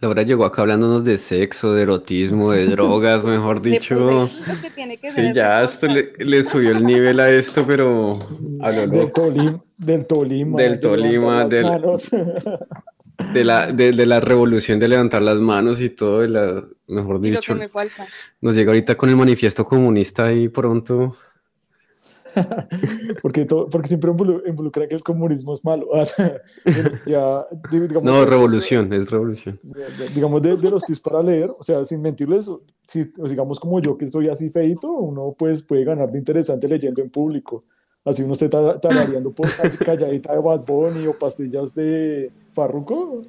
Laura 0.00 0.22
llegó 0.22 0.44
acá 0.44 0.62
hablándonos 0.62 1.04
de 1.04 1.18
sexo, 1.18 1.72
de 1.72 1.82
erotismo, 1.82 2.52
de 2.52 2.66
drogas, 2.70 3.24
mejor 3.24 3.62
dicho. 3.62 4.28
sí, 4.28 5.34
ya 5.34 5.62
esto 5.62 5.86
le, 5.86 6.44
subió 6.44 6.72
el 6.72 6.84
nivel 6.84 7.20
a 7.20 7.30
esto, 7.30 7.64
pero... 7.66 8.18
Del, 8.88 9.12
Tolima, 9.12 9.62
del 9.78 10.06
Tolima. 10.06 10.58
Del 10.60 10.80
Tolima, 10.80 11.44
del... 11.46 11.66
de 13.32 13.44
la, 13.44 13.72
de, 13.72 13.92
de, 13.92 14.06
la 14.06 14.20
revolución 14.20 14.78
de 14.78 14.88
levantar 14.88 15.22
las 15.22 15.38
manos 15.38 15.80
y 15.80 15.90
todo, 15.90 16.20
de 16.20 16.28
la, 16.28 16.64
mejor 16.86 17.20
dicho. 17.20 17.54
me 17.54 17.68
falta. 17.68 18.06
Nos 18.40 18.54
llega 18.54 18.70
ahorita 18.70 18.96
con 18.96 19.08
el 19.08 19.16
manifiesto 19.16 19.64
comunista 19.64 20.32
y 20.32 20.48
pronto. 20.48 21.16
porque, 23.22 23.46
todo, 23.46 23.66
porque 23.68 23.88
siempre 23.88 24.10
involucra 24.46 24.86
que 24.86 24.94
el 24.94 25.02
comunismo 25.02 25.54
es 25.54 25.64
malo. 25.64 25.88
ya, 27.06 27.46
digamos, 27.70 28.04
no, 28.04 28.24
revolución, 28.26 28.92
es 28.92 29.10
revolución. 29.10 29.58
Digamos, 30.14 30.42
de, 30.42 30.56
de, 30.56 30.70
los 30.70 30.84
tips 30.84 31.00
para 31.00 31.22
leer, 31.22 31.50
o 31.58 31.62
sea, 31.62 31.84
sin 31.84 32.02
mentirles, 32.02 32.50
si, 32.86 33.10
digamos 33.16 33.58
como 33.58 33.80
yo 33.80 33.96
que 33.96 34.06
soy 34.06 34.28
así 34.28 34.50
feito, 34.50 34.90
uno 34.90 35.34
pues 35.38 35.62
puede 35.62 35.84
ganar 35.84 36.10
de 36.10 36.18
interesante 36.18 36.68
leyendo 36.68 37.02
en 37.02 37.10
público 37.10 37.64
así 38.06 38.22
uno 38.22 38.32
esté 38.32 38.48
talareando 38.48 39.32
por 39.32 39.48
calladita 39.84 40.32
de 40.32 40.38
Bad 40.38 40.64
Bunny 40.64 41.06
o 41.06 41.18
pastillas 41.18 41.74
de 41.74 42.30
Farruko, 42.56 43.22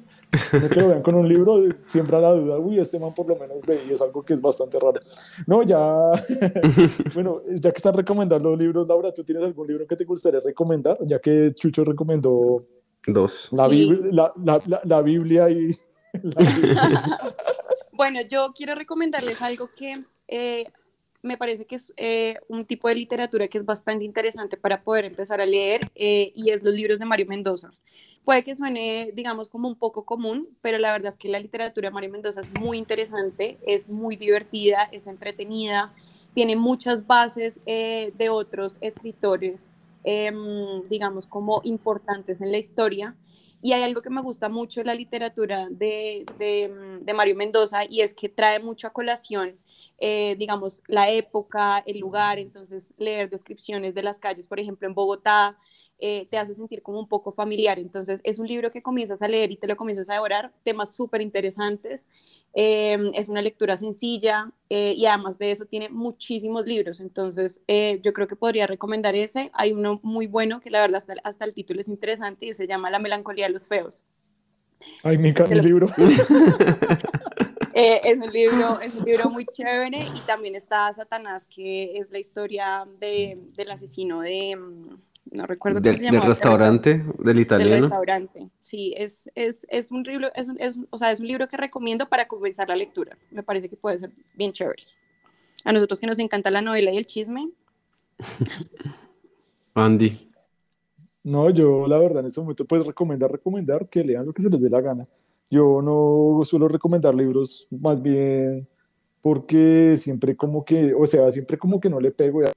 no 0.52 0.68
que 0.68 0.80
lo 0.80 0.88
vean 0.88 1.02
con 1.02 1.14
un 1.14 1.28
libro, 1.28 1.62
siempre 1.86 2.18
la 2.18 2.32
duda, 2.32 2.58
uy, 2.58 2.78
este 2.78 2.98
man 2.98 3.14
por 3.14 3.28
lo 3.28 3.36
menos 3.36 3.64
ve, 3.66 3.82
y 3.86 3.92
es 3.92 4.00
algo 4.00 4.22
que 4.22 4.32
es 4.32 4.40
bastante 4.40 4.78
raro. 4.78 5.00
No, 5.46 5.62
ya, 5.62 5.78
bueno, 7.14 7.42
ya 7.46 7.70
que 7.70 7.76
están 7.76 7.94
recomendando 7.94 8.56
libros, 8.56 8.88
Laura, 8.88 9.12
¿tú 9.12 9.22
tienes 9.22 9.44
algún 9.44 9.66
libro 9.66 9.86
que 9.86 9.96
te 9.96 10.04
gustaría 10.04 10.40
recomendar? 10.40 10.96
Ya 11.06 11.18
que 11.18 11.52
Chucho 11.54 11.84
recomendó 11.84 12.64
dos. 13.06 13.48
La, 13.52 13.68
Biblia, 13.68 14.32
la, 14.36 14.80
la, 14.84 15.02
Biblia 15.02 15.50
y... 15.50 15.76
bueno, 17.92 18.20
yo 18.28 18.52
quiero 18.56 18.74
recomendarles 18.74 19.42
algo 19.42 19.68
que 19.76 20.04
eh, 20.28 20.64
me 21.22 21.36
parece 21.36 21.66
que 21.66 21.76
es 21.76 21.92
eh, 21.96 22.36
un 22.48 22.64
tipo 22.64 22.88
de 22.88 22.94
literatura 22.94 23.48
que 23.48 23.58
es 23.58 23.64
bastante 23.64 24.04
interesante 24.04 24.56
para 24.56 24.82
poder 24.82 25.04
empezar 25.04 25.40
a 25.40 25.46
leer 25.46 25.90
eh, 25.94 26.32
y 26.34 26.50
es 26.50 26.62
los 26.62 26.74
libros 26.74 26.98
de 26.98 27.04
Mario 27.04 27.26
Mendoza. 27.26 27.70
Puede 28.28 28.44
que 28.44 28.54
suene, 28.54 29.10
digamos, 29.14 29.48
como 29.48 29.68
un 29.68 29.74
poco 29.74 30.04
común, 30.04 30.50
pero 30.60 30.76
la 30.76 30.92
verdad 30.92 31.10
es 31.10 31.16
que 31.16 31.30
la 31.30 31.38
literatura 31.38 31.88
de 31.88 31.94
Mario 31.94 32.10
Mendoza 32.10 32.42
es 32.42 32.50
muy 32.60 32.76
interesante, 32.76 33.56
es 33.66 33.88
muy 33.88 34.16
divertida, 34.16 34.86
es 34.92 35.06
entretenida, 35.06 35.94
tiene 36.34 36.54
muchas 36.54 37.06
bases 37.06 37.62
eh, 37.64 38.12
de 38.18 38.28
otros 38.28 38.76
escritores, 38.82 39.70
em, 40.04 40.86
digamos, 40.90 41.24
como 41.24 41.62
importantes 41.64 42.42
en 42.42 42.52
la 42.52 42.58
historia. 42.58 43.16
Y 43.62 43.72
hay 43.72 43.82
algo 43.82 44.02
que 44.02 44.10
me 44.10 44.20
gusta 44.20 44.50
mucho 44.50 44.80
de 44.80 44.84
la 44.84 44.94
literatura 44.94 45.66
de, 45.70 46.26
de, 46.36 47.00
de 47.00 47.14
Mario 47.14 47.34
Mendoza 47.34 47.86
y 47.88 48.02
es 48.02 48.12
que 48.12 48.28
trae 48.28 48.60
mucho 48.60 48.88
a 48.88 48.92
colación 48.92 49.56
eh, 50.00 50.36
digamos, 50.38 50.82
la 50.86 51.10
época, 51.10 51.82
el 51.84 51.98
lugar, 51.98 52.38
entonces 52.38 52.94
leer 52.98 53.30
descripciones 53.30 53.96
de 53.96 54.04
las 54.04 54.20
calles, 54.20 54.46
por 54.46 54.60
ejemplo, 54.60 54.86
en 54.86 54.94
Bogotá, 54.94 55.58
eh, 55.98 56.26
te 56.30 56.38
hace 56.38 56.54
sentir 56.54 56.82
como 56.82 57.00
un 57.00 57.08
poco 57.08 57.32
familiar. 57.32 57.78
Entonces, 57.78 58.20
es 58.24 58.38
un 58.38 58.46
libro 58.46 58.70
que 58.70 58.82
comienzas 58.82 59.22
a 59.22 59.28
leer 59.28 59.50
y 59.50 59.56
te 59.56 59.66
lo 59.66 59.76
comienzas 59.76 60.08
a 60.10 60.14
devorar, 60.14 60.52
temas 60.62 60.94
súper 60.94 61.20
interesantes. 61.20 62.08
Em, 62.54 63.12
es 63.14 63.28
una 63.28 63.42
lectura 63.42 63.76
sencilla 63.76 64.50
eh, 64.70 64.94
y 64.96 65.06
además 65.06 65.38
de 65.38 65.50
eso 65.50 65.66
tiene 65.66 65.88
muchísimos 65.88 66.66
libros. 66.66 67.00
Entonces, 67.00 67.62
yo 68.02 68.12
creo 68.12 68.28
que 68.28 68.36
podría 68.36 68.66
recomendar 68.66 69.14
ese. 69.14 69.50
Hay 69.54 69.72
uno 69.72 70.00
muy 70.02 70.26
bueno 70.26 70.60
que 70.60 70.70
la 70.70 70.80
verdad 70.80 70.96
hasta, 70.98 71.14
hasta 71.24 71.44
el 71.44 71.54
título 71.54 71.80
es 71.80 71.88
interesante 71.88 72.46
y 72.46 72.54
se 72.54 72.66
llama 72.66 72.90
La 72.90 72.98
melancolía 72.98 73.46
de 73.46 73.52
los 73.52 73.68
feos. 73.68 74.02
Ay, 75.02 75.18
me 75.18 75.28
encanta 75.28 75.54
el 75.54 75.62
libro. 75.62 75.88
Eh, 77.74 78.00
es, 78.02 78.18
un 78.18 78.32
libro, 78.32 78.80
es 78.80 78.92
un 78.96 79.04
libro 79.04 79.30
muy 79.30 79.44
chévere 79.44 80.00
y 80.12 80.20
también 80.26 80.56
está 80.56 80.92
Satanás, 80.92 81.48
que 81.54 81.96
es 81.96 82.10
la 82.10 82.18
historia 82.18 82.88
de, 82.98 83.38
del 83.56 83.70
asesino 83.70 84.20
de, 84.20 84.58
no 85.30 85.46
recuerdo 85.46 85.80
cómo 85.80 85.94
se 85.94 86.04
llama. 86.04 86.18
Del 86.18 86.28
restaurante, 86.28 87.04
del 87.18 87.40
italiano. 87.40 87.72
Del 87.72 87.82
restaurante, 87.82 88.48
sí, 88.60 88.94
es, 88.96 89.30
es, 89.34 89.66
es 89.70 89.90
un 89.90 90.02
libro, 90.02 90.28
es, 90.34 90.48
es, 90.58 90.76
o 90.90 90.98
sea, 90.98 91.12
es 91.12 91.20
un 91.20 91.28
libro 91.28 91.48
que 91.48 91.56
recomiendo 91.56 92.08
para 92.08 92.28
comenzar 92.28 92.68
la 92.68 92.76
lectura. 92.76 93.16
Me 93.30 93.42
parece 93.42 93.68
que 93.68 93.76
puede 93.76 93.98
ser 93.98 94.12
bien 94.34 94.52
chévere. 94.52 94.82
A 95.64 95.72
nosotros 95.72 96.00
que 96.00 96.06
nos 96.06 96.18
encanta 96.18 96.50
la 96.50 96.62
novela 96.62 96.90
y 96.92 96.96
el 96.96 97.06
chisme. 97.06 97.50
Andy. 99.74 100.28
No, 101.24 101.50
yo 101.50 101.86
la 101.86 101.98
verdad 101.98 102.20
en 102.20 102.26
este 102.26 102.40
momento 102.40 102.64
puedes 102.64 102.86
recomendar, 102.86 103.30
recomendar 103.30 103.88
que 103.88 104.02
lean 104.02 104.24
lo 104.24 104.32
que 104.32 104.42
se 104.42 104.48
les 104.48 104.60
dé 104.60 104.70
la 104.70 104.80
gana. 104.80 105.06
Yo 105.50 105.82
no 105.82 106.42
suelo 106.44 106.68
recomendar 106.68 107.14
libros 107.14 107.68
más 107.70 108.00
bien 108.00 108.68
porque 109.20 109.96
siempre 109.96 110.36
como 110.36 110.64
que, 110.64 110.94
o 110.94 111.06
sea, 111.06 111.30
siempre 111.30 111.58
como 111.58 111.80
que 111.80 111.90
no 111.90 112.00
le 112.00 112.10
pego. 112.10 112.42
Ya. 112.42 112.52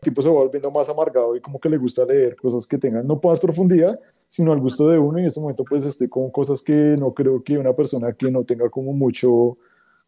Tipo 0.00 0.22
se 0.22 0.28
va 0.28 0.34
volviendo 0.34 0.70
más 0.70 0.88
amargado 0.88 1.34
y 1.34 1.40
como 1.40 1.58
que 1.58 1.68
le 1.68 1.76
gusta 1.76 2.04
leer 2.04 2.36
cosas 2.36 2.66
que 2.66 2.78
tengan 2.78 3.06
no 3.06 3.20
más 3.22 3.40
profundidad, 3.40 3.98
sino 4.26 4.52
al 4.52 4.60
gusto 4.60 4.88
de 4.88 4.98
uno. 4.98 5.18
Y 5.18 5.22
en 5.22 5.26
este 5.26 5.40
momento 5.40 5.64
pues 5.64 5.84
estoy 5.84 6.08
con 6.08 6.30
cosas 6.30 6.62
que 6.62 6.72
no 6.72 7.12
creo 7.12 7.42
que 7.42 7.58
una 7.58 7.74
persona 7.74 8.12
que 8.12 8.30
no 8.30 8.44
tenga 8.44 8.68
como 8.70 8.92
mucho, 8.92 9.58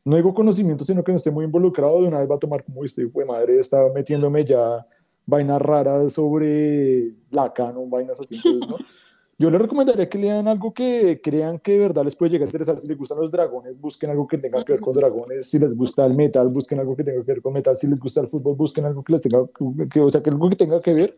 no 0.05 0.17
digo 0.17 0.33
conocimiento, 0.33 0.85
sino 0.85 1.03
que 1.03 1.13
no 1.13 1.17
esté 1.17 1.31
muy 1.31 1.45
involucrado, 1.45 2.03
de 2.03 2.09
una 2.09 2.21
vez 2.21 2.31
va 2.31 2.37
a 2.37 2.41
tomar 2.41 2.65
como 2.65 2.85
este, 2.85 3.07
de 3.07 3.25
madre, 3.25 3.59
está 3.59 3.89
metiéndome 3.93 4.45
ya 4.45 4.87
vainas 5.27 5.63
raras 5.63 6.13
sobre 6.13 7.15
la 7.31 7.53
canon, 7.53 7.89
vainas 7.89 8.21
así. 8.21 8.37
Entonces, 8.37 8.69
¿no? 8.69 8.77
Yo 9.41 9.49
les 9.49 9.59
recomendaría 9.59 10.07
que 10.07 10.19
lean 10.19 10.47
algo 10.49 10.75
que 10.75 11.19
crean 11.25 11.59
que 11.61 11.73
de 11.73 11.79
verdad 11.79 12.05
les 12.05 12.15
puede 12.15 12.33
llegar 12.33 12.47
a 12.47 12.51
interesar. 12.51 12.79
Si 12.79 12.87
les 12.87 12.99
gustan 12.99 13.21
los 13.21 13.31
dragones, 13.31 13.81
busquen 13.81 14.11
algo 14.11 14.29
que 14.29 14.37
tenga 14.37 14.63
que 14.63 14.75
ver 14.75 14.83
con 14.83 14.93
dragones. 14.93 15.49
Si 15.49 15.59
les 15.59 15.75
gusta 15.75 16.05
el 16.05 16.13
metal, 16.13 16.51
busquen 16.51 16.79
algo 16.79 16.95
que 16.95 17.05
tenga 17.05 17.25
que 17.25 17.33
ver 17.33 17.41
con 17.41 17.55
metal. 17.55 17.75
Si 17.75 17.87
les 17.87 17.99
gusta 17.99 18.21
el 18.21 18.27
fútbol, 18.27 18.55
busquen 18.55 18.85
algo 18.85 19.03
que 19.03 19.15
les 19.15 19.23
tenga 19.23 19.47
que, 19.91 19.99
o 19.99 20.11
sea, 20.11 20.23
que 20.23 20.29
algo 20.29 20.51
que 20.51 20.57
tenga 20.57 20.79
que 20.83 20.93
ver. 20.93 21.17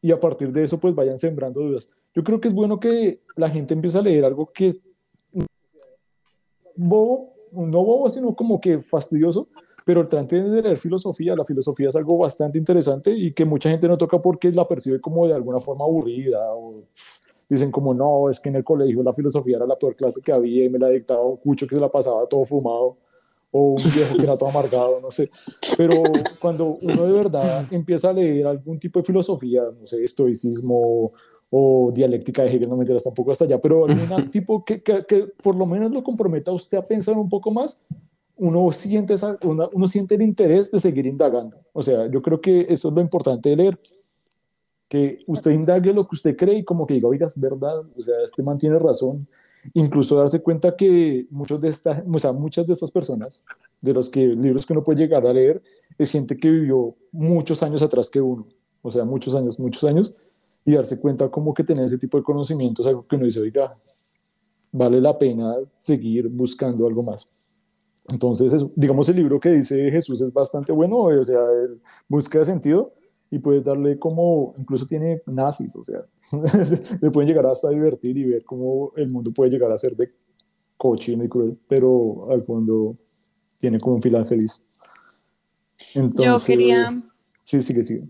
Y 0.00 0.12
a 0.12 0.20
partir 0.20 0.52
de 0.52 0.62
eso, 0.62 0.78
pues 0.78 0.94
vayan 0.94 1.18
sembrando 1.18 1.60
dudas. 1.60 1.90
Yo 2.14 2.22
creo 2.22 2.40
que 2.40 2.46
es 2.46 2.54
bueno 2.54 2.78
que 2.78 3.22
la 3.34 3.50
gente 3.50 3.74
empiece 3.74 3.98
a 3.98 4.02
leer 4.02 4.24
algo 4.24 4.52
que 4.54 4.80
bobo, 6.76 7.32
no 7.50 7.84
bobo, 7.84 8.08
sino 8.08 8.36
como 8.36 8.60
que 8.60 8.82
fastidioso, 8.82 9.48
pero 9.84 10.06
traten 10.06 10.52
de 10.52 10.62
leer 10.62 10.78
filosofía. 10.78 11.34
La 11.34 11.42
filosofía 11.42 11.88
es 11.88 11.96
algo 11.96 12.18
bastante 12.18 12.56
interesante 12.56 13.10
y 13.10 13.32
que 13.32 13.44
mucha 13.44 13.68
gente 13.68 13.88
no 13.88 13.98
toca 13.98 14.22
porque 14.22 14.52
la 14.52 14.68
percibe 14.68 15.00
como 15.00 15.26
de 15.26 15.34
alguna 15.34 15.58
forma 15.58 15.84
aburrida 15.84 16.54
o 16.54 16.84
dicen 17.48 17.70
como, 17.70 17.94
no, 17.94 18.28
es 18.28 18.40
que 18.40 18.48
en 18.48 18.56
el 18.56 18.64
colegio 18.64 19.02
la 19.02 19.12
filosofía 19.12 19.56
era 19.56 19.66
la 19.66 19.76
peor 19.76 19.96
clase 19.96 20.20
que 20.20 20.32
había 20.32 20.64
y 20.64 20.68
me 20.68 20.78
la 20.78 20.88
dictaba 20.88 21.24
un 21.24 21.36
cucho 21.36 21.66
que 21.66 21.74
se 21.74 21.80
la 21.80 21.88
pasaba 21.88 22.26
todo 22.26 22.44
fumado 22.44 22.96
o 23.50 23.72
un 23.72 23.82
viejo 23.82 24.16
que 24.16 24.22
era 24.22 24.36
todo 24.36 24.50
amargado, 24.50 25.00
no 25.00 25.10
sé. 25.10 25.30
Pero 25.76 26.02
cuando 26.38 26.78
uno 26.82 27.06
de 27.06 27.12
verdad 27.12 27.66
empieza 27.70 28.10
a 28.10 28.12
leer 28.12 28.46
algún 28.46 28.78
tipo 28.78 29.00
de 29.00 29.06
filosofía, 29.06 29.62
no 29.62 29.86
sé, 29.86 30.02
estoicismo 30.04 31.12
o 31.50 31.90
dialéctica 31.94 32.42
de 32.42 32.48
Hegel, 32.48 32.68
no 32.68 32.76
me 32.76 32.82
interesa 32.82 33.04
tampoco 33.04 33.30
hasta 33.30 33.44
allá, 33.44 33.58
pero 33.58 33.86
algún 33.86 34.30
tipo 34.30 34.64
que, 34.64 34.82
que, 34.82 35.04
que, 35.06 35.28
por 35.42 35.54
lo 35.54 35.64
menos 35.64 35.92
lo 35.92 36.02
comprometa 36.02 36.50
a 36.50 36.54
usted 36.54 36.76
a 36.76 36.86
pensar 36.86 37.16
un 37.16 37.30
poco 37.30 37.50
más, 37.50 37.82
uno 38.36 38.70
siente, 38.70 39.14
esa, 39.14 39.38
uno 39.42 39.86
siente 39.86 40.14
el 40.14 40.22
interés 40.22 40.70
de 40.70 40.78
seguir 40.78 41.06
indagando. 41.06 41.56
O 41.72 41.82
sea, 41.82 42.08
yo 42.08 42.22
creo 42.22 42.40
que 42.40 42.66
eso 42.68 42.88
es 42.88 42.94
lo 42.94 43.00
importante 43.00 43.48
de 43.48 43.56
leer, 43.56 43.80
que 44.88 45.18
usted 45.26 45.50
indague 45.50 45.92
lo 45.92 46.06
que 46.08 46.16
usted 46.16 46.36
cree 46.36 46.58
y 46.58 46.64
como 46.64 46.86
que 46.86 46.94
diga, 46.94 47.08
oiga, 47.08 47.26
es 47.26 47.38
verdad, 47.38 47.80
o 47.96 48.00
sea, 48.00 48.16
este 48.24 48.42
man 48.42 48.58
tiene 48.58 48.78
razón, 48.78 49.26
incluso 49.74 50.16
darse 50.16 50.40
cuenta 50.40 50.74
que 50.76 51.26
muchos 51.30 51.60
de 51.60 51.68
esta, 51.68 52.02
o 52.10 52.18
sea, 52.18 52.32
muchas 52.32 52.66
de 52.66 52.72
estas 52.72 52.90
personas, 52.90 53.44
de 53.80 53.92
los 53.92 54.08
que, 54.08 54.26
libros 54.26 54.66
que 54.66 54.72
uno 54.72 54.82
puede 54.82 55.00
llegar 55.00 55.26
a 55.26 55.32
leer, 55.32 55.62
es 55.98 56.10
gente 56.10 56.36
que 56.36 56.50
vivió 56.50 56.94
muchos 57.12 57.62
años 57.62 57.82
atrás 57.82 58.08
que 58.08 58.20
uno, 58.20 58.46
o 58.82 58.90
sea, 58.90 59.04
muchos 59.04 59.34
años, 59.34 59.60
muchos 59.60 59.84
años, 59.84 60.16
y 60.64 60.74
darse 60.74 60.98
cuenta 60.98 61.28
como 61.28 61.52
que 61.54 61.64
tener 61.64 61.84
ese 61.84 61.98
tipo 61.98 62.18
de 62.18 62.24
conocimientos 62.24 62.86
algo 62.86 63.06
que 63.06 63.16
uno 63.16 63.26
dice, 63.26 63.40
oiga, 63.40 63.72
vale 64.72 65.00
la 65.00 65.18
pena 65.18 65.54
seguir 65.76 66.28
buscando 66.28 66.86
algo 66.86 67.02
más. 67.02 67.32
Entonces, 68.10 68.64
digamos, 68.74 69.08
el 69.08 69.16
libro 69.16 69.38
que 69.38 69.50
dice 69.50 69.90
Jesús 69.90 70.20
es 70.20 70.32
bastante 70.32 70.72
bueno, 70.72 70.98
o 70.98 71.22
sea, 71.22 71.40
el 71.40 71.80
busca 72.08 72.38
de 72.38 72.46
sentido, 72.46 72.92
y 73.30 73.38
puedes 73.38 73.64
darle 73.64 73.98
como, 73.98 74.54
incluso 74.58 74.86
tiene 74.86 75.22
nazis, 75.26 75.74
o 75.76 75.84
sea, 75.84 76.04
le 77.00 77.10
pueden 77.10 77.28
llegar 77.28 77.46
hasta 77.46 77.70
divertir 77.70 78.16
y 78.16 78.24
ver 78.24 78.44
cómo 78.44 78.92
el 78.96 79.10
mundo 79.10 79.32
puede 79.32 79.50
llegar 79.50 79.70
a 79.70 79.76
ser 79.76 79.96
de 79.96 80.12
cochino 80.76 81.24
y 81.24 81.28
cruel, 81.28 81.58
pero 81.68 82.30
al 82.30 82.42
fondo 82.42 82.96
tiene 83.58 83.78
como 83.78 83.96
un 83.96 84.02
final 84.02 84.26
feliz. 84.26 84.64
Entonces, 85.94 86.24
Yo 86.24 86.38
quería... 86.46 86.90
Sí, 87.42 87.60
sigue, 87.60 87.82
sigue. 87.82 88.04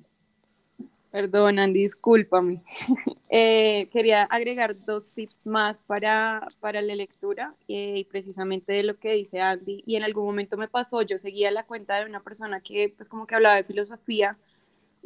Perdón, 1.10 1.58
Andy, 1.58 1.82
discúlpame. 1.82 2.62
Eh, 3.30 3.90
quería 3.92 4.22
agregar 4.22 4.74
dos 4.86 5.10
tips 5.10 5.44
más 5.44 5.82
para, 5.82 6.40
para 6.60 6.80
la 6.80 6.94
lectura 6.94 7.54
eh, 7.68 7.98
y 7.98 8.04
precisamente 8.04 8.72
de 8.72 8.82
lo 8.82 8.98
que 8.98 9.12
dice 9.12 9.42
Andy. 9.42 9.82
Y 9.84 9.96
en 9.96 10.02
algún 10.02 10.24
momento 10.24 10.56
me 10.56 10.66
pasó, 10.66 11.02
yo 11.02 11.18
seguía 11.18 11.50
la 11.50 11.66
cuenta 11.66 11.98
de 11.98 12.06
una 12.06 12.22
persona 12.22 12.62
que 12.62 12.94
pues 12.96 13.10
como 13.10 13.26
que 13.26 13.34
hablaba 13.34 13.56
de 13.56 13.64
filosofía 13.64 14.38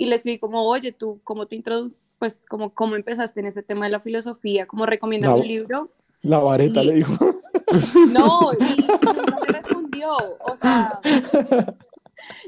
y 0.02 0.06
le 0.06 0.16
escribí 0.16 0.38
como, 0.40 0.66
oye, 0.66 0.90
tú, 0.90 1.20
¿cómo 1.22 1.46
te 1.46 1.54
introduces? 1.54 1.96
Pues 2.18 2.44
como, 2.48 2.74
¿cómo 2.74 2.96
empezaste 2.96 3.38
en 3.38 3.46
este 3.46 3.62
tema 3.62 3.86
de 3.86 3.92
la 3.92 4.00
filosofía? 4.00 4.66
¿Cómo 4.66 4.84
recomiendas 4.84 5.32
un 5.32 5.46
libro? 5.46 5.92
La 6.22 6.40
vareta 6.40 6.82
le 6.82 6.94
dijo. 6.94 7.14
No, 8.10 8.50
y 8.52 8.82
nunca 8.82 9.38
me 9.40 9.46
respondió. 9.46 10.08
O 10.40 10.56
sea, 10.56 11.00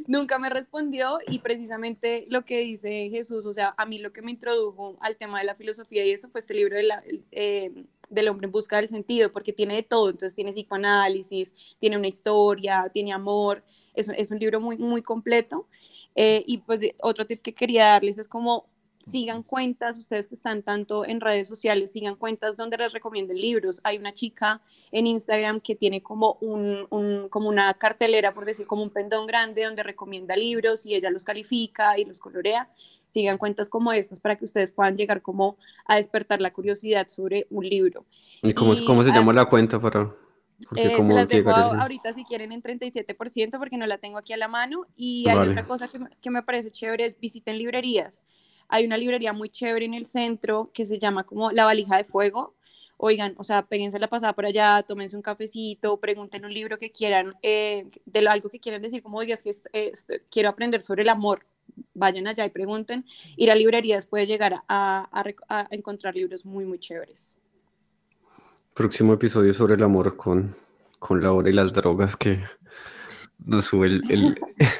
nunca 0.07 0.39
me 0.39 0.51
respondió 0.51 1.19
y 1.27 1.39
precisamente 1.39 2.27
lo 2.29 2.45
que 2.45 2.59
dice 2.59 3.09
Jesús, 3.11 3.47
o 3.47 3.55
sea, 3.55 3.75
a 3.79 3.87
mí 3.87 3.99
lo 3.99 4.13
que 4.13 4.21
me 4.21 4.33
introdujo 4.33 4.99
al 5.01 5.17
tema 5.17 5.39
de 5.39 5.47
la 5.47 5.55
filosofía 5.55 6.05
y 6.05 6.11
eso 6.11 6.29
fue 6.29 6.43
este 6.43 6.53
libro 6.53 6.77
de 6.77 6.83
la, 6.83 7.03
eh, 7.33 7.73
del 8.11 8.29
hombre 8.29 8.47
en 8.47 8.53
busca 8.53 8.77
del 8.77 8.89
sentido, 8.89 9.33
porque 9.33 9.55
tiene 9.55 9.77
de 9.77 9.83
todo, 9.83 10.11
entonces 10.11 10.35
tiene 10.35 10.53
psicoanálisis, 10.53 11.55
tiene 11.79 11.97
una 11.97 12.09
historia, 12.09 12.91
tiene 12.93 13.15
amor, 13.15 13.65
es, 13.95 14.11
es 14.11 14.31
un 14.31 14.41
libro 14.41 14.61
muy, 14.61 14.77
muy 14.77 15.01
completo. 15.01 15.67
Eh, 16.15 16.45
y 16.47 16.59
pues 16.59 16.81
otro 17.01 17.27
tip 17.27 17.43
que 17.43 17.55
quería 17.55 17.87
darles 17.87 18.19
es 18.19 18.29
como 18.29 18.67
sigan 19.05 19.43
cuentas, 19.43 19.97
ustedes 19.97 20.29
que 20.29 20.35
están 20.35 20.63
tanto 20.63 21.05
en 21.07 21.21
redes 21.21 21.49
sociales, 21.49 21.93
sigan 21.93 22.17
cuentas 22.17 22.57
donde 22.57 22.79
les 22.79 22.93
recomienden 22.93 23.37
libros. 23.37 23.81
Hay 23.85 23.99
una 23.99 24.15
chica 24.15 24.63
en 24.93 25.07
Instagram 25.07 25.61
que 25.61 25.75
tiene 25.75 26.03
como, 26.03 26.39
un, 26.41 27.29
como 27.29 27.49
una 27.49 27.75
cartelera, 27.75 28.33
por 28.33 28.45
decir, 28.47 28.67
como 28.67 28.83
un 28.83 28.91
pendón 28.91 29.27
grande 29.27 29.65
donde 29.65 29.83
recomienda 29.83 30.37
libros 30.37 30.87
y 30.87 30.95
ella 30.95 31.11
los 31.11 31.25
califica 31.25 31.99
y 31.99 32.05
los 32.05 32.19
colorea. 32.19 32.71
Sigan 33.11 33.39
cuentas 33.39 33.69
como 33.69 33.93
estas 33.93 34.21
para 34.21 34.37
que 34.37 34.45
ustedes 34.45 34.71
puedan 34.71 34.97
llegar 34.97 35.23
como 35.23 35.57
a 35.87 35.97
despertar 35.97 36.41
la 36.41 36.53
curiosidad 36.53 37.09
sobre 37.09 37.47
un 37.51 37.69
libro. 37.69 38.07
¿Y 38.43 38.53
cómo, 38.55 38.75
cómo 38.87 39.05
se 39.05 39.11
llama 39.11 39.33
la 39.33 39.45
cuenta 39.45 39.79
para...? 39.79 40.24
Eh, 40.77 40.97
se 40.97 41.13
las 41.13 41.29
dejo 41.29 41.51
ahorita 41.51 42.13
si 42.13 42.25
quieren 42.25 42.53
en 42.53 42.63
37% 42.63 43.59
porque 43.59 43.77
no 43.77 43.87
la 43.87 43.99
tengo 43.99 44.19
aquí 44.19 44.33
a 44.33 44.37
la 44.37 44.49
mano. 44.49 44.87
Y 44.97 45.29
hay 45.29 45.49
otra 45.49 45.67
cosa 45.67 45.89
que, 45.89 45.99
que, 46.21 46.31
me 46.31 46.43
parece 46.43 46.71
chévere 46.71 47.05
es 47.05 47.19
visiten 47.19 47.59
librerías. 47.59 48.23
Hay 48.69 48.85
una 48.85 48.97
librería 48.97 49.33
muy 49.33 49.49
chévere 49.49 49.85
en 49.85 49.95
el 49.95 50.07
centro 50.07 50.71
que 50.73 50.87
se 50.87 50.99
llama 50.99 51.25
como 51.25 51.51
La 51.53 51.65
Valija 51.65 51.97
de 51.97 52.05
Fuego. 52.05 52.55
Oigan, 52.97 53.35
o 53.39 53.45
sea, 53.45 53.67
péguense 53.67 53.99
la 53.99 54.09
pasada 54.09 54.33
por 54.33 54.47
allá, 54.47 54.83
tómense 54.83 55.17
un 55.17 55.23
cafecito, 55.23 55.99
pregunten 55.99 56.45
un 56.45 56.55
libro 56.55 56.79
que 56.79 56.91
quieran, 56.91 57.35
eh, 57.43 57.87
de 58.07 58.29
algo 58.29 58.49
que 58.49 58.61
quieran 58.61 58.81
decir, 58.81 59.03
como, 59.03 59.19
oigas, 59.19 59.43
que 59.43 59.51
quiero 60.31 60.49
aprender 60.49 60.81
sobre 60.81 61.03
el 61.03 61.09
amor. 61.09 61.45
Vayan 61.93 62.29
allá 62.29 62.45
y 62.45 62.51
pregunten. 62.51 63.05
Ir 63.37 63.51
a 63.51 63.55
librerías 63.57 64.07
puede 64.07 64.27
llegar 64.27 64.63
a, 64.69 65.09
a 65.49 65.69
encontrar 65.71 66.15
libros 66.15 66.47
muy, 66.47 66.65
muy 66.65 66.79
chéveres. 66.79 67.37
Próximo 68.75 69.13
episodio 69.13 69.55
sobre 69.55 69.75
el 69.75 69.85
amor 69.85 70.17
con, 70.17 70.57
con 70.99 71.23
la 71.23 71.33
hora 71.33 71.49
y 71.49 71.53
las 71.53 71.73
drogas 71.73 72.17
que 72.17 72.41
nos 73.47 73.67
sube 73.67 73.87
el... 73.87 74.35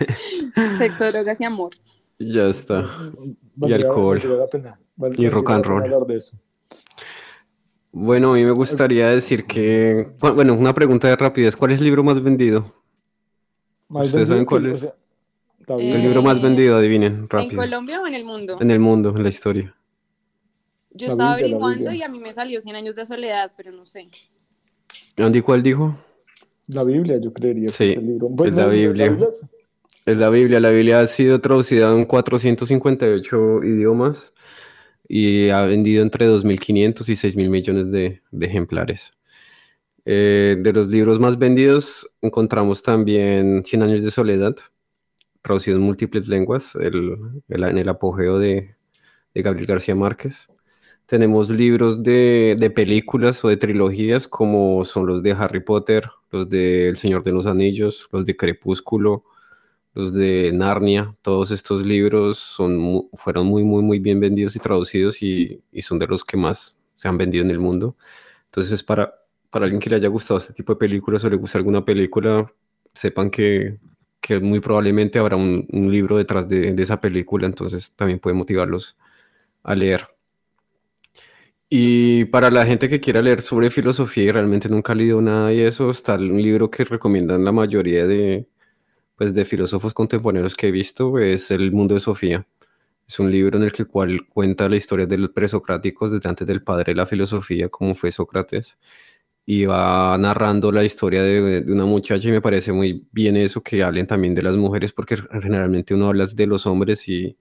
Sexo, 0.79 1.13
drogas 1.13 1.41
y 1.41 1.45
amor. 1.45 1.75
Ya 2.19 2.49
está. 2.49 2.85
y 3.63 3.73
alcohol. 3.73 4.21
y 5.17 5.29
rock 5.29 5.51
and 5.51 5.65
roll. 5.65 6.07
Bueno, 7.93 8.33
a 8.33 8.35
mí 8.35 8.43
me 8.43 8.51
gustaría 8.51 9.11
decir 9.11 9.47
que... 9.47 10.11
Bueno, 10.19 10.55
una 10.55 10.75
pregunta 10.75 11.07
de 11.07 11.15
rapidez. 11.15 11.55
¿Cuál 11.55 11.71
es 11.71 11.79
el 11.79 11.85
libro 11.85 12.03
más 12.03 12.21
vendido? 12.21 12.75
¿Ustedes 13.89 14.27
saben 14.27 14.45
cuál 14.45 14.67
es? 14.67 14.89
el 15.69 16.03
libro 16.03 16.21
más 16.21 16.43
vendido, 16.43 16.77
adivinen, 16.77 17.29
rápido. 17.29 17.53
¿En 17.53 17.57
Colombia 17.57 18.01
o 18.01 18.07
en 18.09 18.15
el 18.15 18.25
mundo? 18.25 18.59
En 18.61 18.73
el 18.73 18.81
mundo, 18.81 19.15
en 19.17 19.23
la 19.23 19.29
historia. 19.29 19.77
Yo 20.95 21.09
estaba 21.09 21.35
averiguando 21.35 21.93
y 21.93 22.03
a 22.03 22.09
mí 22.09 22.21
me 22.21 22.33
salió 22.33 22.61
100 22.61 22.77
años 22.77 22.95
de 22.95 23.05
soledad, 23.05 23.53
pero 23.57 23.73
no 23.73 23.85
sé. 23.85 24.09
Andy, 25.17 25.43
¿cuál 25.43 25.63
dijo? 25.63 25.97
La 26.69 26.85
Biblia, 26.85 27.19
yo 27.21 27.33
creería. 27.33 27.69
Sí, 27.69 27.91
es, 27.91 28.03
libro. 28.03 28.31
es 28.45 28.55
la 28.55 28.69
Biblia. 28.69 29.19
es 30.07 30.17
la 30.17 30.31
Biblia. 30.31 30.61
La 30.61 30.71
Biblia 30.71 31.01
ha 31.01 31.07
sido 31.07 31.41
traducida 31.41 31.93
en 31.93 32.05
458 32.07 33.65
idiomas 33.65 34.33
y 35.09 35.51
ha 35.51 35.63
vendido 35.63 36.03
entre 36.03 36.29
2.500 36.29 37.09
y 37.09 37.13
6.000 37.13 37.49
millones 37.51 37.91
de, 37.91 38.23
de 38.31 38.47
ejemplares. 38.47 39.13
Eh, 40.07 40.57
de 40.59 40.73
los 40.73 40.89
libros 40.89 41.19
más 41.19 41.39
vendidos 41.39 42.07
encontramos 42.21 42.83
también 42.83 43.65
Cien 43.65 43.83
años 43.83 44.03
de 44.03 44.11
soledad, 44.11 44.55
traducido 45.41 45.79
en 45.79 45.83
múltiples 45.83 46.29
lenguas, 46.29 46.75
el, 46.77 47.17
en 47.49 47.79
el 47.79 47.89
apogeo 47.89 48.39
de, 48.39 48.77
de 49.35 49.43
Gabriel 49.43 49.67
García 49.67 49.95
Márquez. 49.95 50.49
Tenemos 51.07 51.51
libros 51.51 52.03
de, 52.03 52.57
de, 52.59 52.71
películas 52.71 53.45
o 53.45 53.49
de 53.49 53.59
trilogías 53.59 54.27
como 54.27 54.85
son 54.87 55.07
los 55.07 55.23
de 55.23 55.33
Harry 55.33 55.61
Potter, 55.61 56.09
los 56.31 56.49
de 56.49 56.89
El 56.89 56.97
Señor 56.97 57.23
de 57.23 57.33
los 57.33 57.47
Anillos, 57.47 58.09
los 58.11 58.25
de 58.25 58.37
Crepúsculo, 58.37 59.25
los 59.95 60.15
de 60.15 60.51
Narnia. 60.53 61.15
Todos 61.23 61.51
estos 61.51 61.85
libros 61.87 62.39
son, 62.39 63.09
fueron 63.13 63.47
muy, 63.47 63.65
muy, 63.65 63.83
muy 63.83 63.99
bien 63.99 64.19
vendidos 64.21 64.57
y 64.57 64.61
traducidos 64.61 65.23
y, 65.23 65.63
y, 65.73 65.83
son 65.83 65.99
de 65.99 66.07
los 66.07 66.25
que 66.25 66.37
más 66.39 66.79
se 66.95 67.09
han 67.09 67.19
vendido 67.19 67.45
en 67.45 67.51
el 67.51 67.61
mundo. 67.61 67.97
Entonces, 68.47 68.83
para, 68.83 69.15
para 69.51 69.65
alguien 69.67 69.81
que 69.81 69.91
le 69.91 69.97
haya 69.97 70.09
gustado 70.09 70.39
este 70.39 70.55
tipo 70.55 70.73
de 70.75 70.79
películas 70.79 71.25
o 71.25 71.31
le 71.31 71.37
guste 71.37 71.59
alguna 71.59 71.85
película, 71.85 72.51
sepan 72.95 73.31
que, 73.31 73.79
que 74.21 74.41
muy 74.41 74.61
probablemente 74.61 75.19
habrá 75.19 75.37
un, 75.37 75.67
un 75.71 75.93
libro 75.93 76.17
detrás 76.17 76.49
de, 76.49 76.73
de 76.73 76.83
esa 76.83 77.01
película, 77.01 77.47
entonces 77.47 77.93
también 77.95 78.21
puede 78.21 78.35
motivarlos 78.37 78.97
a 79.65 79.75
leer. 79.75 80.14
Y 81.69 82.27
para 82.27 82.51
la 82.51 82.67
gente 82.67 82.89
que 82.89 83.01
quiera 83.01 83.23
leer 83.23 83.43
sobre 83.43 83.71
filosofía 83.71 84.25
y 84.25 84.31
realmente 84.31 84.69
nunca 84.69 84.93
ha 84.93 84.97
leído 84.97 85.21
nada 85.23 85.53
y 85.53 85.61
eso, 85.61 85.91
está 85.91 86.15
un 86.17 86.41
libro 86.43 86.71
que 86.71 86.85
recomiendan 86.85 87.45
la 87.45 87.53
mayoría 87.53 88.07
de, 88.07 88.49
pues, 89.17 89.35
de 89.35 89.45
filósofos 89.45 89.95
contemporáneos 89.95 90.57
que 90.57 90.69
he 90.69 90.73
visto, 90.73 91.19
es 91.19 91.51
El 91.51 91.73
mundo 91.73 91.95
de 91.95 92.01
Sofía. 92.01 92.47
Es 93.07 93.19
un 93.21 93.31
libro 93.31 93.59
en 93.59 93.65
el 93.65 93.73
que 93.73 93.85
cual 93.87 94.27
cuenta 94.29 94.69
la 94.69 94.77
historia 94.77 95.07
de 95.07 95.19
los 95.19 95.31
presocráticos 95.31 96.11
desde 96.13 96.29
antes 96.29 96.47
del 96.47 96.63
padre 96.63 96.93
de 96.93 96.97
la 96.97 97.07
filosofía, 97.07 97.69
como 97.69 97.95
fue 97.95 98.11
Sócrates, 98.13 98.79
y 99.47 99.67
va 99.67 100.17
narrando 100.19 100.73
la 100.73 100.85
historia 100.85 101.23
de, 101.23 101.63
de, 101.63 101.73
una 101.73 101.85
muchacha 101.87 102.29
y 102.29 102.33
me 102.33 102.41
parece 102.41 102.73
muy 102.73 103.07
bien 103.13 103.37
eso 103.37 103.63
que 103.63 103.83
hablen 103.83 104.07
también 104.07 104.35
de 104.35 104.43
las 104.43 104.57
mujeres, 104.57 104.93
porque 104.93 105.19
generalmente 105.43 105.95
uno 105.95 106.09
habla 106.09 106.27
de 106.27 106.47
los 106.47 106.67
hombres 106.67 107.09
y, 107.09 107.37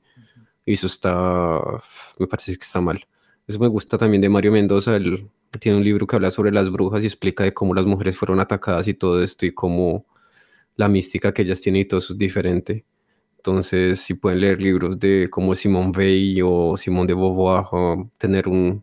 y 0.65 0.73
eso 0.73 0.87
está, 0.87 1.61
me 2.19 2.27
parece 2.27 2.55
que 2.57 2.63
está 2.63 2.81
mal. 2.81 3.05
Eso 3.47 3.59
me 3.59 3.67
gusta 3.67 3.97
también 3.97 4.21
de 4.21 4.29
Mario 4.29 4.51
Mendoza. 4.51 4.95
Él 4.95 5.29
tiene 5.59 5.77
un 5.77 5.83
libro 5.83 6.07
que 6.07 6.15
habla 6.15 6.31
sobre 6.31 6.51
las 6.51 6.71
brujas 6.71 7.03
y 7.03 7.05
explica 7.07 7.43
de 7.43 7.53
cómo 7.53 7.73
las 7.73 7.85
mujeres 7.85 8.17
fueron 8.17 8.39
atacadas 8.39 8.87
y 8.87 8.93
todo 8.93 9.23
esto 9.23 9.45
y 9.45 9.51
cómo 9.53 10.05
la 10.75 10.89
mística 10.89 11.33
que 11.33 11.43
ellas 11.43 11.61
tienen 11.61 11.81
y 11.81 11.85
todo 11.85 11.99
eso 11.99 12.13
es 12.13 12.19
diferente. 12.19 12.85
Entonces, 13.37 13.99
si 14.01 14.13
pueden 14.15 14.41
leer 14.41 14.61
libros 14.61 14.99
de 14.99 15.27
como 15.29 15.55
Simone 15.55 15.91
Weil 15.95 16.41
o 16.43 16.77
Simone 16.77 17.07
de 17.07 17.13
Beauvoir, 17.13 17.65
o 17.71 18.09
tener 18.17 18.47
un, 18.47 18.81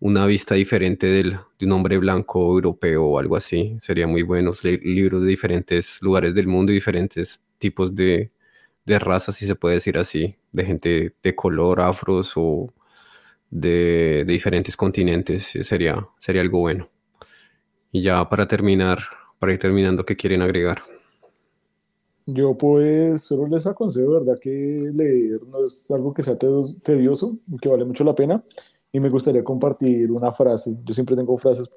una 0.00 0.26
vista 0.26 0.54
diferente 0.56 1.06
del, 1.06 1.38
de 1.58 1.66
un 1.66 1.72
hombre 1.72 1.98
blanco 1.98 2.40
europeo 2.52 3.04
o 3.06 3.18
algo 3.18 3.36
así. 3.36 3.76
Sería 3.80 4.06
muy 4.06 4.22
bueno 4.22 4.52
leer 4.62 4.80
libros 4.84 5.22
de 5.22 5.28
diferentes 5.28 6.02
lugares 6.02 6.34
del 6.34 6.48
mundo 6.48 6.72
y 6.72 6.76
diferentes 6.76 7.44
tipos 7.58 7.94
de, 7.94 8.32
de 8.86 8.98
razas, 8.98 9.36
si 9.36 9.46
se 9.46 9.54
puede 9.56 9.76
decir 9.76 9.98
así, 9.98 10.36
de 10.52 10.64
gente 10.64 11.14
de 11.22 11.34
color, 11.36 11.80
afros 11.80 12.32
o 12.36 12.72
de, 13.50 14.24
de 14.24 14.32
diferentes 14.32 14.76
continentes. 14.76 15.52
Sería, 15.62 16.06
sería 16.18 16.42
algo 16.42 16.60
bueno. 16.60 16.88
Y 17.92 18.02
ya 18.02 18.28
para 18.28 18.46
terminar, 18.46 19.00
para 19.38 19.52
ir 19.52 19.58
terminando, 19.58 20.04
¿qué 20.04 20.16
quieren 20.16 20.42
agregar? 20.42 20.82
Yo 22.26 22.56
pues 22.56 23.22
solo 23.22 23.48
les 23.48 23.66
aconsejo, 23.66 24.12
¿verdad? 24.12 24.36
Que 24.40 24.50
leer 24.94 25.40
no 25.48 25.64
es 25.64 25.90
algo 25.90 26.14
que 26.14 26.22
sea 26.22 26.36
tedioso, 26.36 27.38
que 27.60 27.68
vale 27.68 27.84
mucho 27.84 28.04
la 28.04 28.14
pena. 28.14 28.42
Y 28.92 29.00
me 29.00 29.08
gustaría 29.08 29.42
compartir 29.42 30.10
una 30.10 30.30
frase. 30.30 30.76
Yo 30.84 30.94
siempre 30.94 31.16
tengo 31.16 31.36
frases 31.36 31.70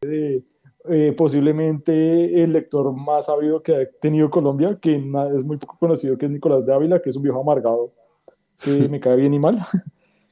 de 0.00 0.42
eh, 0.88 1.12
posiblemente 1.12 2.42
el 2.42 2.52
lector 2.52 2.92
más 2.92 3.26
sabido 3.26 3.62
que 3.62 3.74
ha 3.74 3.90
tenido 4.00 4.30
Colombia, 4.30 4.78
que 4.80 4.96
es 4.96 5.44
muy 5.44 5.56
poco 5.58 5.76
conocido, 5.78 6.16
que 6.16 6.26
es 6.26 6.32
Nicolás 6.32 6.64
de 6.64 6.72
Ávila, 6.72 7.02
que 7.02 7.10
es 7.10 7.16
un 7.16 7.22
viejo 7.22 7.40
amargado, 7.40 7.92
que 8.62 8.70
me 8.88 9.00
cae 9.00 9.16
bien 9.16 9.34
y 9.34 9.38
mal, 9.38 9.58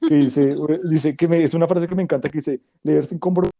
que 0.06 0.14
dice, 0.14 0.54
dice 0.84 1.16
que 1.16 1.28
me, 1.28 1.42
es 1.42 1.54
una 1.54 1.66
frase 1.66 1.88
que 1.88 1.94
me 1.94 2.02
encanta, 2.02 2.28
que 2.28 2.38
dice, 2.38 2.60
leer 2.82 3.04
sin 3.04 3.18
compromiso 3.18 3.50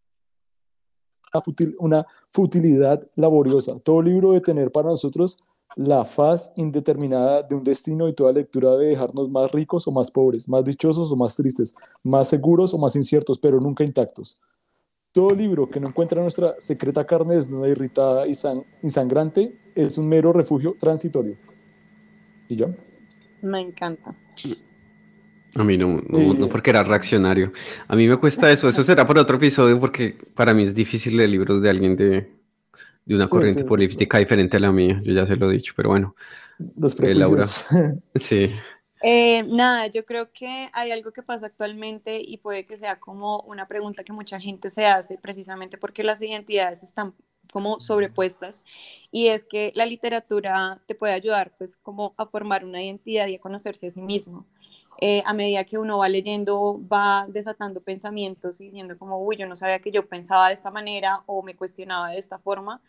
una 1.78 2.07
futilidad 2.30 3.07
laboriosa. 3.14 3.78
Todo 3.80 4.03
libro 4.03 4.32
de 4.32 4.40
tener 4.40 4.70
para 4.70 4.88
nosotros 4.88 5.38
la 5.76 6.05
faz 6.05 6.53
indeterminada 6.57 7.42
de 7.42 7.55
un 7.55 7.62
destino 7.62 8.09
y 8.09 8.14
toda 8.14 8.32
lectura 8.32 8.72
debe 8.72 8.92
dejarnos 8.92 9.28
más 9.28 9.53
ricos 9.53 9.86
o 9.86 9.92
más 9.92 10.11
pobres, 10.11 10.49
más 10.49 10.64
dichosos 10.64 11.12
o 11.12 11.16
más 11.16 11.36
tristes, 11.36 11.74
más 12.03 12.28
seguros 12.28 12.72
o 12.72 12.78
más 12.78 12.97
inciertos, 12.97 13.38
pero 13.38 13.61
nunca 13.61 13.84
intactos. 13.84 14.40
Todo 15.12 15.30
libro 15.30 15.68
que 15.68 15.80
no 15.80 15.88
encuentra 15.88 16.22
nuestra 16.22 16.55
secreta 16.59 17.05
carne 17.07 17.36
desnuda, 17.36 17.68
irritada 17.68 18.26
y, 18.26 18.32
y 18.82 18.90
sangrante 18.90 19.72
es 19.74 19.99
un 19.99 20.09
mero 20.09 20.32
refugio 20.32 20.74
transitorio. 20.78 21.36
¿Y 22.49 22.57
ya? 22.57 22.74
Me 23.42 23.61
encanta. 23.61 24.14
A 25.57 25.64
mí 25.64 25.78
no, 25.78 26.00
no, 26.09 26.48
porque 26.48 26.70
era 26.70 26.82
reaccionario. 26.82 27.52
A 27.88 27.96
mí 27.96 28.07
me 28.07 28.16
cuesta 28.16 28.50
eso. 28.50 28.68
Eso 28.68 28.84
será 28.84 29.07
para 29.07 29.22
otro 29.22 29.36
episodio 29.36 29.80
porque 29.80 30.16
para 30.34 30.52
mí 30.52 30.62
es 30.62 30.74
difícil 30.74 31.16
leer 31.16 31.30
libros 31.30 31.62
de 31.62 31.70
alguien 31.70 31.96
de, 31.96 32.30
de 33.04 33.14
una 33.14 33.26
corriente 33.26 33.64
política 33.64 34.18
diferente 34.18 34.59
a 34.59 34.61
la 34.61 34.72
mía. 34.72 35.00
Yo 35.04 35.12
ya 35.12 35.26
se 35.26 35.36
lo 35.36 35.50
he 35.50 35.54
dicho, 35.54 35.72
pero 35.74 35.90
bueno. 35.90 36.14
Los 36.76 36.98
eh, 37.00 37.14
Laura. 37.14 37.44
Sí. 38.14 38.50
Eh, 39.02 39.44
nada, 39.44 39.88
yo 39.88 40.04
creo 40.04 40.32
que 40.32 40.70
hay 40.72 40.90
algo 40.90 41.12
que 41.12 41.22
pasa 41.22 41.46
actualmente 41.46 42.20
y 42.20 42.38
puede 42.38 42.66
que 42.66 42.78
sea 42.78 42.98
como 42.98 43.40
una 43.40 43.68
pregunta 43.68 44.04
que 44.04 44.12
mucha 44.12 44.40
gente 44.40 44.70
se 44.70 44.86
hace 44.86 45.18
precisamente 45.18 45.76
porque 45.76 46.02
las 46.02 46.20
identidades 46.22 46.82
están 46.82 47.14
como 47.52 47.78
sobrepuestas 47.78 48.64
y 49.12 49.28
es 49.28 49.44
que 49.44 49.70
la 49.74 49.86
literatura 49.86 50.82
te 50.86 50.94
puede 50.94 51.12
ayudar 51.12 51.54
pues 51.57 51.76
como 51.76 52.14
a 52.16 52.26
formar 52.26 52.64
una 52.64 52.82
identidad 52.82 53.28
y 53.28 53.36
a 53.36 53.40
conocerse 53.40 53.86
a 53.86 53.90
sí 53.90 54.02
mismo. 54.02 54.46
Eh, 55.01 55.22
a 55.26 55.34
medida 55.34 55.64
que 55.64 55.78
uno 55.78 55.99
va 55.99 56.09
leyendo, 56.09 56.80
va 56.90 57.26
desatando 57.28 57.82
pensamientos 57.82 58.61
y 58.61 58.64
diciendo 58.64 58.97
como, 58.99 59.18
uy, 59.22 59.36
yo 59.36 59.47
no 59.47 59.57
sabía 59.57 59.80
que 59.80 59.90
yo 59.90 60.09
pensaba 60.09 60.49
de 60.49 60.55
esta 60.55 60.70
manera 60.70 61.22
o 61.26 61.42
me 61.42 61.55
cuestionaba 61.55 62.11
de 62.11 62.18
esta 62.18 62.38
forma. 62.38 62.80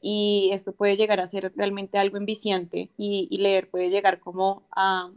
Y 0.00 0.50
esto 0.52 0.72
puede 0.72 0.96
llegar 0.96 1.20
a 1.20 1.26
ser 1.26 1.52
realmente 1.56 1.98
algo 1.98 2.16
enviciante 2.16 2.90
y, 2.96 3.28
leer 3.38 3.68
puede 3.70 3.90
llegar 3.90 4.20
como 4.20 4.62
a, 4.70 5.10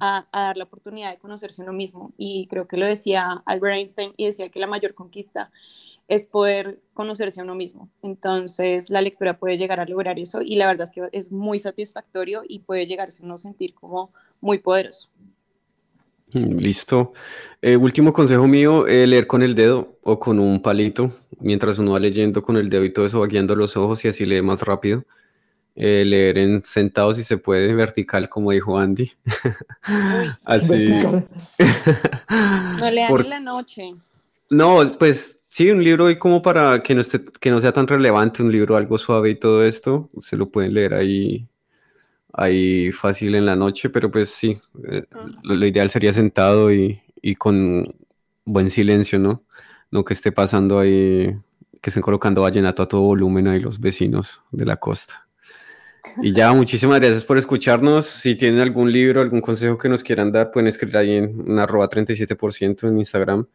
a, 0.00 0.26
dar 0.32 0.56
la 0.56 0.64
oportunidad 0.64 1.10
de 1.12 1.18
conocerse 1.18 1.62
uno 1.62 1.72
mismo. 1.72 2.12
Y 2.18 2.48
creo 2.48 2.66
que 2.66 2.76
lo 2.76 2.86
decía 2.86 3.42
Albert 3.46 3.76
Einstein 3.76 4.14
y 4.16 4.26
decía 4.26 4.48
que 4.48 4.58
la 4.58 4.66
mayor 4.66 4.94
conquista 4.94 5.50
es 6.08 6.26
poder 6.26 6.80
conocerse 6.92 7.40
a 7.40 7.44
uno 7.44 7.54
mismo. 7.54 7.88
Entonces 8.02 8.90
la 8.90 9.00
lectura 9.00 9.38
puede 9.38 9.58
llegar 9.58 9.80
a 9.80 9.86
lograr 9.86 10.18
eso 10.18 10.42
y 10.42 10.56
la 10.56 10.66
verdad 10.66 10.88
es 10.88 10.94
que 10.94 11.08
es 11.12 11.32
muy 11.32 11.58
satisfactorio 11.58 12.42
y 12.46 12.60
puede 12.60 12.86
llegarse 12.86 13.22
a 13.22 13.24
uno 13.24 13.38
sentir 13.38 13.74
como 13.74 14.12
muy 14.40 14.58
poderoso. 14.58 15.08
Mm, 16.32 16.56
listo. 16.58 17.12
Eh, 17.62 17.76
último 17.76 18.12
consejo 18.12 18.46
mío, 18.46 18.86
eh, 18.86 19.06
leer 19.06 19.26
con 19.26 19.42
el 19.42 19.54
dedo 19.54 19.98
o 20.02 20.18
con 20.18 20.38
un 20.38 20.60
palito, 20.60 21.12
mientras 21.40 21.78
uno 21.78 21.92
va 21.92 22.00
leyendo 22.00 22.42
con 22.42 22.56
el 22.56 22.68
dedo 22.68 22.84
y 22.84 22.92
todo 22.92 23.06
eso 23.06 23.20
va 23.20 23.26
guiando 23.26 23.56
los 23.56 23.76
ojos 23.76 24.04
y 24.04 24.08
así 24.08 24.26
lee 24.26 24.42
más 24.42 24.62
rápido. 24.62 25.04
Eh, 25.76 26.04
leer 26.04 26.38
en 26.38 26.62
sentado 26.62 27.14
si 27.14 27.24
se 27.24 27.36
puede, 27.36 27.74
vertical, 27.74 28.28
como 28.28 28.52
dijo 28.52 28.78
Andy. 28.78 29.10
así. 30.44 30.86
no 32.78 32.90
lean 32.90 33.20
en 33.20 33.30
la 33.30 33.40
noche. 33.40 33.94
No, 34.50 34.80
pues 34.98 35.42
sí, 35.48 35.70
un 35.70 35.82
libro 35.82 36.06
ahí 36.06 36.16
como 36.16 36.42
para 36.42 36.80
que 36.80 36.94
no, 36.94 37.00
esté, 37.00 37.24
que 37.40 37.50
no 37.50 37.60
sea 37.60 37.72
tan 37.72 37.88
relevante, 37.88 38.42
un 38.42 38.52
libro 38.52 38.76
algo 38.76 38.98
suave 38.98 39.30
y 39.30 39.34
todo 39.34 39.64
esto, 39.64 40.10
se 40.20 40.36
lo 40.36 40.48
pueden 40.48 40.74
leer 40.74 40.94
ahí 40.94 41.48
ahí 42.36 42.90
fácil 42.92 43.34
en 43.34 43.46
la 43.46 43.56
noche, 43.56 43.88
pero 43.90 44.10
pues 44.10 44.30
sí, 44.30 44.58
eh, 44.90 45.04
lo, 45.44 45.66
ideal 45.66 45.88
sería 45.88 46.12
sentado 46.12 46.72
y, 46.72 47.00
con 47.38 47.94
buen 48.44 48.70
silencio, 48.70 49.18
¿no? 49.18 49.44
No 49.90 50.04
que 50.04 50.12
esté 50.12 50.32
pasando 50.32 50.78
ahí, 50.78 51.34
que 51.80 51.90
estén 51.90 52.02
colocando 52.02 52.42
vallenato 52.42 52.82
a 52.82 52.88
todo 52.88 53.02
volumen 53.02 53.48
ahí 53.48 53.60
los 53.60 53.80
vecinos 53.80 54.42
de 54.50 54.66
la 54.66 54.76
costa. 54.76 55.26
Y 56.22 56.32
ya, 56.32 56.52
muchísimas 56.52 57.00
gracias 57.00 57.24
por 57.24 57.38
escucharnos. 57.38 58.06
Si 58.06 58.34
tienen 58.34 58.60
algún 58.60 58.92
libro, 58.92 59.22
algún 59.22 59.40
consejo 59.40 59.78
que 59.78 59.88
nos 59.88 60.02
quieran 60.02 60.32
dar, 60.32 60.50
pueden 60.50 60.66
escribir 60.66 60.96
ahí 60.98 61.14
en 61.14 61.58
arroba 61.58 61.88
37% 61.88 62.88
en 62.88 62.98
Instagram 62.98 63.46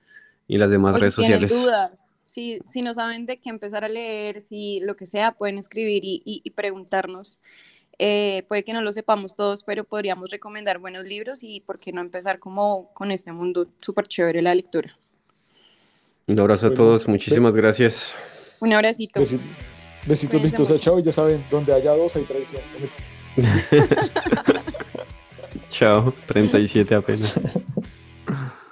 y 0.48 0.58
las 0.58 0.72
demás 0.72 1.00
redes 1.00 1.14
sociales. 1.14 1.52
dudas, 1.52 2.18
si, 2.26 2.60
si 2.66 2.82
no 2.82 2.94
saben 2.94 3.28
de 3.28 3.38
qué 3.38 3.50
empezar 3.50 3.84
a 3.84 3.90
leer, 3.90 4.42
si 4.42 4.80
lo 4.80 4.96
que 4.96 5.06
sea, 5.06 5.34
pueden 5.34 5.60
escribir 5.60 6.04
y, 6.04 6.24
y 6.26 6.50
preguntarnos. 6.52 7.40
Eh, 8.02 8.46
puede 8.48 8.64
que 8.64 8.72
no 8.72 8.82
lo 8.82 8.94
sepamos 8.94 9.36
todos, 9.36 9.64
pero 9.64 9.84
podríamos 9.84 10.32
recomendar 10.32 10.80
buenos 10.80 11.04
libros 11.04 11.44
y 11.44 11.60
por 11.60 11.78
qué 11.78 11.92
no 11.92 12.00
empezar 12.00 12.40
como 12.40 12.90
con 12.94 13.12
este 13.12 13.34
mundo 13.34 13.68
súper 13.82 14.08
chévere 14.08 14.42
la 14.42 14.56
lectura. 14.56 14.98
Un 16.26 16.40
abrazo 16.40 16.68
a 16.68 16.74
todos, 16.74 17.10
muchísimas 17.10 17.56
gracias. 17.56 18.14
Un 18.62 18.72
abracito. 18.72 19.20
besitos, 19.20 20.42
besitos, 20.42 20.80
chao, 20.80 21.00
ya 21.00 21.12
saben, 21.12 21.46
donde 21.52 21.74
haya 21.74 21.94
dos 21.94 22.16
hay 22.16 22.24
traición. 22.24 22.62
chao, 25.70 26.14
37 26.26 26.96
apenas. 26.96 27.38